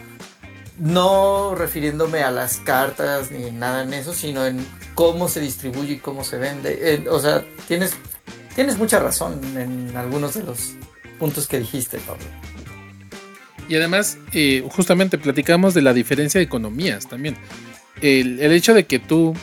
No 0.79 1.57
refiriéndome 1.57 2.23
a 2.23 2.31
las 2.31 2.59
cartas 2.59 3.33
ni 3.33 3.51
nada 3.51 3.83
en 3.83 3.93
eso, 3.95 4.15
sino 4.15 4.47
en 4.47 4.65
cómo 4.95 5.29
se 5.29 5.41
distribuye 5.41 5.95
y 5.95 5.99
cómo 5.99 6.23
se 6.23 6.39
vende. 6.39 6.79
Eh, 6.81 7.05
o 7.11 7.19
sea, 7.19 7.45
tienes 7.67 7.97
tienes 8.59 8.77
mucha 8.77 8.99
razón 8.99 9.41
en 9.57 9.97
algunos 9.97 10.35
de 10.35 10.43
los 10.43 10.73
puntos 11.21 11.47
que 11.47 11.61
dijiste, 11.61 11.99
Pablo. 11.99 12.25
Y 13.69 13.77
además, 13.77 14.19
eh, 14.33 14.67
justamente 14.69 15.17
platicamos 15.17 15.75
de 15.75 15.83
la 15.83 15.93
diferencia 15.93 16.41
de 16.41 16.47
economías 16.47 17.07
también. 17.07 17.37
El, 18.01 18.41
hecho 18.41 18.75
de 18.75 18.85
que 18.85 18.99
tú, 18.99 19.37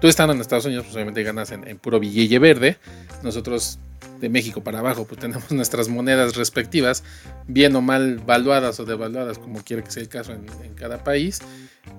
tú 0.00 0.08
estando 0.08 0.32
en 0.34 0.40
Estados 0.40 0.64
Unidos, 0.64 0.84
pues 0.84 0.94
obviamente 0.94 1.22
ganas 1.22 1.50
en, 1.50 1.78
puro 1.78 2.00
billete 2.00 2.38
verde. 2.38 2.76
Nosotros 3.22 3.78
de 4.20 4.28
México 4.28 4.62
para 4.62 4.80
abajo, 4.80 5.06
pues 5.06 5.20
tenemos 5.20 5.50
nuestras 5.50 5.88
monedas 5.88 6.36
respectivas, 6.36 7.02
bien 7.46 7.74
o 7.76 7.80
mal 7.80 8.18
valuadas 8.18 8.80
o 8.80 8.84
devaluadas, 8.84 9.38
como 9.38 9.62
quiera 9.62 9.82
que 9.82 9.90
sea 9.90 10.02
el 10.02 10.08
caso 10.08 10.32
en, 10.32 10.46
en 10.64 10.74
cada 10.74 11.02
país. 11.04 11.40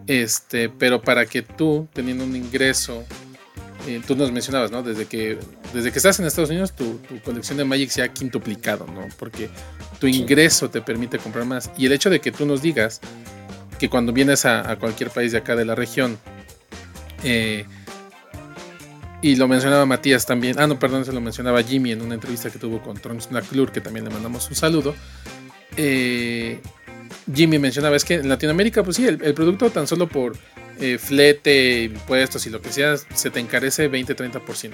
Este, 0.07 0.69
pero 0.69 1.01
para 1.01 1.25
que 1.25 1.41
tú, 1.41 1.87
teniendo 1.93 2.23
un 2.23 2.35
ingreso 2.35 3.03
eh, 3.87 4.01
tú 4.05 4.15
nos 4.15 4.31
mencionabas, 4.31 4.71
¿no? 4.71 4.83
Desde 4.83 5.05
que, 5.05 5.39
desde 5.73 5.91
que 5.91 5.97
estás 5.97 6.19
en 6.19 6.27
Estados 6.27 6.51
Unidos, 6.51 6.73
tu, 6.73 6.99
colección 7.23 7.57
de 7.57 7.65
Magic 7.65 7.89
se 7.89 8.03
ha 8.03 8.09
quintuplicado, 8.09 8.85
¿no? 8.85 9.07
Porque 9.17 9.49
tu 9.99 10.07
ingreso 10.07 10.69
te 10.69 10.81
permite 10.81 11.17
comprar 11.17 11.45
más. 11.45 11.71
Y 11.77 11.87
el 11.87 11.91
hecho 11.91 12.09
de 12.09 12.19
que 12.19 12.31
tú 12.31 12.45
nos 12.45 12.61
digas 12.61 13.01
que 13.79 13.89
cuando 13.89 14.13
vienes 14.13 14.45
a, 14.45 14.75
cualquier 14.77 15.09
país 15.09 15.31
de 15.31 15.39
acá 15.39 15.55
de 15.55 15.65
la 15.65 15.73
región, 15.73 16.19
eh, 17.23 17.65
y 19.21 19.35
lo 19.35 19.47
mencionaba 19.47 19.85
Matías 19.85 20.25
también, 20.25 20.59
ah, 20.59 20.67
no, 20.67 20.79
perdón, 20.79 21.05
se 21.05 21.13
lo 21.13 21.21
mencionaba 21.21 21.61
Jimmy 21.61 21.91
en 21.91 22.01
una 22.01 22.15
entrevista 22.15 22.49
que 22.49 22.57
tuvo 22.57 22.81
con 22.81 22.97
Trunks 22.97 23.31
McClure, 23.31 23.71
que 23.71 23.81
también 23.81 24.05
le 24.05 24.11
mandamos 24.11 24.49
un 24.49 24.55
saludo. 24.55 24.95
Eh, 25.77 26.59
Jimmy 27.33 27.59
mencionaba, 27.59 27.95
es 27.95 28.03
que 28.03 28.15
en 28.15 28.29
Latinoamérica, 28.29 28.83
pues 28.83 28.97
sí, 28.97 29.05
el, 29.05 29.33
producto 29.33 29.69
tan 29.69 29.85
solo 29.85 30.07
por 30.07 30.35
eh, 30.79 30.97
flete, 30.97 31.83
impuestos 31.83 32.45
y 32.47 32.49
lo 32.49 32.61
que 32.61 32.71
sea, 32.71 32.97
se 32.97 33.29
te 33.29 33.39
encarece 33.39 33.91
20-30%. 33.91 34.71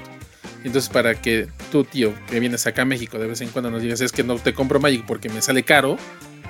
Entonces, 0.64 0.89
para 0.89 1.16
que 1.22 1.48
tú, 1.72 1.84
tío, 1.84 2.14
que 2.30 2.39
vienes 2.39 2.66
acá 2.68 2.84
a 2.84 2.86
México 2.86 3.20
de 3.20 3.28
vez 3.28 3.41
en 3.41 3.50
cuando 3.50 3.70
nos 3.70 3.82
digas, 3.82 4.02
es 4.02 4.12
que 4.12 4.24
no 4.24 4.38
te 4.38 4.54
compro 4.54 4.80
Magic 4.80 5.06
porque 5.06 5.30
me 5.30 5.41
sale 5.41 5.64
caro, 5.64 5.98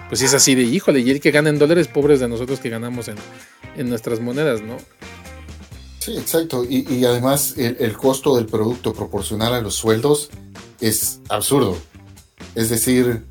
pues 0.08 0.22
es 0.22 0.34
así 0.34 0.56
de, 0.56 0.64
híjole, 0.64 1.00
y 1.00 1.10
el 1.10 1.20
que 1.20 1.32
gana 1.32 1.50
en 1.50 1.60
dólares, 1.60 1.88
pobres 1.88 2.20
de 2.20 2.28
nosotros 2.28 2.60
que 2.60 2.70
ganamos 2.70 3.08
en, 3.08 3.16
en 3.76 3.89
nuestras 3.89 4.20
monedas, 4.20 4.62
¿no? 4.62 4.78
Sí, 6.08 6.18
exacto. 6.18 6.64
Y, 6.64 7.03
además 7.03 7.55
el, 7.58 7.97
costo 7.97 8.38
del 8.38 8.45
producto 8.45 8.93
proporcional 8.93 9.53
a 9.53 9.60
los 9.60 9.76
sueldos 9.76 10.30
es 10.80 11.20
absurdo. 11.28 11.78
Es 12.55 12.70
decir, 12.70 13.26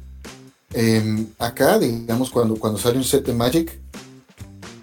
em, 0.75 1.27
acá, 1.39 1.79
digamos, 1.79 2.29
cuando, 2.29 2.57
cuando 2.57 2.79
sale 2.79 2.99
un 2.99 3.05
set 3.05 3.25
de 3.25 3.33
Magic, 3.33 3.81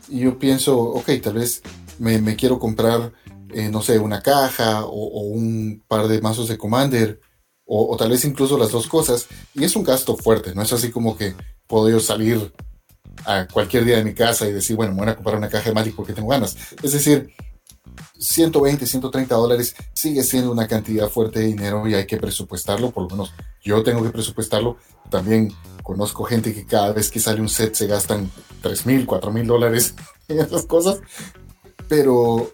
yo 0.10 0.39
pienso, 0.39 0.76
ok, 0.80 1.08
tal 1.22 1.36
vez 1.36 1.62
me, 2.00 2.36
quiero 2.36 2.58
comprar, 2.58 3.14
eh, 3.54 3.70
no 3.70 3.84
sé, 3.84 4.00
una 4.00 4.24
caja 4.24 4.86
o, 4.86 5.28
un 5.28 5.84
par 5.88 6.08
de 6.08 6.20
mazos 6.20 6.48
de 6.48 6.58
Commander, 6.58 7.22
o, 7.64 7.96
tal 7.96 8.10
vez 8.10 8.26
incluso 8.26 8.58
las 8.58 8.72
dos 8.72 8.88
cosas, 8.88 9.28
y 9.54 9.66
es 9.66 9.76
un 9.76 9.84
gasto 9.84 10.18
fuerte, 10.18 10.56
no 10.56 10.64
es 10.64 10.74
así 10.74 10.89
como 10.89 11.16
que 11.16 11.36
puedo 11.68 11.91
yo 11.91 12.00
salir 12.00 12.52
a 13.26 13.48
cualquier 13.48 13.86
día 13.86 13.98
de 13.98 14.04
mi 14.04 14.16
casa 14.16 14.48
y 14.48 14.52
decir, 14.52 14.76
bueno, 14.76 14.94
me 14.94 15.02
voy 15.02 15.10
a 15.10 15.16
comprar 15.16 15.38
una 15.38 15.48
caja 15.48 15.70
de 15.70 15.76
Magic 15.76 15.96
porque 15.96 16.14
tengo 16.14 16.30
ganas. 16.30 16.58
Es 16.82 16.94
decir, 16.94 17.32
120, 18.18 18.86
130 18.86 19.36
dólares 19.36 19.76
sigue 19.94 20.24
siendo 20.24 20.52
una 20.52 20.68
cantidad 20.68 21.10
fuerte 21.10 21.39
de 21.39 21.48
dinero 21.48 21.88
y 21.88 21.94
hay 21.94 22.06
que 22.06 22.18
presupuestarlo, 22.18 22.91
por 22.91 23.04
lo 23.04 23.10
menos 23.10 23.34
yo 23.64 23.84
tengo 23.84 24.04
que 24.04 24.10
presupuestarlo. 24.10 24.78
También 25.10 25.54
conozco 25.84 26.24
gente 26.24 26.54
que 26.54 26.66
cada 26.66 26.94
vez 26.94 27.12
que 27.12 27.20
sale 27.20 27.41
un 27.41 27.50
set 27.50 27.76
se 27.76 27.88
gastan 27.88 28.32
3 28.62 28.86
mil, 28.86 29.06
4 29.06 29.32
mil 29.32 29.46
dólares 29.46 29.96
en 30.28 30.39
esas 30.39 30.66
cosas, 30.66 31.02
pero, 31.88 32.52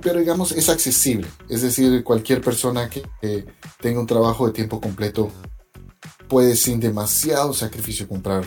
pero 0.00 0.20
digamos 0.20 0.52
es 0.52 0.68
accesible. 0.68 1.26
Es 1.48 1.62
decir, 1.62 2.04
cualquier 2.04 2.40
persona 2.40 2.90
que 2.90 3.02
tenga 3.80 4.00
un 4.00 4.06
trabajo 4.06 4.46
de 4.46 4.52
tiempo 4.52 4.80
completo 4.80 5.30
puede 6.28 6.56
sin 6.56 6.78
demasiado 6.78 7.54
sacrificio 7.54 8.06
comprar 8.06 8.44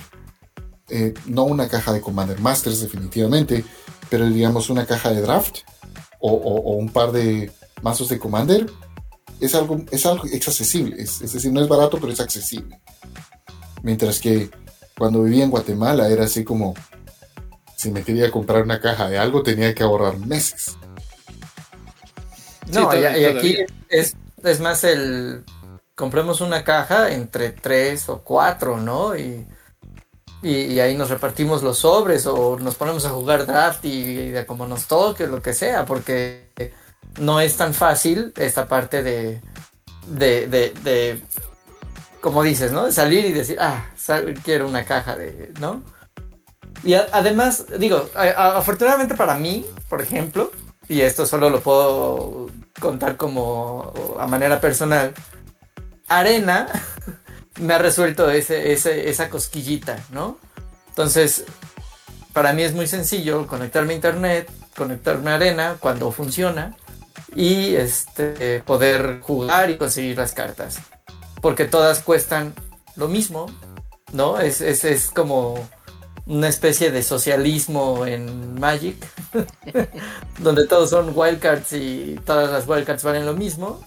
eh, 0.94 1.14
no 1.26 1.44
una 1.44 1.70
caja 1.70 1.94
de 1.94 2.02
Commander 2.02 2.40
Masters 2.42 2.82
definitivamente, 2.82 3.64
pero 4.12 4.26
digamos 4.26 4.70
una 4.70 4.86
caja 4.86 5.10
de 5.12 5.22
draft 5.22 5.60
o, 6.20 6.76
un 6.76 6.90
par 6.90 7.14
de 7.14 7.50
mazos 7.82 8.10
de 8.10 8.20
Commander, 8.20 8.70
es 9.40 9.56
algo, 9.56 9.82
es 9.90 10.06
algo 10.06 10.26
es 10.26 10.48
accesible. 10.48 11.02
Es, 11.02 11.20
decir, 11.20 11.52
no 11.52 11.62
es 11.62 11.70
barato, 11.70 11.98
pero 11.98 12.12
es 12.12 12.20
accesible. 12.20 12.80
Mientras 13.82 14.20
que 14.20 14.52
cuando 14.98 15.24
vivía 15.24 15.46
en 15.46 15.50
Guatemala 15.50 16.10
era 16.10 16.26
así 16.26 16.44
como, 16.44 16.76
si 17.78 17.90
me 17.90 18.04
quería 18.04 18.30
comprar 18.30 18.64
una 18.64 18.82
caja 18.82 19.10
de 19.10 19.18
algo, 19.18 19.44
tenía 19.44 19.74
que 19.74 19.82
ahorrar 19.82 20.18
meses. 20.18 20.78
No, 22.68 22.94
y, 22.94 23.06
aquí 23.06 23.58
es, 23.88 24.18
es 24.44 24.60
más 24.60 24.84
el, 24.84 25.46
compremos 25.96 26.42
una 26.42 26.66
caja 26.66 27.14
entre 27.14 27.52
tres 27.52 28.10
o 28.10 28.24
cuatro, 28.24 28.76
¿no? 28.76 29.16
Y 29.16 29.48
y, 30.44 30.80
ahí 30.80 30.96
nos 30.96 31.10
repartimos 31.10 31.62
los 31.62 31.80
sobres 31.80 32.26
o 32.26 32.58
nos 32.60 32.76
ponemos 32.76 33.06
a 33.06 33.10
jugar 33.10 33.46
draft 33.46 33.86
y, 33.86 34.30
de 34.30 34.46
como 34.46 34.66
nos 34.68 34.88
toque, 34.88 35.28
lo 35.28 35.42
que 35.42 35.54
sea, 35.54 35.86
porque 35.86 36.50
no 37.20 37.40
es 37.40 37.58
tan 37.58 37.74
fácil 37.74 38.34
esta 38.38 38.68
parte 38.68 39.04
de, 39.04 39.42
de, 40.08 40.48
de, 40.48 41.22
como 42.22 42.42
dices, 42.44 42.72
¿no? 42.72 42.86
De 42.86 42.92
salir 42.92 43.26
y 43.26 43.34
decir, 43.34 43.58
ah, 43.60 43.86
quiero 44.44 44.68
una 44.68 44.84
caja 44.86 45.16
de, 45.16 45.54
¿no? 45.60 45.84
Y 46.84 46.96
además, 46.96 47.66
digo, 47.78 48.10
afortunadamente 48.16 49.14
para 49.14 49.36
mí, 49.36 49.66
por 49.88 50.02
ejemplo, 50.02 50.52
y 50.88 51.02
esto 51.02 51.26
solo 51.26 51.50
lo 51.50 51.62
puedo 51.62 52.50
contar 52.80 53.18
como 53.18 53.94
a 54.20 54.26
manera 54.26 54.60
personal, 54.60 55.14
arena 56.08 56.68
me 57.60 57.74
ha 57.74 57.78
resuelto 57.78 58.30
ese, 58.30 58.72
esa 58.74 59.30
cosquillita, 59.30 60.04
¿no? 60.12 60.38
Entonces, 60.90 61.46
para 62.34 62.54
mí 62.54 62.64
es 62.64 62.74
muy 62.74 62.88
sencillo 62.88 63.48
conectarme 63.48 63.94
a 63.94 63.96
internet, 63.96 64.52
conectarme 64.76 65.32
a 65.32 65.36
arena 65.36 65.78
cuando 65.80 66.12
funciona 66.12 66.76
y 67.36 67.76
este, 67.76 68.62
poder 68.66 69.20
jugar 69.22 69.70
y 69.70 69.78
conseguir 69.78 70.18
las 70.18 70.34
cartas. 70.34 70.80
Porque 71.42 71.66
todas 71.66 72.00
cuestan 72.02 72.54
lo 72.96 73.08
mismo, 73.08 73.48
¿no? 74.14 74.40
Es, 74.40 74.62
es, 74.62 74.84
es 74.84 75.10
como 75.10 75.68
una 76.26 76.48
especie 76.48 76.92
de 76.92 77.04
socialismo 77.04 78.06
en 78.06 78.60
Magic, 78.60 78.96
donde 80.40 80.68
todos 80.68 80.90
son 80.90 81.12
wildcards 81.16 81.74
y 81.74 82.20
todas 82.26 82.52
las 82.52 82.68
wildcards 82.68 83.04
valen 83.04 83.26
lo 83.26 83.34
mismo. 83.34 83.84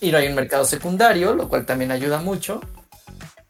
Y 0.00 0.10
no 0.10 0.18
hay 0.18 0.28
un 0.28 0.34
mercado 0.34 0.64
secundario, 0.64 1.34
lo 1.34 1.48
cual 1.48 1.64
también 1.64 1.90
ayuda 1.90 2.18
mucho. 2.18 2.60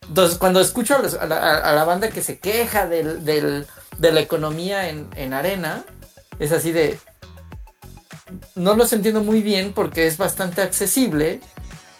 Entonces, 0.09 0.38
cuando 0.38 0.61
escucho 0.61 0.96
a, 0.96 1.26
la, 1.26 1.84
banda 1.84 2.11
que 2.11 2.22
se 2.22 2.38
queja 2.38 2.86
de 2.86 3.66
la 3.98 4.20
economía 4.20 4.88
en, 4.88 5.32
arena, 5.32 5.84
es 6.38 6.52
así 6.52 6.72
de... 6.72 6.98
No 8.54 8.74
los 8.74 8.92
entiendo 8.92 9.22
muy 9.22 9.40
bien 9.40 9.72
porque 9.72 10.07
es 10.07 10.18
bastante 10.18 10.62
accesible. 10.62 11.40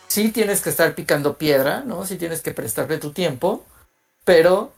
Sí 0.09 0.30
tienes 0.30 0.61
que 0.61 0.70
estar 0.70 0.94
picando 0.94 1.36
piedra, 1.36 1.82
¿no? 1.86 2.04
Sí 2.04 2.16
tienes 2.16 2.42
que 2.42 2.52
prestarle 2.52 2.98
tu 2.98 3.12
tiempo, 3.12 3.64
pero 4.24 4.72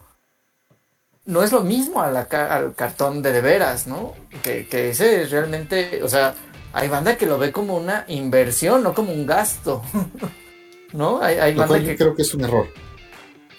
no 1.25 1.43
es 1.43 1.53
lo 1.53 1.61
mismo 1.61 2.03
al 2.03 2.27
cartón 2.75 3.23
de 3.23 3.33
de 3.33 3.41
veras, 3.41 3.87
¿no? 3.87 4.15
Que, 4.43 4.67
ese 4.91 5.23
es 5.23 5.31
realmente, 5.31 6.03
o 6.03 6.09
sea, 6.09 6.35
hay 6.73 6.89
banda 6.89 7.17
que 7.17 7.27
lo 7.27 7.39
ve 7.39 7.51
como 7.51 7.77
una 7.77 8.05
inversión, 8.09 8.83
no 8.83 8.95
como 8.95 9.13
un 9.13 9.27
gasto. 9.27 9.83
¿No? 10.93 11.21
Hay, 11.23 11.37
hay 11.37 11.55
banda 11.55 11.79
que 11.81 11.97
creo 11.97 12.15
que 12.15 12.23
es 12.23 12.33
un 12.33 12.45
error. 12.45 12.69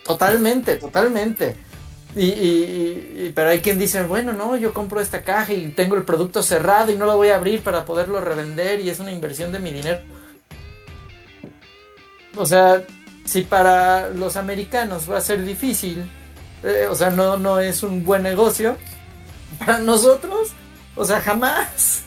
Totalmente, 0.10 0.78
totalmente. 0.78 1.56
Y, 2.16 3.32
pero 3.36 3.50
hay 3.50 3.60
quien 3.60 3.78
dice, 3.78 4.02
bueno, 4.02 4.34
no, 4.34 4.58
yo 4.58 4.74
compro 4.74 5.00
esta 5.00 5.22
caja 5.22 5.54
y 5.54 5.68
tengo 5.68 5.96
el 5.96 6.04
producto 6.04 6.42
cerrado 6.42 6.92
y 6.92 6.96
no 6.96 7.06
lo 7.06 7.16
voy 7.16 7.30
a 7.30 7.36
abrir 7.36 7.62
para 7.62 7.86
poderlo 7.86 8.20
revender 8.20 8.80
y 8.80 8.90
es 8.90 9.00
una 9.00 9.12
inversión 9.12 9.52
de 9.52 9.60
mi 9.60 9.72
dinero. 9.72 10.00
O 12.36 12.44
sea, 12.44 12.82
si 13.24 13.42
para 13.44 14.10
los 14.10 14.36
americanos 14.36 15.08
va 15.08 15.20
a 15.20 15.22
ser 15.22 15.46
difícil, 15.46 16.10
eh, 16.64 16.88
o 16.90 16.96
sea, 16.96 17.12
no, 17.12 17.38
no 17.38 17.60
es 17.60 17.84
un 17.84 18.04
buen 18.04 18.24
negocio, 18.24 18.78
para 19.60 19.78
nosotros, 19.78 20.54
o 20.96 21.06
sea, 21.06 21.22
jamás. 21.22 22.02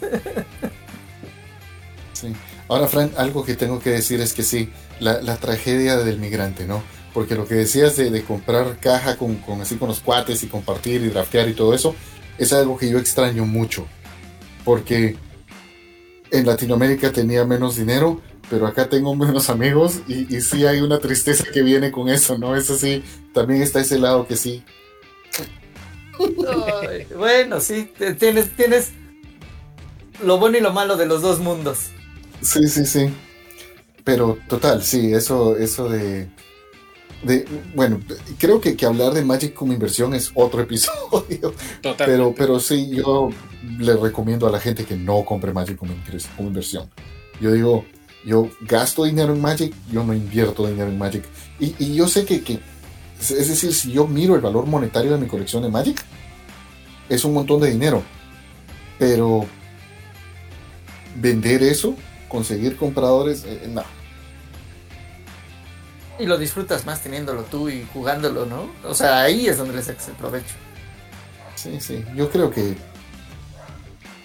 Ahora, 2.67 2.89
Frank, 2.89 3.13
algo 3.17 3.45
que 3.45 3.55
tengo 3.55 3.79
que 3.79 3.91
decir 3.91 4.21
es 4.21 4.33
que 4.33 4.43
sí, 4.43 4.73
la 4.99 5.37
tragedia 5.37 5.99
del 5.99 6.19
migrante, 6.19 6.67
¿no? 6.67 6.83
Porque 7.15 7.35
lo 7.35 7.47
que 7.47 7.55
decías 7.55 7.97
de, 7.97 8.23
comprar 8.23 8.79
caja 8.81 9.17
con, 9.17 9.39
así 9.61 9.77
con 9.77 9.89
los 9.89 10.01
cuates 10.01 10.43
y 10.43 10.47
compartir 10.47 11.03
y 11.03 11.09
draftear 11.09 11.49
y 11.49 11.55
todo 11.55 11.75
eso, 11.75 11.95
es 12.39 12.53
algo 12.53 12.79
que 12.79 12.91
yo 12.91 12.99
extraño 12.99 13.45
mucho, 13.45 13.87
porque 14.65 15.17
en 16.31 16.47
Latinoamérica 16.47 17.13
tenía 17.13 17.45
menos 17.45 17.77
dinero, 17.77 18.21
pero 18.49 18.67
acá 18.67 18.89
tengo 18.89 19.15
menos 19.17 19.51
amigos 19.51 20.01
y, 20.09 20.35
y 20.35 20.41
sí 20.41 20.67
hay 20.67 20.81
una 20.81 20.99
tristeza 20.99 21.45
que 21.53 21.63
viene 21.63 21.91
con 21.91 22.09
eso, 22.09 22.39
¿no? 22.39 22.57
Es 22.57 22.71
así, 22.71 23.03
también 23.35 23.63
está 23.63 23.81
ese 23.81 23.99
lado 23.99 24.27
que 24.27 24.37
sí. 24.37 24.65
bueno, 27.17 27.61
sí, 27.61 27.91
tienes, 28.19 28.51
tienes 28.57 28.93
lo 30.23 30.39
bueno 30.39 30.59
y 30.59 30.61
lo 30.61 30.73
malo 30.73 30.97
de 30.97 31.07
los 31.07 31.23
dos 31.23 31.41
mundos. 31.41 31.91
Sí, 32.41 32.67
sí, 32.69 32.87
sí. 32.87 33.11
Pero 34.05 34.39
total, 34.49 34.83
sí, 34.83 35.13
eso, 35.13 35.57
eso 35.57 35.89
de, 35.89 36.29
bueno, 37.75 38.01
creo 38.39 38.61
que, 38.61 38.77
que, 38.77 38.87
hablar 38.87 39.13
de 39.13 39.25
Magic 39.25 39.55
como 39.55 39.73
inversión 39.73 40.15
es 40.15 40.31
otro 40.35 40.61
episodio. 40.63 41.55
Pero, 41.99 42.35
pero 42.37 42.61
sí, 42.61 42.91
yo 42.91 43.31
le 43.79 43.97
recomiendo 43.97 44.47
a 44.47 44.51
la 44.51 44.61
gente 44.61 44.85
que 44.85 44.97
no 44.97 45.25
compre 45.25 45.53
Magic 45.53 45.77
como, 45.77 45.95
como 46.37 46.49
inversión. 46.49 46.89
Yo 47.41 47.53
digo, 47.53 47.85
yo 48.25 48.49
gasto 48.61 49.05
dinero 49.05 49.33
en 49.33 49.41
Magic, 49.41 49.75
yo 49.91 50.05
no 50.05 50.15
invierto 50.15 50.67
dinero 50.67 50.89
en 50.89 50.99
Magic. 50.99 51.25
Y, 51.59 51.75
y 51.79 51.95
yo 51.95 52.09
sé 52.09 52.25
que, 52.25 52.43
que, 52.43 52.61
es 53.21 53.49
decir, 53.49 53.73
si 53.73 53.93
yo 53.93 54.07
miro 54.07 54.35
el 54.35 54.41
valor 54.41 54.67
monetario 54.67 55.13
de 55.13 55.19
mi 55.19 55.27
colección 55.27 55.63
de 55.63 55.69
Magic, 55.69 56.05
es 57.09 57.25
un 57.25 57.35
montón 57.35 57.61
de 57.61 57.71
dinero. 57.71 58.03
Pero 58.99 59.47
vender 61.17 61.63
eso, 61.63 61.95
conseguir 62.29 62.77
compradores, 62.77 63.45
eh, 63.45 63.69
no. 63.69 63.83
Y 66.19 66.27
lo 66.27 66.39
disfrutas 66.39 66.85
más 66.87 67.03
teniéndolo 67.03 67.43
tú 67.45 67.69
y 67.69 67.87
jugándolo, 67.93 68.47
¿no? 68.47 68.71
O 68.85 68.95
sea, 68.95 69.23
ahí 69.23 69.47
es 69.47 69.59
donde 69.59 69.75
le 69.75 69.83
sacas 69.83 70.09
el 70.09 70.15
provecho. 70.15 70.55
Sí, 71.55 71.81
sí. 71.81 72.05
Yo 72.15 72.31
creo 72.31 72.51
que 72.51 72.75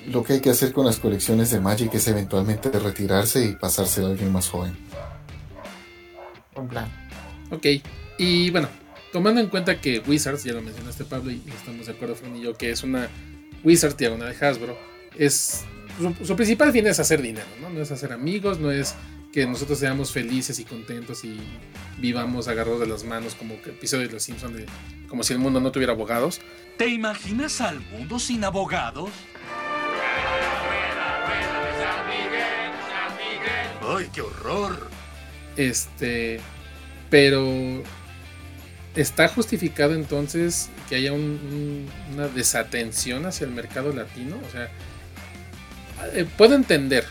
lo 0.07 0.23
que 0.23 0.33
hay 0.33 0.39
que 0.41 0.49
hacer 0.49 0.73
con 0.73 0.85
las 0.85 0.97
colecciones 0.97 1.51
de 1.51 1.59
Magic 1.59 1.93
es 1.93 2.07
eventualmente 2.07 2.69
retirarse 2.71 3.45
y 3.45 3.55
pasarse 3.55 4.03
a 4.03 4.07
alguien 4.07 4.31
más 4.31 4.49
joven. 4.49 4.75
Un 6.55 6.67
plan. 6.67 6.89
Ok. 7.51 7.65
Y 8.17 8.49
bueno, 8.51 8.67
tomando 9.11 9.41
en 9.41 9.47
cuenta 9.47 9.79
que 9.79 9.99
Wizards, 9.99 10.43
ya 10.43 10.53
lo 10.53 10.61
mencionaste 10.61 11.05
Pablo, 11.05 11.31
y 11.31 11.43
estamos 11.55 11.85
de 11.85 11.91
acuerdo 11.91 12.15
Fran 12.15 12.35
y 12.35 12.41
yo, 12.41 12.55
que 12.55 12.71
es 12.71 12.83
una 12.83 13.07
Wizard 13.63 13.95
diagonal 13.95 14.35
de 14.37 14.45
Hasbro, 14.45 14.77
es 15.17 15.63
su, 15.97 16.25
su, 16.25 16.35
principal 16.35 16.71
fin 16.71 16.87
es 16.87 16.99
hacer 16.99 17.21
dinero, 17.21 17.47
¿no? 17.61 17.69
No 17.69 17.81
es 17.81 17.91
hacer 17.91 18.11
amigos, 18.13 18.59
no 18.59 18.71
es 18.71 18.95
que 19.37 19.45
nosotros 19.45 19.77
seamos 19.77 20.11
felices 20.11 20.57
y 20.57 20.63
contentos 20.63 21.23
y 21.23 21.39
vivamos 21.99 22.47
agarrados 22.47 22.79
de 22.79 22.87
las 22.87 23.03
manos 23.03 23.35
como 23.35 23.53
el 23.53 23.69
episodio 23.69 24.07
de 24.07 24.13
Los 24.13 24.23
Simpsons 24.23 24.55
de 24.55 24.65
como 25.07 25.21
si 25.21 25.33
el 25.33 25.37
mundo 25.37 25.59
no 25.59 25.71
tuviera 25.71 25.93
abogados. 25.93 26.41
¿Te 26.75 26.87
imaginas 26.87 27.61
al 27.61 27.79
mundo 27.81 28.17
sin 28.17 28.43
abogados? 28.43 29.11
¡Ay, 33.87 34.09
qué 34.11 34.21
horror! 34.21 34.89
Este, 35.55 36.39
pero 37.11 37.83
está 38.95 39.27
justificado 39.27 39.93
entonces 39.93 40.71
que 40.89 40.95
haya 40.95 41.13
un, 41.13 41.21
un, 41.21 41.89
una 42.15 42.27
desatención 42.27 43.27
hacia 43.27 43.45
el 43.45 43.51
mercado 43.51 43.93
latino. 43.93 44.35
O 44.47 44.51
sea, 44.51 44.71
eh, 46.15 46.25
puedo 46.35 46.55
entender, 46.55 47.05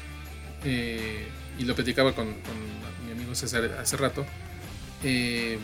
eh, 0.64 1.28
y 1.58 1.64
lo 1.64 1.74
platicaba 1.74 2.14
con, 2.14 2.26
con, 2.26 3.06
mi 3.06 3.12
amigo 3.12 3.34
César 3.34 3.64
hace 3.80 3.96
rato. 3.96 4.26
Eh, 5.02 5.58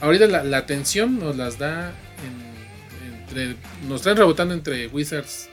ahorita 0.00 0.26
la, 0.26 0.44
la, 0.44 0.64
nos 1.08 1.36
las 1.36 1.58
da 1.58 1.92
en, 2.24 3.20
entre, 3.20 3.56
nos 3.88 4.00
están 4.00 4.16
rebotando 4.16 4.54
entre 4.54 4.86
Wizards 4.88 5.48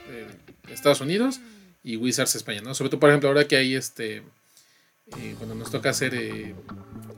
Estados 0.68 1.00
Unidos 1.00 1.40
y 1.82 1.96
Wizards 1.96 2.34
España, 2.36 2.60
¿no? 2.62 2.74
Sobre 2.74 2.90
todo, 2.90 3.00
por 3.00 3.10
ejemplo, 3.10 3.28
ahora 3.28 3.46
que 3.46 3.56
hay 3.56 3.74
este 3.74 4.22
eh, 5.18 5.34
cuando 5.36 5.54
nos 5.54 5.70
toca 5.70 5.90
hacer 5.90 6.14
eh, 6.14 6.54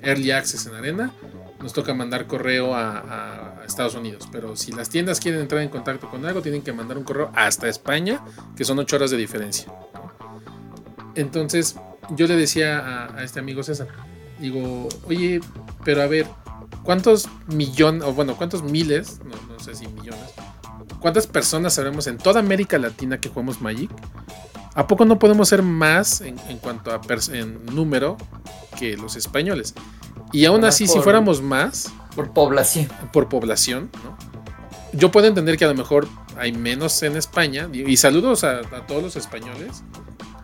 early 0.02 0.30
access 0.30 0.66
en 0.66 0.74
arena, 0.74 1.12
nos 1.60 1.72
toca 1.72 1.94
mandar 1.94 2.26
correo 2.26 2.74
a, 2.74 3.60
a, 3.60 3.64
Estados 3.64 3.94
Unidos. 3.94 4.28
Pero 4.32 4.56
si 4.56 4.72
las 4.72 4.88
tiendas 4.88 5.20
quieren 5.20 5.40
entrar 5.40 5.62
en 5.62 5.68
contacto 5.68 6.10
con 6.10 6.24
algo, 6.24 6.42
tienen 6.42 6.62
que 6.62 6.72
mandar 6.72 6.98
un 6.98 7.04
correo 7.04 7.30
hasta 7.34 7.68
España, 7.68 8.24
que 8.56 8.64
son 8.64 8.78
8 8.78 8.96
horas 8.96 9.10
de 9.10 9.16
diferencia. 9.16 9.72
Entonces, 11.14 11.76
yo 12.10 12.26
le 12.26 12.36
decía 12.36 12.78
a, 12.78 13.18
a 13.18 13.24
este 13.24 13.40
amigo 13.40 13.62
César, 13.62 13.88
digo, 14.38 14.88
oye, 15.06 15.40
pero 15.84 16.02
a 16.02 16.06
ver, 16.06 16.26
¿cuántos 16.82 17.28
millones, 17.46 18.02
o 18.02 18.12
bueno, 18.12 18.36
cuántos 18.36 18.62
miles, 18.62 19.20
no, 19.24 19.34
no 19.52 19.58
sé 19.58 19.74
si 19.74 19.86
millones, 19.86 20.32
cuántas 21.00 21.26
personas 21.26 21.74
sabemos 21.74 22.06
en 22.06 22.18
toda 22.18 22.40
América 22.40 22.78
Latina 22.78 23.18
que 23.18 23.28
jugamos 23.28 23.60
Magic? 23.60 23.90
¿A 24.74 24.88
poco 24.88 25.04
no 25.04 25.18
podemos 25.20 25.48
ser 25.48 25.62
más 25.62 26.20
en, 26.20 26.36
en 26.48 26.58
cuanto 26.58 26.90
a 26.90 27.00
en 27.32 27.64
número 27.66 28.16
que 28.78 28.96
los 28.96 29.14
españoles? 29.14 29.74
Y 30.32 30.46
aún 30.46 30.64
así, 30.64 30.86
por, 30.86 30.96
si 30.96 31.00
fuéramos 31.00 31.40
más... 31.40 31.92
Por 32.16 32.32
población. 32.32 32.88
Por 33.12 33.28
población, 33.28 33.90
¿no? 34.02 34.16
Yo 34.92 35.12
puedo 35.12 35.28
entender 35.28 35.56
que 35.56 35.64
a 35.64 35.68
lo 35.68 35.74
mejor 35.74 36.08
hay 36.36 36.52
menos 36.52 37.00
en 37.04 37.16
España. 37.16 37.68
Y 37.72 37.96
saludos 37.96 38.42
a, 38.42 38.58
a 38.58 38.86
todos 38.86 39.02
los 39.02 39.16
españoles. 39.16 39.84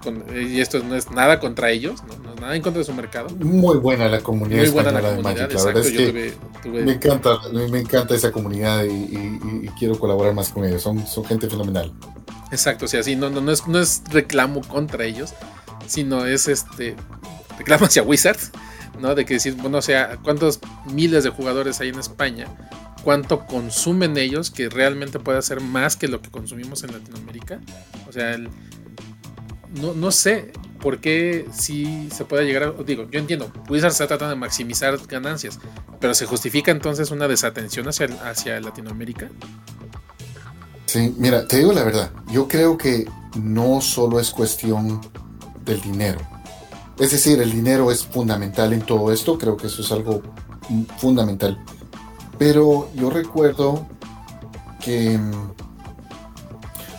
Con, 0.03 0.25
y 0.35 0.61
esto 0.61 0.83
no 0.83 0.97
es 0.97 1.11
nada 1.11 1.41
contra 1.41 1.71
ellos, 1.71 2.03
¿no? 2.05 2.17
no 2.25 2.35
es 2.35 2.41
nada 2.41 2.57
en 2.57 2.63
contra 2.63 2.79
de 2.79 2.85
su 2.85 2.95
mercado. 2.95 3.29
Muy 3.37 3.77
buena 3.79 4.09
la 4.09 4.21
comunidad 4.21 4.63
Muy 4.63 4.71
buena 4.71 4.93
la 4.93 5.13
de 5.13 5.23
Magic. 5.23 5.43
exacto, 5.43 5.59
La 5.59 5.65
verdad 5.65 5.87
es 5.87 5.93
que 5.93 6.09
tuve, 6.09 6.35
tuve... 6.63 6.85
Me, 6.85 6.93
encanta, 6.93 7.39
me 7.71 7.81
encanta 7.81 8.15
esa 8.15 8.33
comunidad 8.33 8.85
y, 8.85 8.89
y, 8.89 9.61
y, 9.65 9.69
quiero 9.79 9.99
colaborar 9.99 10.33
más 10.33 10.49
con 10.49 10.65
ellos. 10.65 10.83
Son, 10.83 11.07
son 11.07 11.25
gente 11.25 11.49
fenomenal. 11.49 11.93
Exacto, 12.51 12.87
o 12.87 12.89
sea, 12.89 13.03
sí, 13.03 13.15
no, 13.15 13.31
no, 13.31 13.41
no, 13.41 13.53
es, 13.53 13.67
no 13.69 13.79
es 13.79 14.03
reclamo 14.11 14.63
contra 14.63 15.05
ellos, 15.05 15.35
sino 15.87 16.27
es 16.27 16.49
este 16.49 16.97
reclamo 17.59 17.87
hacia 17.87 18.03
Wizards, 18.03 18.51
¿no? 19.01 19.15
De 19.15 19.25
que 19.25 19.35
decir, 19.35 19.55
bueno, 19.55 19.79
o 19.79 19.83
sea, 19.83 20.19
¿cuántos 20.23 20.61
miles 20.87 21.25
de 21.25 21.31
jugadores 21.31 21.81
hay 21.81 21.91
en 21.91 21.99
España? 21.99 22.47
¿Cuánto 23.05 23.47
consumen 23.47 24.17
ellos 24.17 24.51
que 24.51 24.69
realmente 24.69 25.19
puede 25.19 25.41
ser 25.43 25.61
más 25.61 25.97
que 25.97 26.09
lo 26.09 26.21
que 26.21 26.31
consumimos 26.31 26.83
en 26.85 26.93
Latinoamérica? 26.93 27.61
O 28.09 28.13
sea, 28.13 28.35
el, 28.35 28.49
no, 29.75 29.95
no 29.95 30.11
sé 30.11 30.53
por 30.81 31.01
qué 31.01 31.47
si 31.53 32.09
se 32.11 32.25
puede 32.25 32.45
llegar 32.45 32.63
a. 32.65 32.83
Digo, 32.83 33.07
yo 33.11 33.19
entiendo, 33.19 33.53
Wizards 33.69 33.95
está 33.95 34.07
tratando 34.07 34.35
de 34.35 34.41
maximizar 34.41 34.99
ganancias, 35.07 35.59
pero 36.01 36.15
¿se 36.15 36.27
justifica 36.27 36.71
entonces 36.71 37.11
una 37.11 37.29
desatención 37.29 37.89
hacia, 37.89 38.07
hacia 38.29 38.61
Latinoamérica? 38.61 39.31
Sí, 40.87 41.15
mira, 41.19 41.47
te 41.47 41.59
digo 41.59 41.73
la 41.73 41.85
verdad, 41.85 42.11
yo 42.33 42.49
creo 42.49 42.77
que 42.77 43.07
no 43.37 43.81
solo 43.81 44.19
es 44.19 44.31
cuestión 44.31 45.01
del 45.65 45.81
dinero. 45.81 46.21
Es 46.99 47.13
decir, 47.13 47.41
el 47.41 47.53
dinero 47.53 47.91
es 47.91 48.05
fundamental 48.05 48.73
en 48.73 48.83
todo 48.83 49.13
esto, 49.13 49.39
creo 49.39 49.57
que 49.57 49.69
eso 49.69 49.83
es 49.83 49.93
algo 49.93 50.23
fundamental. 50.99 51.63
Pero 52.39 52.91
yo 52.95 53.11
recuerdo 53.11 53.87
que 54.83 55.17
mm, 55.17 55.53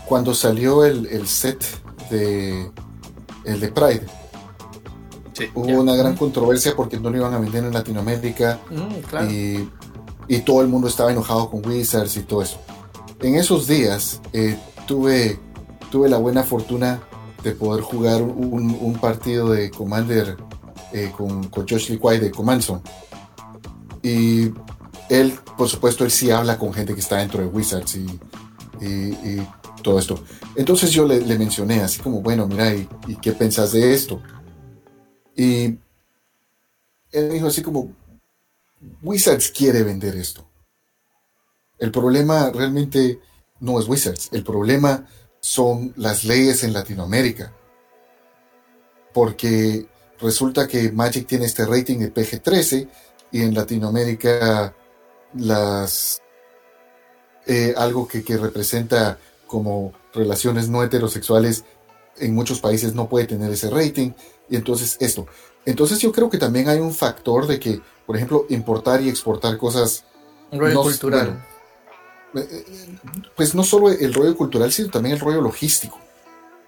cuando 0.05 0.33
salió 0.33 0.85
el, 0.85 1.07
el 1.07 1.27
set 1.27 1.80
el 2.11 3.59
de 3.59 3.67
Pride, 3.69 4.05
sí, 5.33 5.45
hubo 5.53 5.67
ya. 5.67 5.79
una 5.79 5.95
gran 5.95 6.15
controversia 6.15 6.75
porque 6.75 6.99
no 6.99 7.09
lo 7.09 7.17
iban 7.17 7.33
a 7.33 7.39
vender 7.39 7.63
en 7.65 7.73
Latinoamérica 7.73 8.59
Mm, 8.69 9.01
claro. 9.09 9.31
y, 9.31 9.69
y 10.27 10.39
todo 10.41 10.61
el 10.61 10.67
mundo 10.67 10.87
estaba 10.87 11.11
enojado 11.11 11.49
con 11.49 11.65
Wizards 11.65 12.17
y 12.17 12.21
todo 12.23 12.41
eso 12.41 12.59
en 13.21 13.35
esos 13.35 13.67
días 13.67 14.21
eh, 14.33 14.57
tuve, 14.87 15.39
tuve 15.91 16.09
la 16.09 16.17
buena 16.17 16.43
fortuna 16.43 17.01
de 17.43 17.51
poder 17.53 17.81
jugar 17.83 18.21
un, 18.21 18.77
un 18.79 18.93
partido 18.99 19.49
de 19.49 19.71
Commander 19.71 20.37
eh, 20.93 21.11
con, 21.15 21.45
con, 21.45 21.67
Josh 21.67 21.89
de 21.89 22.31
Command 22.31 22.61
Zone. 22.61 22.81
Y 24.03 24.51
él, 25.09 25.33
por 25.57 25.69
supuesto, 25.69 26.03
él 26.03 26.11
sí 26.11 26.31
habla 26.31 26.57
con 26.57 26.73
gente 26.73 26.93
que 26.93 26.99
está 26.99 27.17
dentro 27.17 27.41
de 27.41 27.47
Wizards 27.47 27.95
y, 27.95 28.05
y, 28.81 28.85
y 28.85 29.47
todo 29.81 29.99
esto. 29.99 30.23
Entonces 30.55 30.91
yo 30.91 31.05
le, 31.05 31.19
mencioné 31.37 31.81
así 31.81 31.99
como, 31.99 32.21
bueno, 32.21 32.47
mira, 32.47 32.73
¿y, 32.73 32.87
¿y 33.07 33.15
qué 33.15 33.31
pensás 33.31 33.71
de 33.71 33.93
esto? 33.93 34.21
Y 35.35 35.77
él 37.11 37.29
dijo 37.31 37.47
así 37.47 37.61
como, 37.61 37.93
Wizards 39.01 39.51
quiere 39.51 39.83
vender 39.83 40.15
esto. 40.15 40.47
El 41.77 41.91
problema 41.91 42.51
realmente 42.51 43.19
no 43.59 43.79
es 43.79 43.87
Wizards, 43.87 44.29
el 44.31 44.43
problema 44.43 45.07
son 45.39 45.93
las 45.97 46.23
leyes 46.23 46.63
en 46.63 46.73
Latinoamérica. 46.73 47.53
Porque 49.13 49.87
resulta 50.19 50.67
que 50.67 50.91
Magic 50.91 51.27
tiene 51.27 51.45
este 51.45 51.65
rating 51.65 51.97
de 51.97 52.13
PG-13 52.13 52.87
y 53.31 53.41
en 53.41 53.53
Latinoamérica 53.53 54.73
las 55.33 56.21
eh, 57.47 57.73
algo 57.75 58.07
que, 58.07 58.23
que, 58.23 58.37
representa 58.37 59.17
como 59.51 59.91
relaciones 60.13 60.69
no 60.69 60.81
heterosexuales 60.81 61.65
en 62.17 62.33
muchos 62.33 62.61
países 62.61 62.95
no 62.95 63.09
puede 63.09 63.27
tener 63.27 63.51
ese 63.51 63.69
rating 63.69 64.11
y 64.49 64.55
entonces 64.55 64.97
esto 65.01 65.27
entonces 65.65 65.99
yo 65.99 66.11
creo 66.11 66.29
que 66.29 66.37
también 66.37 66.69
hay 66.69 66.79
un 66.79 66.93
factor 66.93 67.47
de 67.47 67.59
que 67.59 67.81
por 68.05 68.15
ejemplo 68.15 68.45
importar 68.49 69.01
y 69.01 69.09
exportar 69.09 69.57
cosas 69.57 70.05
un 70.51 70.59
rollo 70.59 70.73
no, 70.75 70.83
cultural 70.83 71.43
bueno, 72.33 72.47
pues 73.35 73.55
no 73.55 73.63
solo 73.63 73.89
el 73.89 74.13
rollo 74.13 74.35
cultural, 74.35 74.71
sino 74.71 74.89
también 74.89 75.15
el 75.15 75.21
rollo 75.21 75.41
logístico. 75.41 75.99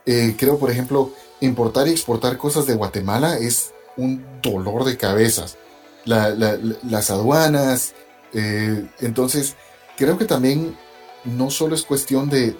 Eh, 0.05 0.35
creo, 0.37 0.57
por 0.57 0.69
ejemplo, 0.69 1.11
importar 1.39 1.87
y 1.87 1.91
exportar 1.91 2.37
cosas 2.37 2.65
de 2.65 2.75
Guatemala 2.75 3.37
es 3.37 3.73
un 3.95 4.25
dolor 4.41 4.83
de 4.83 4.97
cabezas. 4.97 5.57
La, 6.05 6.29
la, 6.29 6.59
las 6.83 7.09
aduanas. 7.09 7.93
Eh, 8.33 8.89
entonces, 8.99 9.55
creo 9.97 10.17
que 10.17 10.25
también 10.25 10.77
no 11.23 11.49
solo 11.49 11.75
es 11.75 11.83
cuestión 11.83 12.29
de, 12.29 12.57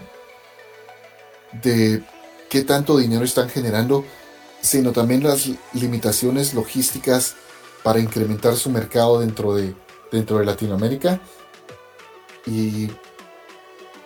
de 1.62 2.04
qué 2.50 2.64
tanto 2.64 2.98
dinero 2.98 3.24
están 3.24 3.50
generando, 3.50 4.06
sino 4.62 4.92
también 4.92 5.24
las 5.24 5.50
limitaciones 5.74 6.54
logísticas 6.54 7.36
para 7.84 8.00
incrementar 8.00 8.56
su 8.56 8.70
mercado 8.70 9.20
dentro 9.20 9.56
de, 9.56 9.76
dentro 10.12 10.40
de 10.40 10.46
Latinoamérica. 10.46 11.20
Y 12.46 12.90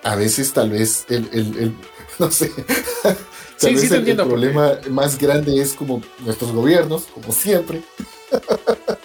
a 0.03 0.15
veces 0.15 0.53
tal 0.53 0.71
vez 0.71 1.05
el, 1.09 1.29
el, 1.31 1.57
el 1.57 1.75
no 2.19 2.31
sé, 2.31 2.49
tal 3.03 3.15
sí, 3.57 3.73
vez 3.73 3.81
sí 3.81 3.93
el, 3.93 4.09
el, 4.09 4.15
problema 4.15 4.73
porque... 4.73 4.89
más 4.89 5.17
grande 5.17 5.61
es 5.61 5.73
como 5.73 6.01
nuestros 6.19 6.51
gobiernos, 6.51 7.03
como 7.13 7.31
siempre. 7.31 7.83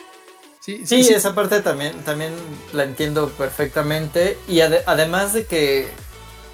Sí, 0.64 0.86
sí, 0.86 1.02
sí, 1.02 1.12
esa 1.12 1.34
parte 1.34 1.60
también, 1.60 1.92
también 2.04 2.32
la 2.72 2.84
entiendo 2.84 3.28
perfectamente. 3.30 4.38
Y 4.46 4.60
ade 4.60 4.84
además 4.86 5.32
de 5.32 5.44
que, 5.44 5.88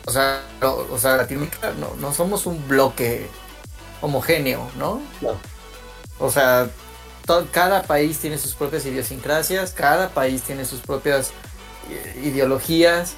o 0.08 0.10
sea, 0.10 0.42
no, 0.60 0.74
o 0.74 0.98
sea 0.98 1.16
Latinoamérica 1.18 1.72
no, 1.78 1.94
no 2.00 2.12
somos 2.14 2.46
un 2.46 2.66
bloque 2.66 3.28
homogéneo, 4.00 4.70
¿no? 4.78 5.00
Claro. 5.20 5.38
O 6.18 6.30
sea, 6.30 6.70
to- 7.26 7.46
cada 7.52 7.82
país 7.82 8.18
tiene 8.18 8.38
sus 8.38 8.54
propias 8.54 8.86
idiosincrasias, 8.86 9.72
cada 9.72 10.08
país 10.08 10.42
tiene 10.42 10.64
sus 10.64 10.80
propias 10.80 11.30
eh, 11.90 12.22
ideologías. 12.24 13.14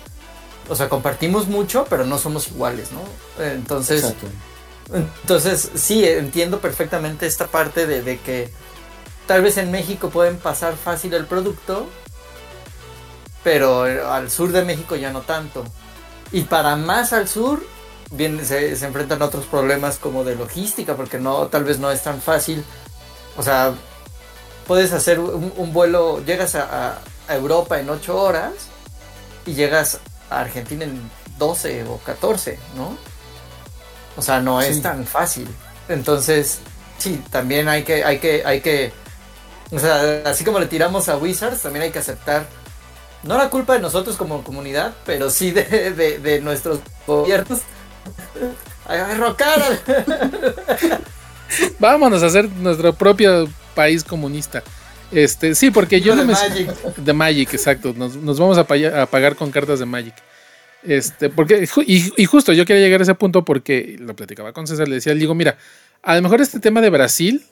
O 0.69 0.75
sea, 0.77 0.89
compartimos 0.89 1.49
mucho, 1.49 1.87
pero 1.89 2.05
no 2.05 2.19
somos 2.19 2.49
iguales, 2.49 2.91
¿no? 2.93 3.03
Entonces, 3.45 4.03
Exacto. 4.05 4.27
entonces, 4.93 5.71
sí, 5.75 6.05
entiendo 6.05 6.61
perfectamente 6.61 7.27
esta 7.27 7.47
parte 7.47 7.87
de, 7.87 8.03
de 8.03 8.19
que 8.21 8.51
tal 9.27 9.43
vez 9.43 9.57
en 9.59 9.71
México 9.71 10.11
pueden 10.11 10.39
pasar 10.39 10.77
fácil 10.77 11.15
el 11.15 11.27
producto, 11.27 11.89
pero 13.43 13.83
al 14.13 14.31
sur 14.31 14.53
de 14.53 14.65
México 14.65 14.97
ya 14.97 15.13
no 15.13 15.23
tanto. 15.23 15.65
Y 16.33 16.43
para 16.43 16.77
más 16.77 17.13
al 17.13 17.29
sur, 17.29 17.63
bien, 18.13 18.45
se, 18.45 18.77
se 18.77 18.87
enfrentan 18.87 19.21
otros 19.23 19.47
problemas 19.47 19.99
como 19.99 20.23
de 20.25 20.37
logística, 20.37 20.95
porque 20.97 21.19
no, 21.19 21.49
tal 21.49 21.65
vez 21.65 21.79
no 21.79 21.91
es 21.91 22.03
tan 22.03 22.21
fácil. 22.21 22.65
O 23.37 23.43
sea, 23.43 23.73
puedes 24.67 24.93
hacer 24.93 25.19
un, 25.21 25.53
un 25.57 25.73
vuelo, 25.73 26.25
llegas 26.25 26.55
a, 26.55 26.91
a- 26.91 26.99
a 27.29 27.35
Europa 27.35 27.79
en 27.81 27.89
8 27.91 28.17
horas 28.21 28.53
y 29.47 29.55
llegas 29.55 29.99
a 30.31 30.41
Argentina 30.41 30.85
en 30.85 31.11
12 31.39 31.85
o 31.85 31.99
14, 31.99 32.59
¿no? 32.77 32.97
O 34.17 34.23
sea, 34.23 34.41
no 34.41 34.61
es 34.61 34.77
Sí. 34.77 34.83
tan 34.83 35.07
fácil. 35.07 35.49
Entonces, 35.89 36.59
sí, 36.99 37.23
también 37.31 37.69
hay 37.69 37.83
que, 37.85 38.05
hay 38.05 38.19
que, 38.19 38.43
hay 38.45 38.61
que, 38.61 38.93
o 39.73 39.79
sea, 39.79 40.23
así 40.27 40.45
como 40.45 40.59
le 40.59 40.67
tiramos 40.67 41.09
a 41.09 41.17
Wizards, 41.17 41.63
también 41.63 41.85
hay 41.85 41.91
que 41.91 42.01
aceptar, 42.01 42.47
no 43.23 43.37
la 43.39 43.51
culpa 43.51 43.75
de 43.75 43.81
nosotros 43.81 44.17
como 44.17 44.43
comunidad, 44.45 44.95
pero 45.05 45.31
sí 45.31 45.51
de, 45.51 45.93
de, 45.93 46.19
de 46.19 46.41
nuestros 46.41 46.81
gobiernos. 47.07 47.61
Agarro 48.87 49.37
cara. 49.37 49.67
Vámonos 51.79 52.23
a 52.23 52.27
hacer 52.27 52.49
nuestro 52.49 52.93
propio 52.95 53.49
país 53.75 54.05
comunista. 54.05 54.63
Este, 55.13 55.55
sí, 55.55 55.71
porque 55.71 56.01
yo 56.01 56.15
de 56.15 56.23
no 56.23 56.27
me 56.27 56.33
Magic. 56.35 56.71
de 56.97 57.13
Magic, 57.13 57.55
exacto. 57.55 57.93
Nos, 57.97 58.17
nos 58.17 58.39
vamos 58.39 58.59
a, 58.59 58.65
paya- 58.67 59.03
a 59.03 59.07
pagar 59.07 59.35
con 59.35 59.51
cartas 59.51 59.81
de 59.81 59.87
Magic. 59.87 60.15
Este, 60.83 61.29
porque, 61.29 61.69
y, 61.87 62.13
y 62.23 62.25
justo 62.27 62.53
yo 62.53 62.65
quería 62.65 62.83
llegar 62.83 63.01
a 63.01 63.03
ese 63.03 63.15
punto 63.15 63.45
porque 63.45 63.97
lo 63.99 64.15
platicaba 64.15 64.53
con 64.53 64.67
César, 64.67 64.89
le 64.89 64.95
decía, 64.97 65.13
le 65.13 65.21
digo, 65.21 65.35
mira, 65.35 65.59
a 66.03 66.15
lo 66.17 66.23
mejor 66.23 66.41
este 66.41 66.61
tema 66.61 66.81
de 66.81 66.89
Brasil, 66.91 67.45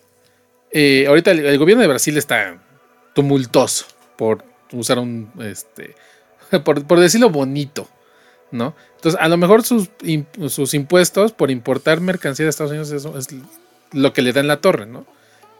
eh, 0.71 1.05
ahorita 1.09 1.33
el, 1.33 1.45
el 1.45 1.59
gobierno 1.59 1.83
de 1.83 1.89
Brasil 1.89 2.16
está 2.16 2.57
tumultuoso, 3.14 3.87
por 4.16 4.45
usar 4.73 4.99
un, 4.99 5.31
este, 5.41 5.95
por, 6.64 7.01
decirlo 7.01 7.31
bonito, 7.31 7.89
¿no? 8.51 8.75
Entonces, 8.97 9.21
a 9.21 9.29
lo 9.29 9.37
mejor 9.37 9.62
sus, 9.62 9.91
sus 10.49 10.75
impuestos 10.75 11.33
por 11.33 11.51
importar 11.51 12.01
mercancía 12.01 12.45
de 12.45 12.51
Estados 12.51 12.71
Unidos 12.71 12.91
eso 12.91 13.16
es 13.19 13.29
lo 13.93 14.12
que 14.12 14.23
le 14.23 14.33
da 14.33 14.41
en 14.41 14.49
la 14.49 14.61
torre, 14.61 14.87
¿no? 14.87 15.07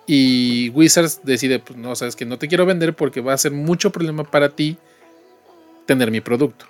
Y 0.07 0.71
Wizards 0.71 1.21
decide, 1.23 1.59
pues 1.59 1.79
no, 1.79 1.95
sabes 1.95 2.17
que 2.17 2.25
no 2.25 2.39
te 2.39 2.49
quiero 2.49 2.65
vender 2.65 2.95
porque 2.95 3.21
va 3.21 3.35
a 3.35 3.39
ser 3.39 3.53
mucho 3.53 3.93
problema 3.93 4.25
para 4.25 4.49
ti 4.49 4.79
tener 5.85 6.11
mi 6.11 6.23
producto. 6.23 6.65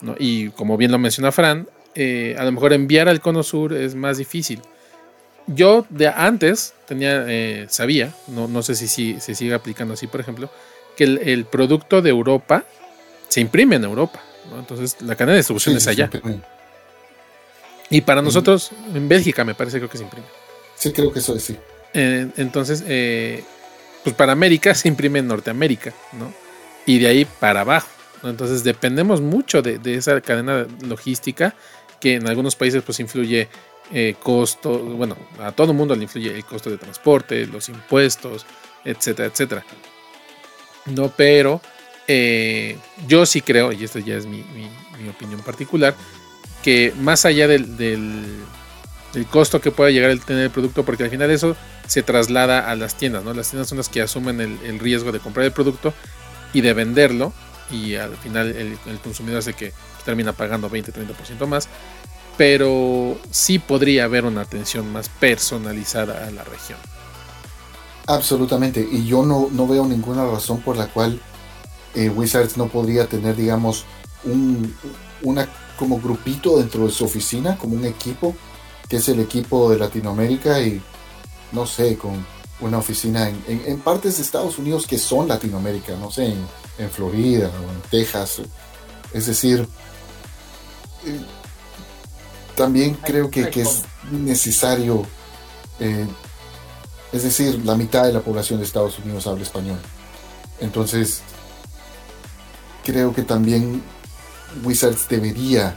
¿no? 0.00 0.14
Y 0.16 0.50
como 0.50 0.76
bien 0.76 0.92
lo 0.92 0.98
menciona 0.98 1.32
Fran, 1.32 1.68
eh, 1.96 2.36
a 2.38 2.44
lo 2.44 2.52
mejor 2.52 2.72
enviar 2.72 3.08
al 3.08 3.20
cono 3.20 3.42
sur 3.42 3.72
es 3.72 3.96
más 3.96 4.18
difícil. 4.18 4.60
Yo 5.48 5.86
de 5.88 6.06
antes 6.06 6.72
tenía, 6.86 7.24
eh, 7.26 7.66
sabía, 7.68 8.14
no, 8.28 8.46
no 8.46 8.62
sé 8.62 8.76
si, 8.76 8.86
si 8.86 9.18
se 9.18 9.34
sigue 9.34 9.54
aplicando 9.54 9.94
así, 9.94 10.06
por 10.06 10.20
ejemplo, 10.20 10.48
que 10.98 11.04
el, 11.04 11.18
el 11.18 11.44
producto 11.44 12.02
de 12.02 12.10
Europa 12.10 12.64
se 13.28 13.40
imprime 13.40 13.76
en 13.76 13.84
Europa. 13.84 14.20
¿no? 14.50 14.58
Entonces 14.58 14.96
la 15.00 15.14
cadena 15.14 15.34
de 15.34 15.38
distribución 15.38 15.74
Sí, 15.74 15.78
es 15.78 15.86
allá. 15.86 16.10
Y 17.88 18.00
para 18.00 18.20
nosotros, 18.20 18.72
en 18.92 19.08
Bélgica 19.08 19.44
me 19.44 19.54
parece 19.54 19.78
creo 19.78 19.88
que 19.88 19.96
se 19.96 20.02
imprime. 20.02 20.26
Sí, 20.74 20.92
creo 20.92 21.12
que 21.12 21.20
eso 21.20 21.36
es 21.36 21.44
sí. 21.44 21.56
Eh, 21.94 22.28
entonces, 22.36 22.82
eh, 22.88 23.44
pues 24.02 24.16
para 24.16 24.32
América 24.32 24.74
se 24.74 24.88
imprime 24.88 25.20
en 25.20 25.28
Norteamérica, 25.28 25.94
¿no? 26.12 26.34
Y 26.84 26.98
de 26.98 27.06
ahí 27.06 27.24
para 27.24 27.60
abajo. 27.60 27.88
¿no? 28.24 28.30
Entonces 28.30 28.64
dependemos 28.64 29.20
mucho 29.20 29.62
de, 29.62 29.78
de 29.78 29.94
esa 29.94 30.20
cadena 30.20 30.66
logística 30.84 31.54
que 32.00 32.14
en 32.16 32.26
algunos 32.26 32.56
países 32.56 32.82
pues 32.82 32.98
influye 32.98 33.48
eh, 33.92 34.16
costo, 34.20 34.78
bueno, 34.80 35.16
a 35.40 35.52
todo 35.52 35.70
el 35.70 35.78
mundo 35.78 35.94
le 35.94 36.02
influye 36.02 36.34
el 36.34 36.44
costo 36.44 36.70
de 36.70 36.76
transporte, 36.76 37.46
los 37.46 37.68
impuestos, 37.68 38.44
etcétera, 38.84 39.28
etcétera. 39.28 39.64
No, 40.94 41.12
pero 41.16 41.60
eh, 42.06 42.78
yo 43.06 43.26
sí 43.26 43.40
creo, 43.40 43.72
y 43.72 43.84
esta 43.84 44.00
ya 44.00 44.16
es 44.16 44.26
mi, 44.26 44.44
opinión 45.08 45.40
particular, 45.42 45.94
que 46.62 46.92
más 47.00 47.24
allá 47.24 47.46
del, 47.46 47.76
del, 47.76 48.26
costo 49.30 49.60
que 49.60 49.70
pueda 49.70 49.90
llegar 49.90 50.10
a 50.10 50.16
tener 50.16 50.44
el 50.44 50.50
producto, 50.50 50.84
porque 50.84 51.04
al 51.04 51.10
final 51.10 51.30
eso 51.30 51.56
se 51.86 52.02
traslada 52.02 52.70
a 52.70 52.76
las 52.76 52.96
tiendas, 52.96 53.24
¿no? 53.24 53.34
Las 53.34 53.50
tiendas 53.50 53.68
son 53.68 53.78
las 53.78 53.88
que 53.88 54.00
asumen 54.00 54.40
el, 54.40 54.58
el 54.64 54.78
riesgo 54.78 55.12
de 55.12 55.18
comprar 55.18 55.44
el 55.44 55.52
producto 55.52 55.92
y 56.52 56.60
de 56.60 56.72
venderlo, 56.72 57.32
y 57.70 57.96
al 57.96 58.16
final 58.16 58.48
el, 58.48 58.78
el 58.86 58.98
consumidor 59.02 59.42
el 59.46 59.54
que 59.54 59.72
termina 60.04 60.32
pagando 60.32 60.70
20-30% 60.70 61.46
más, 61.46 61.68
pero 62.36 63.18
sí 63.30 63.58
podría 63.58 64.04
haber 64.04 64.24
una 64.24 64.42
atención 64.42 64.90
más 64.90 65.08
personalizada 65.08 66.26
a 66.26 66.30
la 66.30 66.44
región. 66.44 66.78
Absolutamente. 68.08 68.80
Y 68.90 69.04
yo 69.06 69.22
no, 69.24 69.48
no 69.52 69.66
veo 69.68 69.84
ninguna 69.86 70.24
razón 70.26 70.60
por 70.62 70.76
la 70.76 70.86
cual 70.88 71.20
eh, 71.94 72.08
Wizards 72.10 72.56
no 72.56 72.66
podría 72.68 73.06
tener, 73.06 73.36
digamos, 73.36 73.84
un 74.24 74.74
una 75.22 75.48
como 75.78 76.00
grupito 76.00 76.58
dentro 76.58 76.86
de 76.86 76.90
su 76.92 77.04
oficina, 77.04 77.56
como 77.58 77.74
un 77.76 77.84
equipo, 77.84 78.34
que 78.88 78.96
es 78.96 79.08
el 79.08 79.20
equipo 79.20 79.70
de 79.70 79.78
Latinoamérica 79.78 80.60
y 80.60 80.80
no 81.52 81.66
sé, 81.66 81.96
con 81.96 82.24
una 82.60 82.78
oficina 82.78 83.28
en, 83.28 83.42
en- 83.46 83.62
en 83.66 83.78
partes 83.80 84.16
de 84.16 84.22
Estados 84.22 84.58
Unidos 84.58 84.86
que 84.86 84.98
son 84.98 85.28
Latinoamérica, 85.28 85.94
no 85.96 86.10
sé, 86.10 86.26
en, 86.26 86.46
en 86.78 86.90
Florida 86.90 87.50
o 87.64 87.70
en 87.72 87.80
Texas. 87.90 88.40
Es 89.12 89.26
decir, 89.26 89.66
eh, 91.04 91.20
también 92.56 92.94
creo 92.94 93.30
que, 93.30 93.42
que 93.50 93.62
es 93.62 93.82
necesario, 94.10 95.02
eh, 95.80 96.06
es 97.12 97.22
decir, 97.22 97.64
la 97.64 97.74
mitad 97.74 98.04
de 98.04 98.12
la 98.12 98.20
población 98.20 98.58
de 98.58 98.66
Estados 98.66 98.98
Unidos 98.98 99.26
habla 99.26 99.42
español. 99.42 99.78
Entonces, 100.60 101.22
creo 102.84 103.14
que 103.14 103.22
también 103.22 103.82
Wizards 104.62 105.08
debería, 105.08 105.76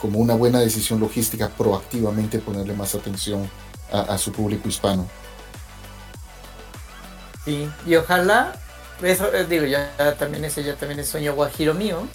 como 0.00 0.18
una 0.18 0.34
buena 0.34 0.60
decisión 0.60 1.00
logística, 1.00 1.48
proactivamente 1.48 2.38
ponerle 2.38 2.74
más 2.74 2.94
atención 2.94 3.48
a, 3.90 4.18
su 4.18 4.32
público 4.32 4.68
hispano. 4.68 5.08
Sí, 7.44 7.68
y 7.86 7.94
ojalá, 7.96 8.52
eso 9.02 9.32
eh, 9.32 9.46
digo, 9.46 9.64
ya 9.64 10.14
también 10.18 10.44
ese 10.44 10.62
ya 10.62 10.76
también 10.76 11.00
es 11.00 11.08
sueño 11.08 11.34
guajiro 11.34 11.72
mío, 11.72 12.06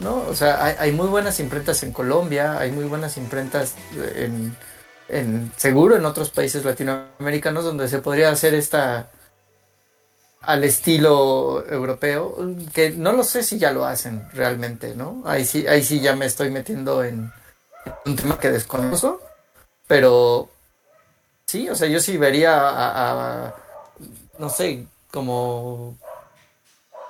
¿no? 0.00 0.16
O 0.28 0.34
sea, 0.34 0.62
hay, 0.62 0.74
hay 0.78 0.92
muy 0.92 1.06
buenas 1.06 1.40
imprentas 1.40 1.82
en 1.82 1.92
Colombia, 1.92 2.58
hay 2.58 2.70
muy 2.70 2.84
buenas 2.84 3.16
imprentas 3.16 3.74
en, 4.14 4.54
en 5.08 5.52
seguro 5.56 5.96
en 5.96 6.04
otros 6.04 6.30
países 6.30 6.64
latinoamericanos 6.64 7.64
donde 7.64 7.88
se 7.88 7.98
podría 8.00 8.30
hacer 8.30 8.54
esta 8.54 9.10
al 10.42 10.62
estilo 10.64 11.64
europeo, 11.68 12.36
que 12.72 12.90
no 12.90 13.12
lo 13.12 13.24
sé 13.24 13.42
si 13.42 13.58
ya 13.58 13.72
lo 13.72 13.84
hacen 13.84 14.28
realmente, 14.32 14.94
¿no? 14.94 15.22
Ahí 15.24 15.44
sí, 15.44 15.66
ahí 15.66 15.82
sí 15.82 16.00
ya 16.00 16.14
me 16.14 16.26
estoy 16.26 16.50
metiendo 16.50 17.02
en 17.02 17.32
un 18.04 18.16
tema 18.16 18.38
que 18.38 18.50
desconozco, 18.52 19.20
pero 19.88 20.48
sí, 21.46 21.68
o 21.68 21.74
sea, 21.74 21.88
yo 21.88 21.98
sí 21.98 22.16
vería 22.16 22.60
a- 22.60 23.46
a 23.48 23.54
no 24.38 24.48
sé, 24.48 24.86
como 25.10 25.96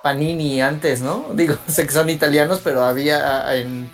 Panini 0.02 0.62
antes, 0.62 1.00
¿no? 1.00 1.26
Digo, 1.34 1.56
sé 1.68 1.86
que 1.86 1.92
son 1.92 2.08
italianos, 2.08 2.60
pero 2.64 2.84
había 2.84 3.54
en, 3.56 3.90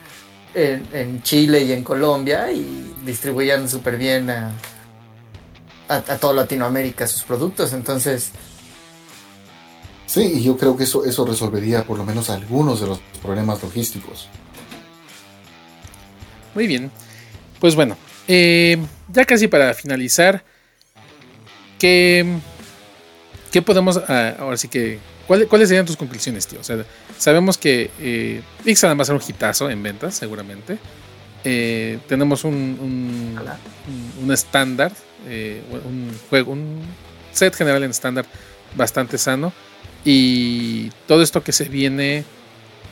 en, 0.55 0.87
en 0.93 1.23
Chile 1.23 1.63
y 1.63 1.73
en 1.73 1.83
Colombia 1.85 2.51
y 2.53 2.95
distribuían 3.05 3.69
súper 3.69 3.97
bien 3.97 4.31
a, 4.31 4.53
a, 5.89 5.97
a 5.97 6.19
toda 6.19 6.35
Latinoamérica 6.35 7.07
sus 7.07 7.23
productos. 7.23 7.73
Entonces, 7.73 8.33
Sí, 10.13 10.31
y 10.35 10.43
yo 10.43 10.59
creo 10.59 10.77
que 10.77 10.85
eso, 10.85 11.07
eso 11.07 11.25
resolvería 11.25 11.85
por 11.85 11.97
lo 11.97 12.05
menos 12.05 12.29
algunos 12.29 12.83
de 12.83 12.87
los 12.87 12.99
problemas 13.23 13.63
logísticos. 13.63 14.29
Muy 16.55 16.67
bien. 16.67 16.91
Pues 17.59 17.75
bueno, 17.75 17.97
eh, 18.29 18.77
ya 19.09 19.25
casi 19.25 19.49
para 19.49 19.73
finalizar, 19.73 20.45
¿qué, 21.79 22.27
qué 23.51 23.63
podemos, 23.63 23.97
ah, 24.07 24.35
ahora 24.39 24.59
sí 24.59 24.69
que, 24.69 24.99
¿cuál- 25.27 25.47
¿cuáles 25.49 25.69
serían 25.69 25.87
tus 25.87 25.97
conclusiones, 25.97 26.47
tío? 26.47 26.61
O 26.61 26.65
sea, 26.65 26.85
sabemos 27.19 27.59
que 27.59 27.91
eh, 28.01 28.43
Ixalan 28.65 28.99
va 28.99 29.03
a 29.03 29.07
ser 29.07 29.15
un 29.15 29.23
hitazo 29.27 29.71
en 29.71 29.83
ventas, 29.83 30.15
seguramente. 30.15 30.79
Eh, 31.45 31.99
tenemos 32.09 32.45
un, 32.45 32.55
un, 32.55 33.39
un- 33.89 34.25
un 34.25 34.33
estándar, 34.33 34.93
eh, 35.27 35.63
un 35.85 36.11
juego, 36.31 36.53
un 36.53 36.81
set 37.33 37.55
general 37.55 37.83
en 37.83 37.91
estándar 37.91 38.27
bastante 38.77 39.19
sano. 39.19 39.53
Y 40.05 40.91
todo 41.07 41.23
esto 41.23 41.43
que 41.43 41.53
se 41.53 41.65
viene, 41.65 42.25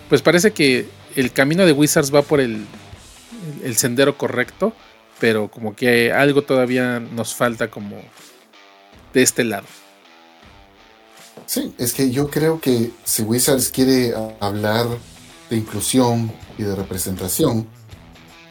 pues 0.09 0.23
parece 0.23 0.53
que 0.53 0.87
el 1.17 1.33
camino 1.33 1.65
de 1.67 1.73
Wizards 1.73 2.15
va 2.15 2.23
por 2.23 2.41
el, 2.41 2.53
el- 2.53 3.67
el 3.67 3.77
sendero 3.77 4.17
correcto. 4.19 4.73
pero 5.21 5.49
como 5.49 5.77
que 5.77 6.13
algo 6.15 6.41
todavía 6.41 6.99
nos 6.99 7.35
falta 7.35 7.69
como 7.69 8.01
de 9.13 9.21
este 9.23 9.45
lado. 9.45 9.67
Sí, 11.51 11.75
es 11.79 11.93
que 11.93 12.13
yo 12.13 12.31
creo 12.31 12.61
que 12.61 12.93
si 13.03 13.25
Wizards 13.25 13.71
quiere 13.71 14.15
hablar 14.39 14.87
de 15.51 15.57
inclusión 15.57 16.31
y 16.57 16.63
de 16.63 16.77
representación, 16.77 17.67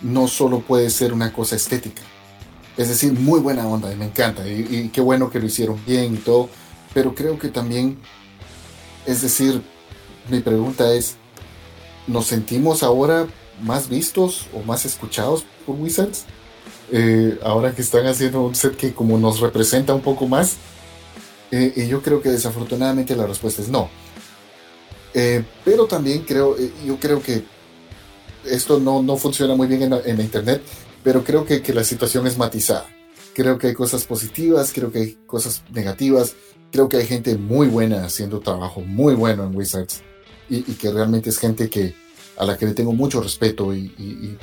no 0.02 0.28
solo 0.28 0.60
puede 0.60 0.90
ser 0.90 1.14
una 1.14 1.32
cosa 1.32 1.56
estética. 1.56 2.02
Es 2.76 2.90
decir, 2.90 3.14
muy 3.14 3.40
buena 3.40 3.66
onda 3.66 3.90
y 3.90 3.96
me 3.96 4.04
encanta. 4.04 4.46
Y, 4.46 4.90
qué 4.90 5.00
bueno 5.00 5.30
que 5.30 5.40
lo 5.40 5.46
hicieron 5.46 5.80
bien 5.86 6.16
y 6.16 6.18
todo. 6.18 6.50
Pero 6.94 7.16
creo 7.16 7.40
que 7.40 7.48
también, 7.48 7.98
es 9.06 9.22
decir, 9.22 9.62
mi 10.30 10.42
pregunta 10.42 10.92
es, 10.92 11.16
¿nos 12.06 12.26
sentimos 12.26 12.84
ahora 12.84 13.28
más 13.62 13.88
vistos 13.88 14.48
o 14.54 14.62
más 14.64 14.84
escuchados 14.84 15.46
por 15.66 15.78
Wizards? 15.78 16.26
Eh, 16.92 17.40
ahora 17.44 17.74
que 17.74 17.82
están 17.82 18.08
haciendo 18.08 18.42
un 18.42 18.56
set 18.56 18.76
que 18.76 18.94
como 18.94 19.18
nos 19.18 19.40
representa 19.40 19.94
un 19.94 20.02
poco 20.02 20.28
más. 20.28 20.58
Eh, 21.52 21.74
y 21.76 21.88
yo 21.88 22.02
creo 22.02 22.22
que 22.22 22.30
desafortunadamente 22.30 23.16
la 23.16 23.26
respuesta 23.26 23.62
es 23.62 23.70
no. 23.70 23.90
Eh, 25.14 25.44
pero 25.66 25.86
también 25.86 26.22
creo, 26.22 26.58
eh, 26.58 26.72
yo 26.86 27.00
creo 27.00 27.22
que 27.22 27.44
esto 28.46 28.80
no, 28.80 29.02
no 29.02 29.18
funciona 29.18 29.56
muy 29.56 29.68
bien 29.68 29.84
en 29.84 29.90
la, 29.92 30.02
en 30.06 30.22
internet, 30.22 30.62
pero 31.04 31.24
creo 31.24 31.46
que, 31.46 31.62
que, 31.62 31.74
la 31.74 31.84
situación 31.84 32.28
es 32.28 32.38
matizada. 32.38 32.88
Creo 33.34 33.58
que 33.58 33.68
hay 33.68 33.74
cosas 33.74 34.06
positivas, 34.06 34.72
creo 34.74 34.92
que 34.92 35.00
hay 35.00 35.18
cosas 35.26 35.64
negativas, 35.72 36.36
creo 36.72 36.88
que 36.88 36.98
hay 36.98 37.08
gente 37.08 37.36
muy 37.38 37.68
buena 37.68 38.06
haciendo 38.06 38.40
trabajo 38.40 38.82
muy 38.82 39.16
bueno 39.16 39.44
en 39.44 39.56
Wizards 39.56 40.02
y, 40.50 40.58
y 40.58 40.76
que 40.76 40.92
realmente 40.92 41.30
es 41.30 41.40
gente 41.40 41.70
que, 41.70 41.96
a 42.38 42.46
la 42.46 42.58
que 42.58 42.68
le 42.68 42.74
tengo 42.74 42.94
mucho 42.94 43.22
respeto 43.22 43.74
y, 43.74 43.94
y, 43.98 44.04
y 44.04 44.38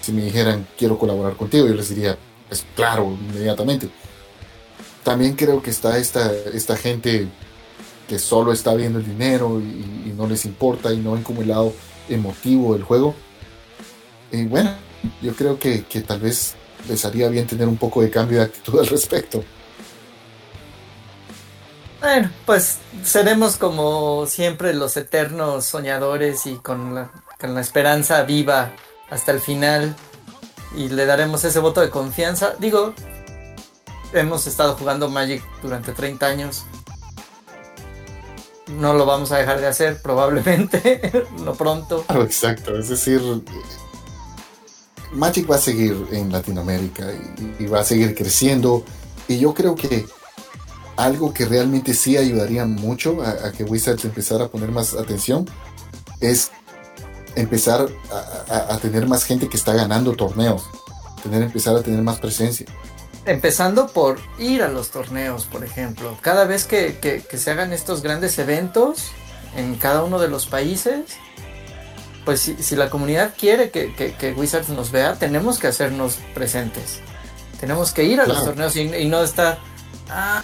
si 0.00 0.12
me 0.12 0.24
dijeran 0.24 0.66
quiero 0.78 0.98
colaborar 0.98 1.36
contigo, 1.36 1.66
yo 1.66 1.74
les 1.74 1.88
diría, 1.88 2.16
pues 2.48 2.64
claro, 2.76 3.16
inmediatamente 3.30 3.88
también 5.02 5.34
creo 5.34 5.62
que 5.62 5.70
está 5.70 5.98
esta, 5.98 6.32
esta 6.52 6.76
gente 6.76 7.28
que 8.08 8.18
solo 8.18 8.52
está 8.52 8.74
viendo 8.74 8.98
el 8.98 9.06
dinero 9.06 9.60
y, 9.60 10.12
no 10.16 10.26
les 10.26 10.44
importa 10.44 10.92
y 10.92 10.98
no 10.98 11.12
ven 11.12 11.22
como 11.22 11.40
el 11.40 11.48
lado 11.48 11.72
emotivo 12.08 12.74
del 12.74 12.82
juego. 12.82 13.14
Y 14.30 14.44
bueno, 14.44 14.74
yo 15.22 15.34
creo 15.34 15.58
que, 15.58 15.84
que 15.84 16.02
tal 16.02 16.20
vez 16.20 16.54
les 16.88 17.04
haría 17.04 17.28
bien 17.28 17.46
tener 17.46 17.66
un 17.66 17.78
poco 17.78 18.02
de 18.02 18.10
cambio 18.10 18.38
de 18.38 18.44
actitud 18.44 18.78
al 18.78 18.86
respecto. 18.86 19.42
Bueno, 22.00 22.30
pues 22.44 22.78
seremos 23.02 23.56
como 23.56 24.26
siempre 24.26 24.74
los 24.74 24.96
eternos 24.96 25.64
soñadores 25.64 26.46
y 26.46 26.56
con 26.56 26.94
la, 26.94 27.10
con 27.40 27.54
la 27.54 27.60
esperanza 27.60 28.22
viva 28.24 28.72
hasta 29.08 29.32
el 29.32 29.40
final 29.40 29.94
y 30.76 30.88
le 30.88 31.06
daremos 31.06 31.44
ese 31.44 31.60
voto 31.60 31.80
de 31.80 31.90
confianza. 31.90 32.54
Digo, 32.58 32.94
hemos 34.12 34.46
estado 34.46 34.74
jugando 34.74 35.08
Magic 35.08 35.42
durante 35.62 35.92
30 35.92 36.26
años. 36.26 36.64
No 38.68 38.94
lo 38.94 39.04
vamos 39.04 39.32
a 39.32 39.38
dejar 39.38 39.60
de 39.60 39.66
hacer, 39.66 40.00
probablemente, 40.00 41.26
no 41.44 41.54
pronto. 41.54 42.04
exacto, 42.08 42.76
es 42.78 42.88
decir, 42.88 43.20
Magic 45.12 45.50
va 45.50 45.56
a 45.56 45.58
seguir 45.58 46.06
en 46.12 46.32
Latinoamérica 46.32 47.06
y, 47.58 47.66
va 47.66 47.80
a 47.80 47.84
seguir 47.84 48.14
creciendo. 48.14 48.84
Y 49.28 49.38
yo 49.38 49.52
creo 49.52 49.74
que 49.74 50.06
algo 50.96 51.34
que 51.34 51.44
realmente 51.44 51.94
sí 51.94 52.16
ayudaría 52.16 52.64
mucho 52.64 53.22
a, 53.22 53.52
que 53.52 53.64
Wizards 53.64 54.04
empezara 54.04 54.44
a 54.44 54.48
poner 54.48 54.70
más 54.70 54.94
atención 54.94 55.48
es 56.20 56.50
empezar 57.34 57.88
a, 58.48 58.74
a, 58.74 58.78
tener 58.78 59.06
más 59.06 59.24
gente 59.24 59.48
que 59.48 59.56
está 59.56 59.74
ganando 59.74 60.14
torneos, 60.14 60.64
tener, 61.22 61.42
empezar 61.42 61.76
a 61.76 61.82
tener 61.82 62.02
más 62.02 62.18
presencia. 62.18 62.66
Empezando 63.24 63.86
por 63.86 64.18
ir 64.38 64.62
a 64.62 64.68
los 64.68 64.90
torneos, 64.90 65.46
por 65.46 65.64
ejemplo. 65.64 66.16
Cada 66.22 66.44
vez 66.44 66.64
que, 66.64 67.22
se 67.32 67.50
hagan 67.50 67.72
estos 67.72 68.02
grandes 68.02 68.36
eventos 68.38 69.12
en 69.56 69.76
cada 69.76 70.02
uno 70.02 70.18
de 70.18 70.28
los 70.28 70.46
países, 70.46 71.18
pues 72.24 72.40
si, 72.40 72.76
la 72.76 72.90
comunidad 72.90 73.34
quiere 73.38 73.70
que, 73.70 74.34
Wizards 74.36 74.70
nos 74.70 74.90
vea, 74.90 75.14
tenemos 75.14 75.60
que 75.60 75.68
hacernos 75.68 76.18
presentes. 76.34 77.00
Tenemos 77.60 77.92
que 77.92 78.04
ir 78.04 78.20
a 78.20 78.26
los 78.26 78.44
torneos 78.44 78.74
y, 78.74 79.06
no 79.06 79.22
estar, 79.22 79.58
ah, 80.10 80.42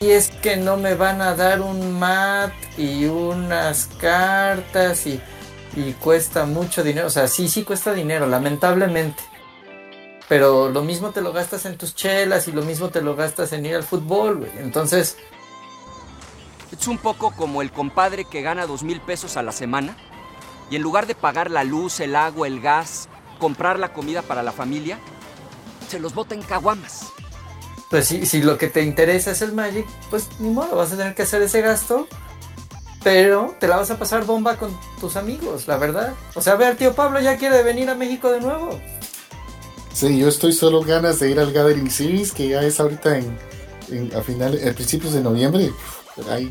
y 0.00 0.10
es 0.10 0.30
que 0.30 0.56
no 0.56 0.76
me 0.76 0.96
van 0.96 1.22
a 1.22 1.36
dar 1.36 1.60
un 1.60 1.96
mat 1.96 2.52
y 2.76 3.04
unas 3.04 3.88
cartas 4.00 5.06
y, 5.06 5.20
y 5.76 5.92
cuesta 5.92 6.44
mucho 6.44 6.82
dinero. 6.82 7.06
O 7.06 7.10
sea, 7.10 7.28
sí, 7.28 7.48
sí 7.48 7.62
cuesta 7.62 7.92
dinero, 7.92 8.26
lamentablemente 8.26 9.22
pero 10.28 10.68
lo 10.70 10.82
mismo 10.82 11.10
te 11.10 11.20
lo 11.20 11.32
gastas 11.32 11.66
en 11.66 11.76
tus 11.76 11.94
chelas 11.94 12.48
y 12.48 12.52
lo 12.52 12.62
mismo 12.62 12.88
te 12.88 13.02
lo 13.02 13.14
gastas 13.16 13.52
en 13.52 13.66
ir 13.66 13.76
al 13.76 13.82
fútbol, 13.82 14.38
güey. 14.38 14.50
Entonces... 14.58 15.16
Es 16.72 16.88
un 16.88 16.98
poco 16.98 17.30
como 17.30 17.62
el 17.62 17.70
compadre 17.70 18.24
que 18.24 18.42
gana 18.42 18.66
dos 18.66 18.82
mil 18.82 19.00
pesos 19.00 19.36
a 19.36 19.42
la 19.42 19.52
semana 19.52 19.96
y 20.68 20.76
en 20.76 20.82
lugar 20.82 21.06
de 21.06 21.14
pagar 21.14 21.50
la 21.50 21.64
luz, 21.64 22.00
el 22.00 22.16
agua, 22.16 22.48
el 22.48 22.60
gas, 22.60 23.08
comprar 23.38 23.78
la 23.78 23.92
comida 23.92 24.22
para 24.22 24.42
la 24.42 24.52
familia, 24.52 24.98
se 25.88 26.00
los 26.00 26.12
bota 26.12 26.34
en 26.34 26.42
caguamas. 26.42 27.12
Pues 27.88 28.08
si, 28.08 28.26
si 28.26 28.42
lo 28.42 28.58
que 28.58 28.66
te 28.66 28.82
interesa 28.82 29.30
es 29.30 29.42
el 29.42 29.52
Magic, 29.52 29.86
pues 30.10 30.28
ni 30.40 30.50
modo, 30.50 30.76
vas 30.76 30.92
a 30.92 30.96
tener 30.96 31.14
que 31.14 31.22
hacer 31.22 31.40
ese 31.42 31.60
gasto 31.62 32.08
pero 33.06 33.54
te 33.60 33.68
la 33.68 33.76
vas 33.76 33.88
a 33.92 33.98
pasar 34.00 34.24
bomba 34.24 34.56
con 34.56 34.76
tus 34.98 35.14
amigos, 35.14 35.68
la 35.68 35.76
verdad. 35.76 36.12
O 36.34 36.40
sea, 36.40 36.54
a 36.54 36.56
ver, 36.56 36.74
tío 36.74 36.92
Pablo 36.92 37.20
ya 37.20 37.36
quiere 37.36 37.62
venir 37.62 37.88
a 37.88 37.94
México 37.94 38.32
de 38.32 38.40
nuevo. 38.40 38.80
Sí, 39.96 40.18
yo 40.18 40.28
estoy 40.28 40.52
solo 40.52 40.82
ganas 40.82 41.20
de 41.20 41.30
ir 41.30 41.40
al 41.40 41.54
Gathering 41.54 41.90
Series, 41.90 42.30
que 42.30 42.48
ya 42.48 42.62
es 42.62 42.78
ahorita 42.80 43.16
en, 43.16 44.12
a 44.14 44.20
finales, 44.20 44.62
a 44.66 44.74
principios 44.74 45.14
de 45.14 45.22
noviembre. 45.22 45.70
Ay, 46.28 46.50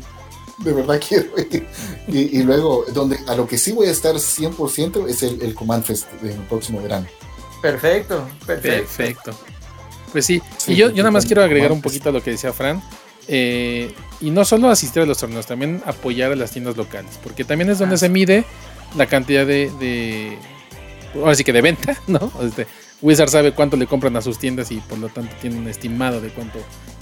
de 0.64 0.72
verdad 0.72 1.00
quiero 1.08 1.26
ir. 1.38 1.64
Y, 2.08 2.42
luego, 2.42 2.84
donde 2.92 3.16
a 3.28 3.36
lo 3.36 3.46
que 3.46 3.56
sí 3.56 3.70
voy 3.70 3.86
a 3.86 3.92
estar 3.92 4.16
100% 4.16 5.08
es 5.08 5.22
el, 5.22 5.54
Command 5.54 5.84
Fest 5.84 6.10
del 6.22 6.34
próximo 6.48 6.82
verano. 6.82 7.06
Perfecto, 7.62 8.26
perfecto. 8.44 9.30
Pues 10.10 10.26
sí, 10.26 10.42
y 10.66 10.74
yo, 10.74 10.90
yo 10.90 11.04
nada 11.04 11.12
más 11.12 11.24
quiero 11.24 11.44
agregar 11.44 11.70
un 11.70 11.82
poquito 11.82 12.08
a 12.08 12.12
lo 12.12 12.24
que 12.24 12.32
decía 12.32 12.52
Fran. 12.52 12.82
Eh, 13.28 13.94
y 14.20 14.30
no 14.30 14.44
solo 14.44 14.70
asistir 14.70 15.02
a 15.02 15.06
los 15.06 15.18
torneos, 15.18 15.46
también 15.46 15.84
apoyar 15.86 16.32
a 16.32 16.36
las 16.36 16.50
tiendas 16.50 16.76
locales, 16.76 17.12
porque 17.22 17.44
también 17.44 17.70
es 17.70 17.78
donde 17.78 17.94
ah, 17.94 17.98
se 17.98 18.08
mide 18.08 18.44
la 18.96 19.06
cantidad 19.06 19.46
de, 19.46 19.70
de 19.78 20.36
ahora 21.14 21.36
sí 21.36 21.44
que 21.44 21.52
de 21.52 21.62
venta, 21.62 21.96
¿no? 22.08 22.32
Este, 22.42 22.66
Wizard 23.02 23.28
sabe 23.28 23.52
cuánto 23.52 23.76
le 23.76 23.86
compran 23.86 24.16
a 24.16 24.22
sus 24.22 24.38
tiendas 24.38 24.70
y 24.70 24.76
por 24.76 24.98
lo 24.98 25.08
tanto 25.08 25.34
tiene 25.40 25.58
un 25.58 25.68
estimado 25.68 26.20
de 26.20 26.30
cuánto, 26.30 26.58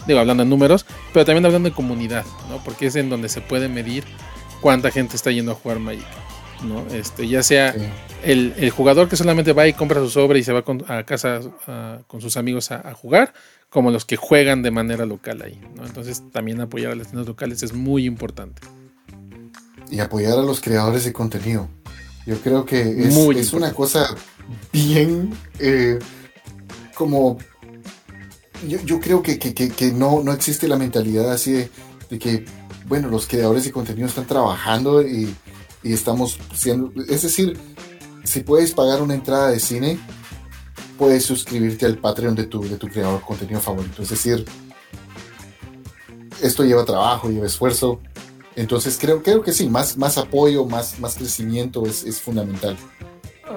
digo, 0.07 0.19
hablando 0.19 0.43
en 0.43 0.51
números, 0.51 0.87
pero 1.13 1.25
también 1.25 1.47
hablando 1.47 1.69
de 1.69 1.75
comunidad, 1.75 2.25
¿no? 2.49 2.63
Porque 2.65 2.87
es 2.87 2.97
en 2.97 3.11
donde 3.11 3.29
se 3.29 3.41
puede 3.41 3.69
medir 3.69 4.05
cuánta 4.61 4.91
gente 4.91 5.17
está 5.17 5.31
yendo 5.31 5.53
a 5.53 5.55
jugar 5.55 5.79
Magic, 5.79 6.07
¿no? 6.65 6.85
Este, 6.95 7.29
ya 7.29 7.43
sea 7.43 7.75
el, 8.25 8.71
jugador 8.71 9.09
que 9.09 9.17
solamente 9.17 9.53
va 9.53 9.69
y 9.69 9.73
compra 9.73 10.01
su 10.01 10.11
sobre 10.11 10.39
y 10.39 10.43
se 10.43 10.53
va 10.53 10.65
a 10.89 11.05
casa 11.05 11.41
con 12.07 12.21
sus 12.21 12.37
amigos 12.37 12.71
a, 12.73 12.93
jugar, 12.95 13.33
como 13.71 13.91
los 13.91 14.05
que 14.05 14.17
juegan 14.17 14.63
de 14.63 14.71
manera 14.71 15.07
local 15.07 15.43
ahí, 15.43 15.61
¿no? 15.77 15.87
Entonces 15.87 16.23
también 16.33 16.61
apoyar 16.61 16.93
a 16.93 16.95
las 16.97 17.09
tiendas 17.09 17.27
locales 17.27 17.63
es 17.63 17.73
muy 17.73 18.05
importante. 18.05 18.63
Y 19.91 20.01
apoyar 20.01 20.39
a 20.39 20.43
los 20.43 20.61
creadores 20.61 21.05
de 21.05 21.13
contenido. 21.13 21.69
Yo 22.27 22.39
creo 22.39 22.65
que 22.65 22.81
es, 22.81 23.15
es 23.15 23.53
una 23.53 23.75
cosa 23.75 24.17
bien 24.73 25.37
eh, 25.59 25.99
como... 26.95 27.39
Yo, 28.67 28.99
creo 28.99 29.23
que, 29.23 29.93
no, 29.95 30.23
no 30.23 30.33
existe 30.33 30.69
la 30.69 30.79
mentalidad 30.79 31.31
así 31.31 31.53
de, 31.53 32.19
que, 32.19 32.47
bueno, 32.87 33.09
los 33.09 33.27
creadores 33.27 33.65
de 33.65 33.73
contenido 33.73 34.07
están 34.07 34.27
trabajando 34.27 35.03
y, 35.03 35.35
estamos 35.83 36.39
siendo... 36.55 36.91
Es 37.09 37.23
decir, 37.23 37.59
si 38.23 38.41
puedes 38.41 38.73
pagar 38.73 39.03
una 39.03 39.13
entrada 39.13 39.51
de 39.51 39.61
cine, 39.61 39.99
puedes 40.97 41.25
suscribirte 41.25 41.85
al 41.85 41.99
Patreon 41.99 42.35
de 42.35 42.45
tu, 42.45 42.63
de 42.63 42.79
tu 42.79 42.89
creador 42.89 43.21
de 43.21 43.27
contenido 43.27 43.61
favorito. 43.61 44.03
Es 44.03 44.09
decir, 44.09 44.47
esto 46.43 46.65
lleva 46.65 46.87
trabajo, 46.87 47.29
lleva 47.29 47.47
esfuerzo. 47.47 48.01
Entonces 48.57 48.97
creo, 48.99 49.23
creo 49.23 49.43
que 49.43 49.53
sí, 49.53 49.69
más, 49.69 49.99
más 49.99 50.17
apoyo, 50.17 50.65
más, 50.65 50.99
más 51.01 51.17
crecimiento 51.17 51.85
es, 51.85 52.05
es 52.05 52.21
fundamental. 52.21 52.79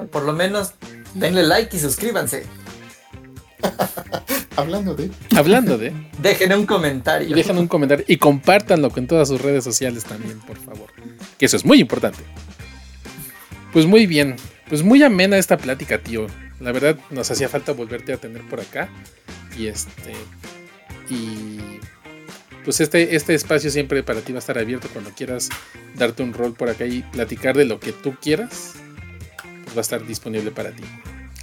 Por 0.06 0.24
lo 0.24 0.34
menos 0.34 0.74
denle 1.14 1.44
like 1.44 1.76
y 1.76 1.80
suscríbanse. 1.80 2.46
Hablando 4.56 4.96
de. 4.96 5.12
Hablando 5.36 5.78
de. 5.78 5.94
Dejen 6.22 6.54
un 6.54 6.66
comentario. 6.66 7.30
Y 7.30 7.34
dejen 7.34 7.58
un 7.58 7.68
comentario 7.68 8.06
y 8.08 8.18
compártanlo 8.18 8.90
con 8.90 9.08
todas 9.08 9.28
sus 9.28 9.40
redes 9.40 9.64
sociales 9.64 10.04
también, 10.04 10.40
por 10.40 10.58
favor. 10.58 10.90
Que 11.38 11.46
eso 11.46 11.58
es 11.58 11.66
muy 11.66 11.80
importante. 11.80 12.20
Pues 13.72 13.86
muy 13.86 14.08
bien. 14.08 14.36
Pues 14.68 14.84
muy 14.84 15.04
amena 15.04 15.38
esta 15.38 15.58
plática, 15.58 16.00
tío. 16.00 16.28
La 16.60 16.72
verdad, 16.72 16.98
nos 17.12 17.30
hacía 17.30 17.50
falta 17.50 17.72
volverte 17.72 18.14
a 18.14 18.18
tener 18.18 18.42
por 18.48 18.60
acá. 18.60 18.90
Y 19.58 19.68
este. 19.68 20.14
Y. 21.10 21.80
Pues 22.66 22.82
este, 22.82 23.16
este 23.16 23.36
espacio 23.36 23.70
siempre 23.70 24.04
para 24.04 24.22
ti 24.22 24.34
va 24.34 24.40
a 24.40 24.40
estar 24.40 24.58
abierto 24.58 24.90
cuando 24.92 25.12
quieras 25.12 25.50
darte 25.96 26.24
un 26.24 26.34
rol 26.34 26.54
por 26.54 26.70
acá 26.70 26.86
y 26.86 27.02
platicar 27.02 27.56
de 27.56 27.64
lo 27.64 27.80
que 27.80 27.94
tú 27.94 28.16
quieras 28.20 28.74
va 29.70 29.78
a 29.78 29.82
estar 29.82 30.06
disponible 30.06 30.52
para 30.52 30.72
ti. 30.72 30.84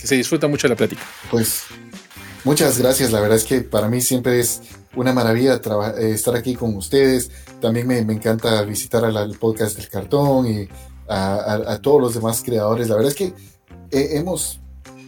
Que 0.00 0.06
se 0.06 0.16
disfruta 0.16 0.48
mucho 0.48 0.68
la 0.68 0.76
plática. 0.76 1.02
Pues 1.30 1.64
Muchas 2.44 2.78
gracias, 2.78 3.10
la 3.10 3.20
verdad 3.20 3.38
es 3.38 3.44
que 3.44 3.62
para 3.62 3.88
mí 3.88 4.02
siempre 4.02 4.38
es 4.38 4.60
una 4.94 5.14
maravilla 5.14 5.54
eh, 5.96 6.10
estar 6.10 6.36
aquí 6.36 6.54
con 6.54 6.76
ustedes. 6.76 7.30
También 7.58 7.86
me, 7.86 7.98
encanta 8.00 8.60
visitar 8.64 9.02
al, 9.02 9.38
podcast 9.38 9.78
del 9.78 9.88
cartón 9.88 10.46
y 10.46 10.68
a, 11.08 11.78
todos 11.80 12.02
los 12.02 12.14
demás 12.14 12.42
creadores. 12.44 12.88
La 12.90 12.96
verdad 12.96 13.12
es 13.12 13.16
que 13.16 13.32
eh, 13.90 14.18
hemos, 14.18 14.60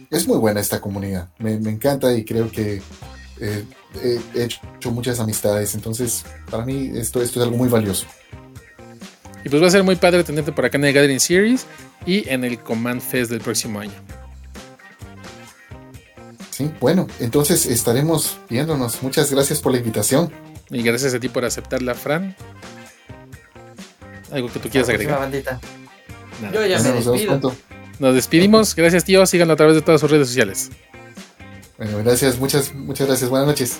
es 0.09 0.27
muy 0.27 0.39
buena 0.39 0.61
esta 0.61 0.81
comunidad, 0.81 1.29
me, 1.37 1.53
encanta 1.53 2.11
y 2.11 2.25
creo 2.25 2.51
que 2.51 2.81
eh, 3.39 3.65
he 4.01 4.43
hecho 4.43 4.91
muchas 4.91 5.19
amistades, 5.19 5.75
entonces 5.75 6.25
para 6.49 6.65
mí 6.65 6.91
esto, 6.95 7.21
esto 7.21 7.39
es 7.39 7.45
algo 7.45 7.57
muy 7.57 7.69
valioso. 7.69 8.07
Y 9.43 9.49
pues 9.49 9.61
va 9.61 9.67
a 9.67 9.71
ser 9.71 9.83
muy 9.83 9.95
padre 9.95 10.23
tenerte 10.23 10.51
por 10.51 10.65
acá 10.65 10.77
en 10.77 10.85
el 10.85 10.93
Gathering 10.93 11.19
Series 11.19 11.65
y 12.05 12.27
en 12.29 12.43
el 12.43 12.59
Command 12.59 13.01
Fest 13.01 13.31
del 13.31 13.41
próximo 13.41 13.79
año. 13.79 13.93
Sí, 16.51 16.71
bueno, 16.79 17.07
entonces 17.19 17.65
estaremos 17.67 18.37
viéndonos. 18.49 19.03
Muchas 19.03 19.31
gracias 19.31 19.59
por 19.59 19.71
la 19.71 19.77
invitación. 19.77 20.31
Y 20.69 20.81
gracias 20.81 21.13
a 21.13 21.19
ti 21.19 21.29
por 21.29 21.45
aceptarla, 21.45 21.93
Fran. 21.93 22.35
¿Algo 24.31 24.51
que 24.51 24.59
tú 24.59 24.69
quieras 24.69 24.89
agregar? 24.89 25.31
Yo 26.53 26.65
ya 26.65 26.79
me 26.81 26.91
despido. 26.91 27.55
Nos 27.99 28.15
despedimos. 28.15 28.75
Gracias, 28.75 29.03
tío. 29.05 29.25
Síganlo 29.25 29.53
a 29.53 29.57
través 29.57 29.75
de 29.75 29.81
todas 29.81 30.01
sus 30.01 30.11
redes 30.11 30.27
sociales. 30.27 30.69
Bueno, 31.77 31.99
gracias. 31.99 32.37
Muchas, 32.39 32.73
muchas 32.73 33.07
gracias. 33.07 33.29
Buenas 33.29 33.47
noches. 33.47 33.79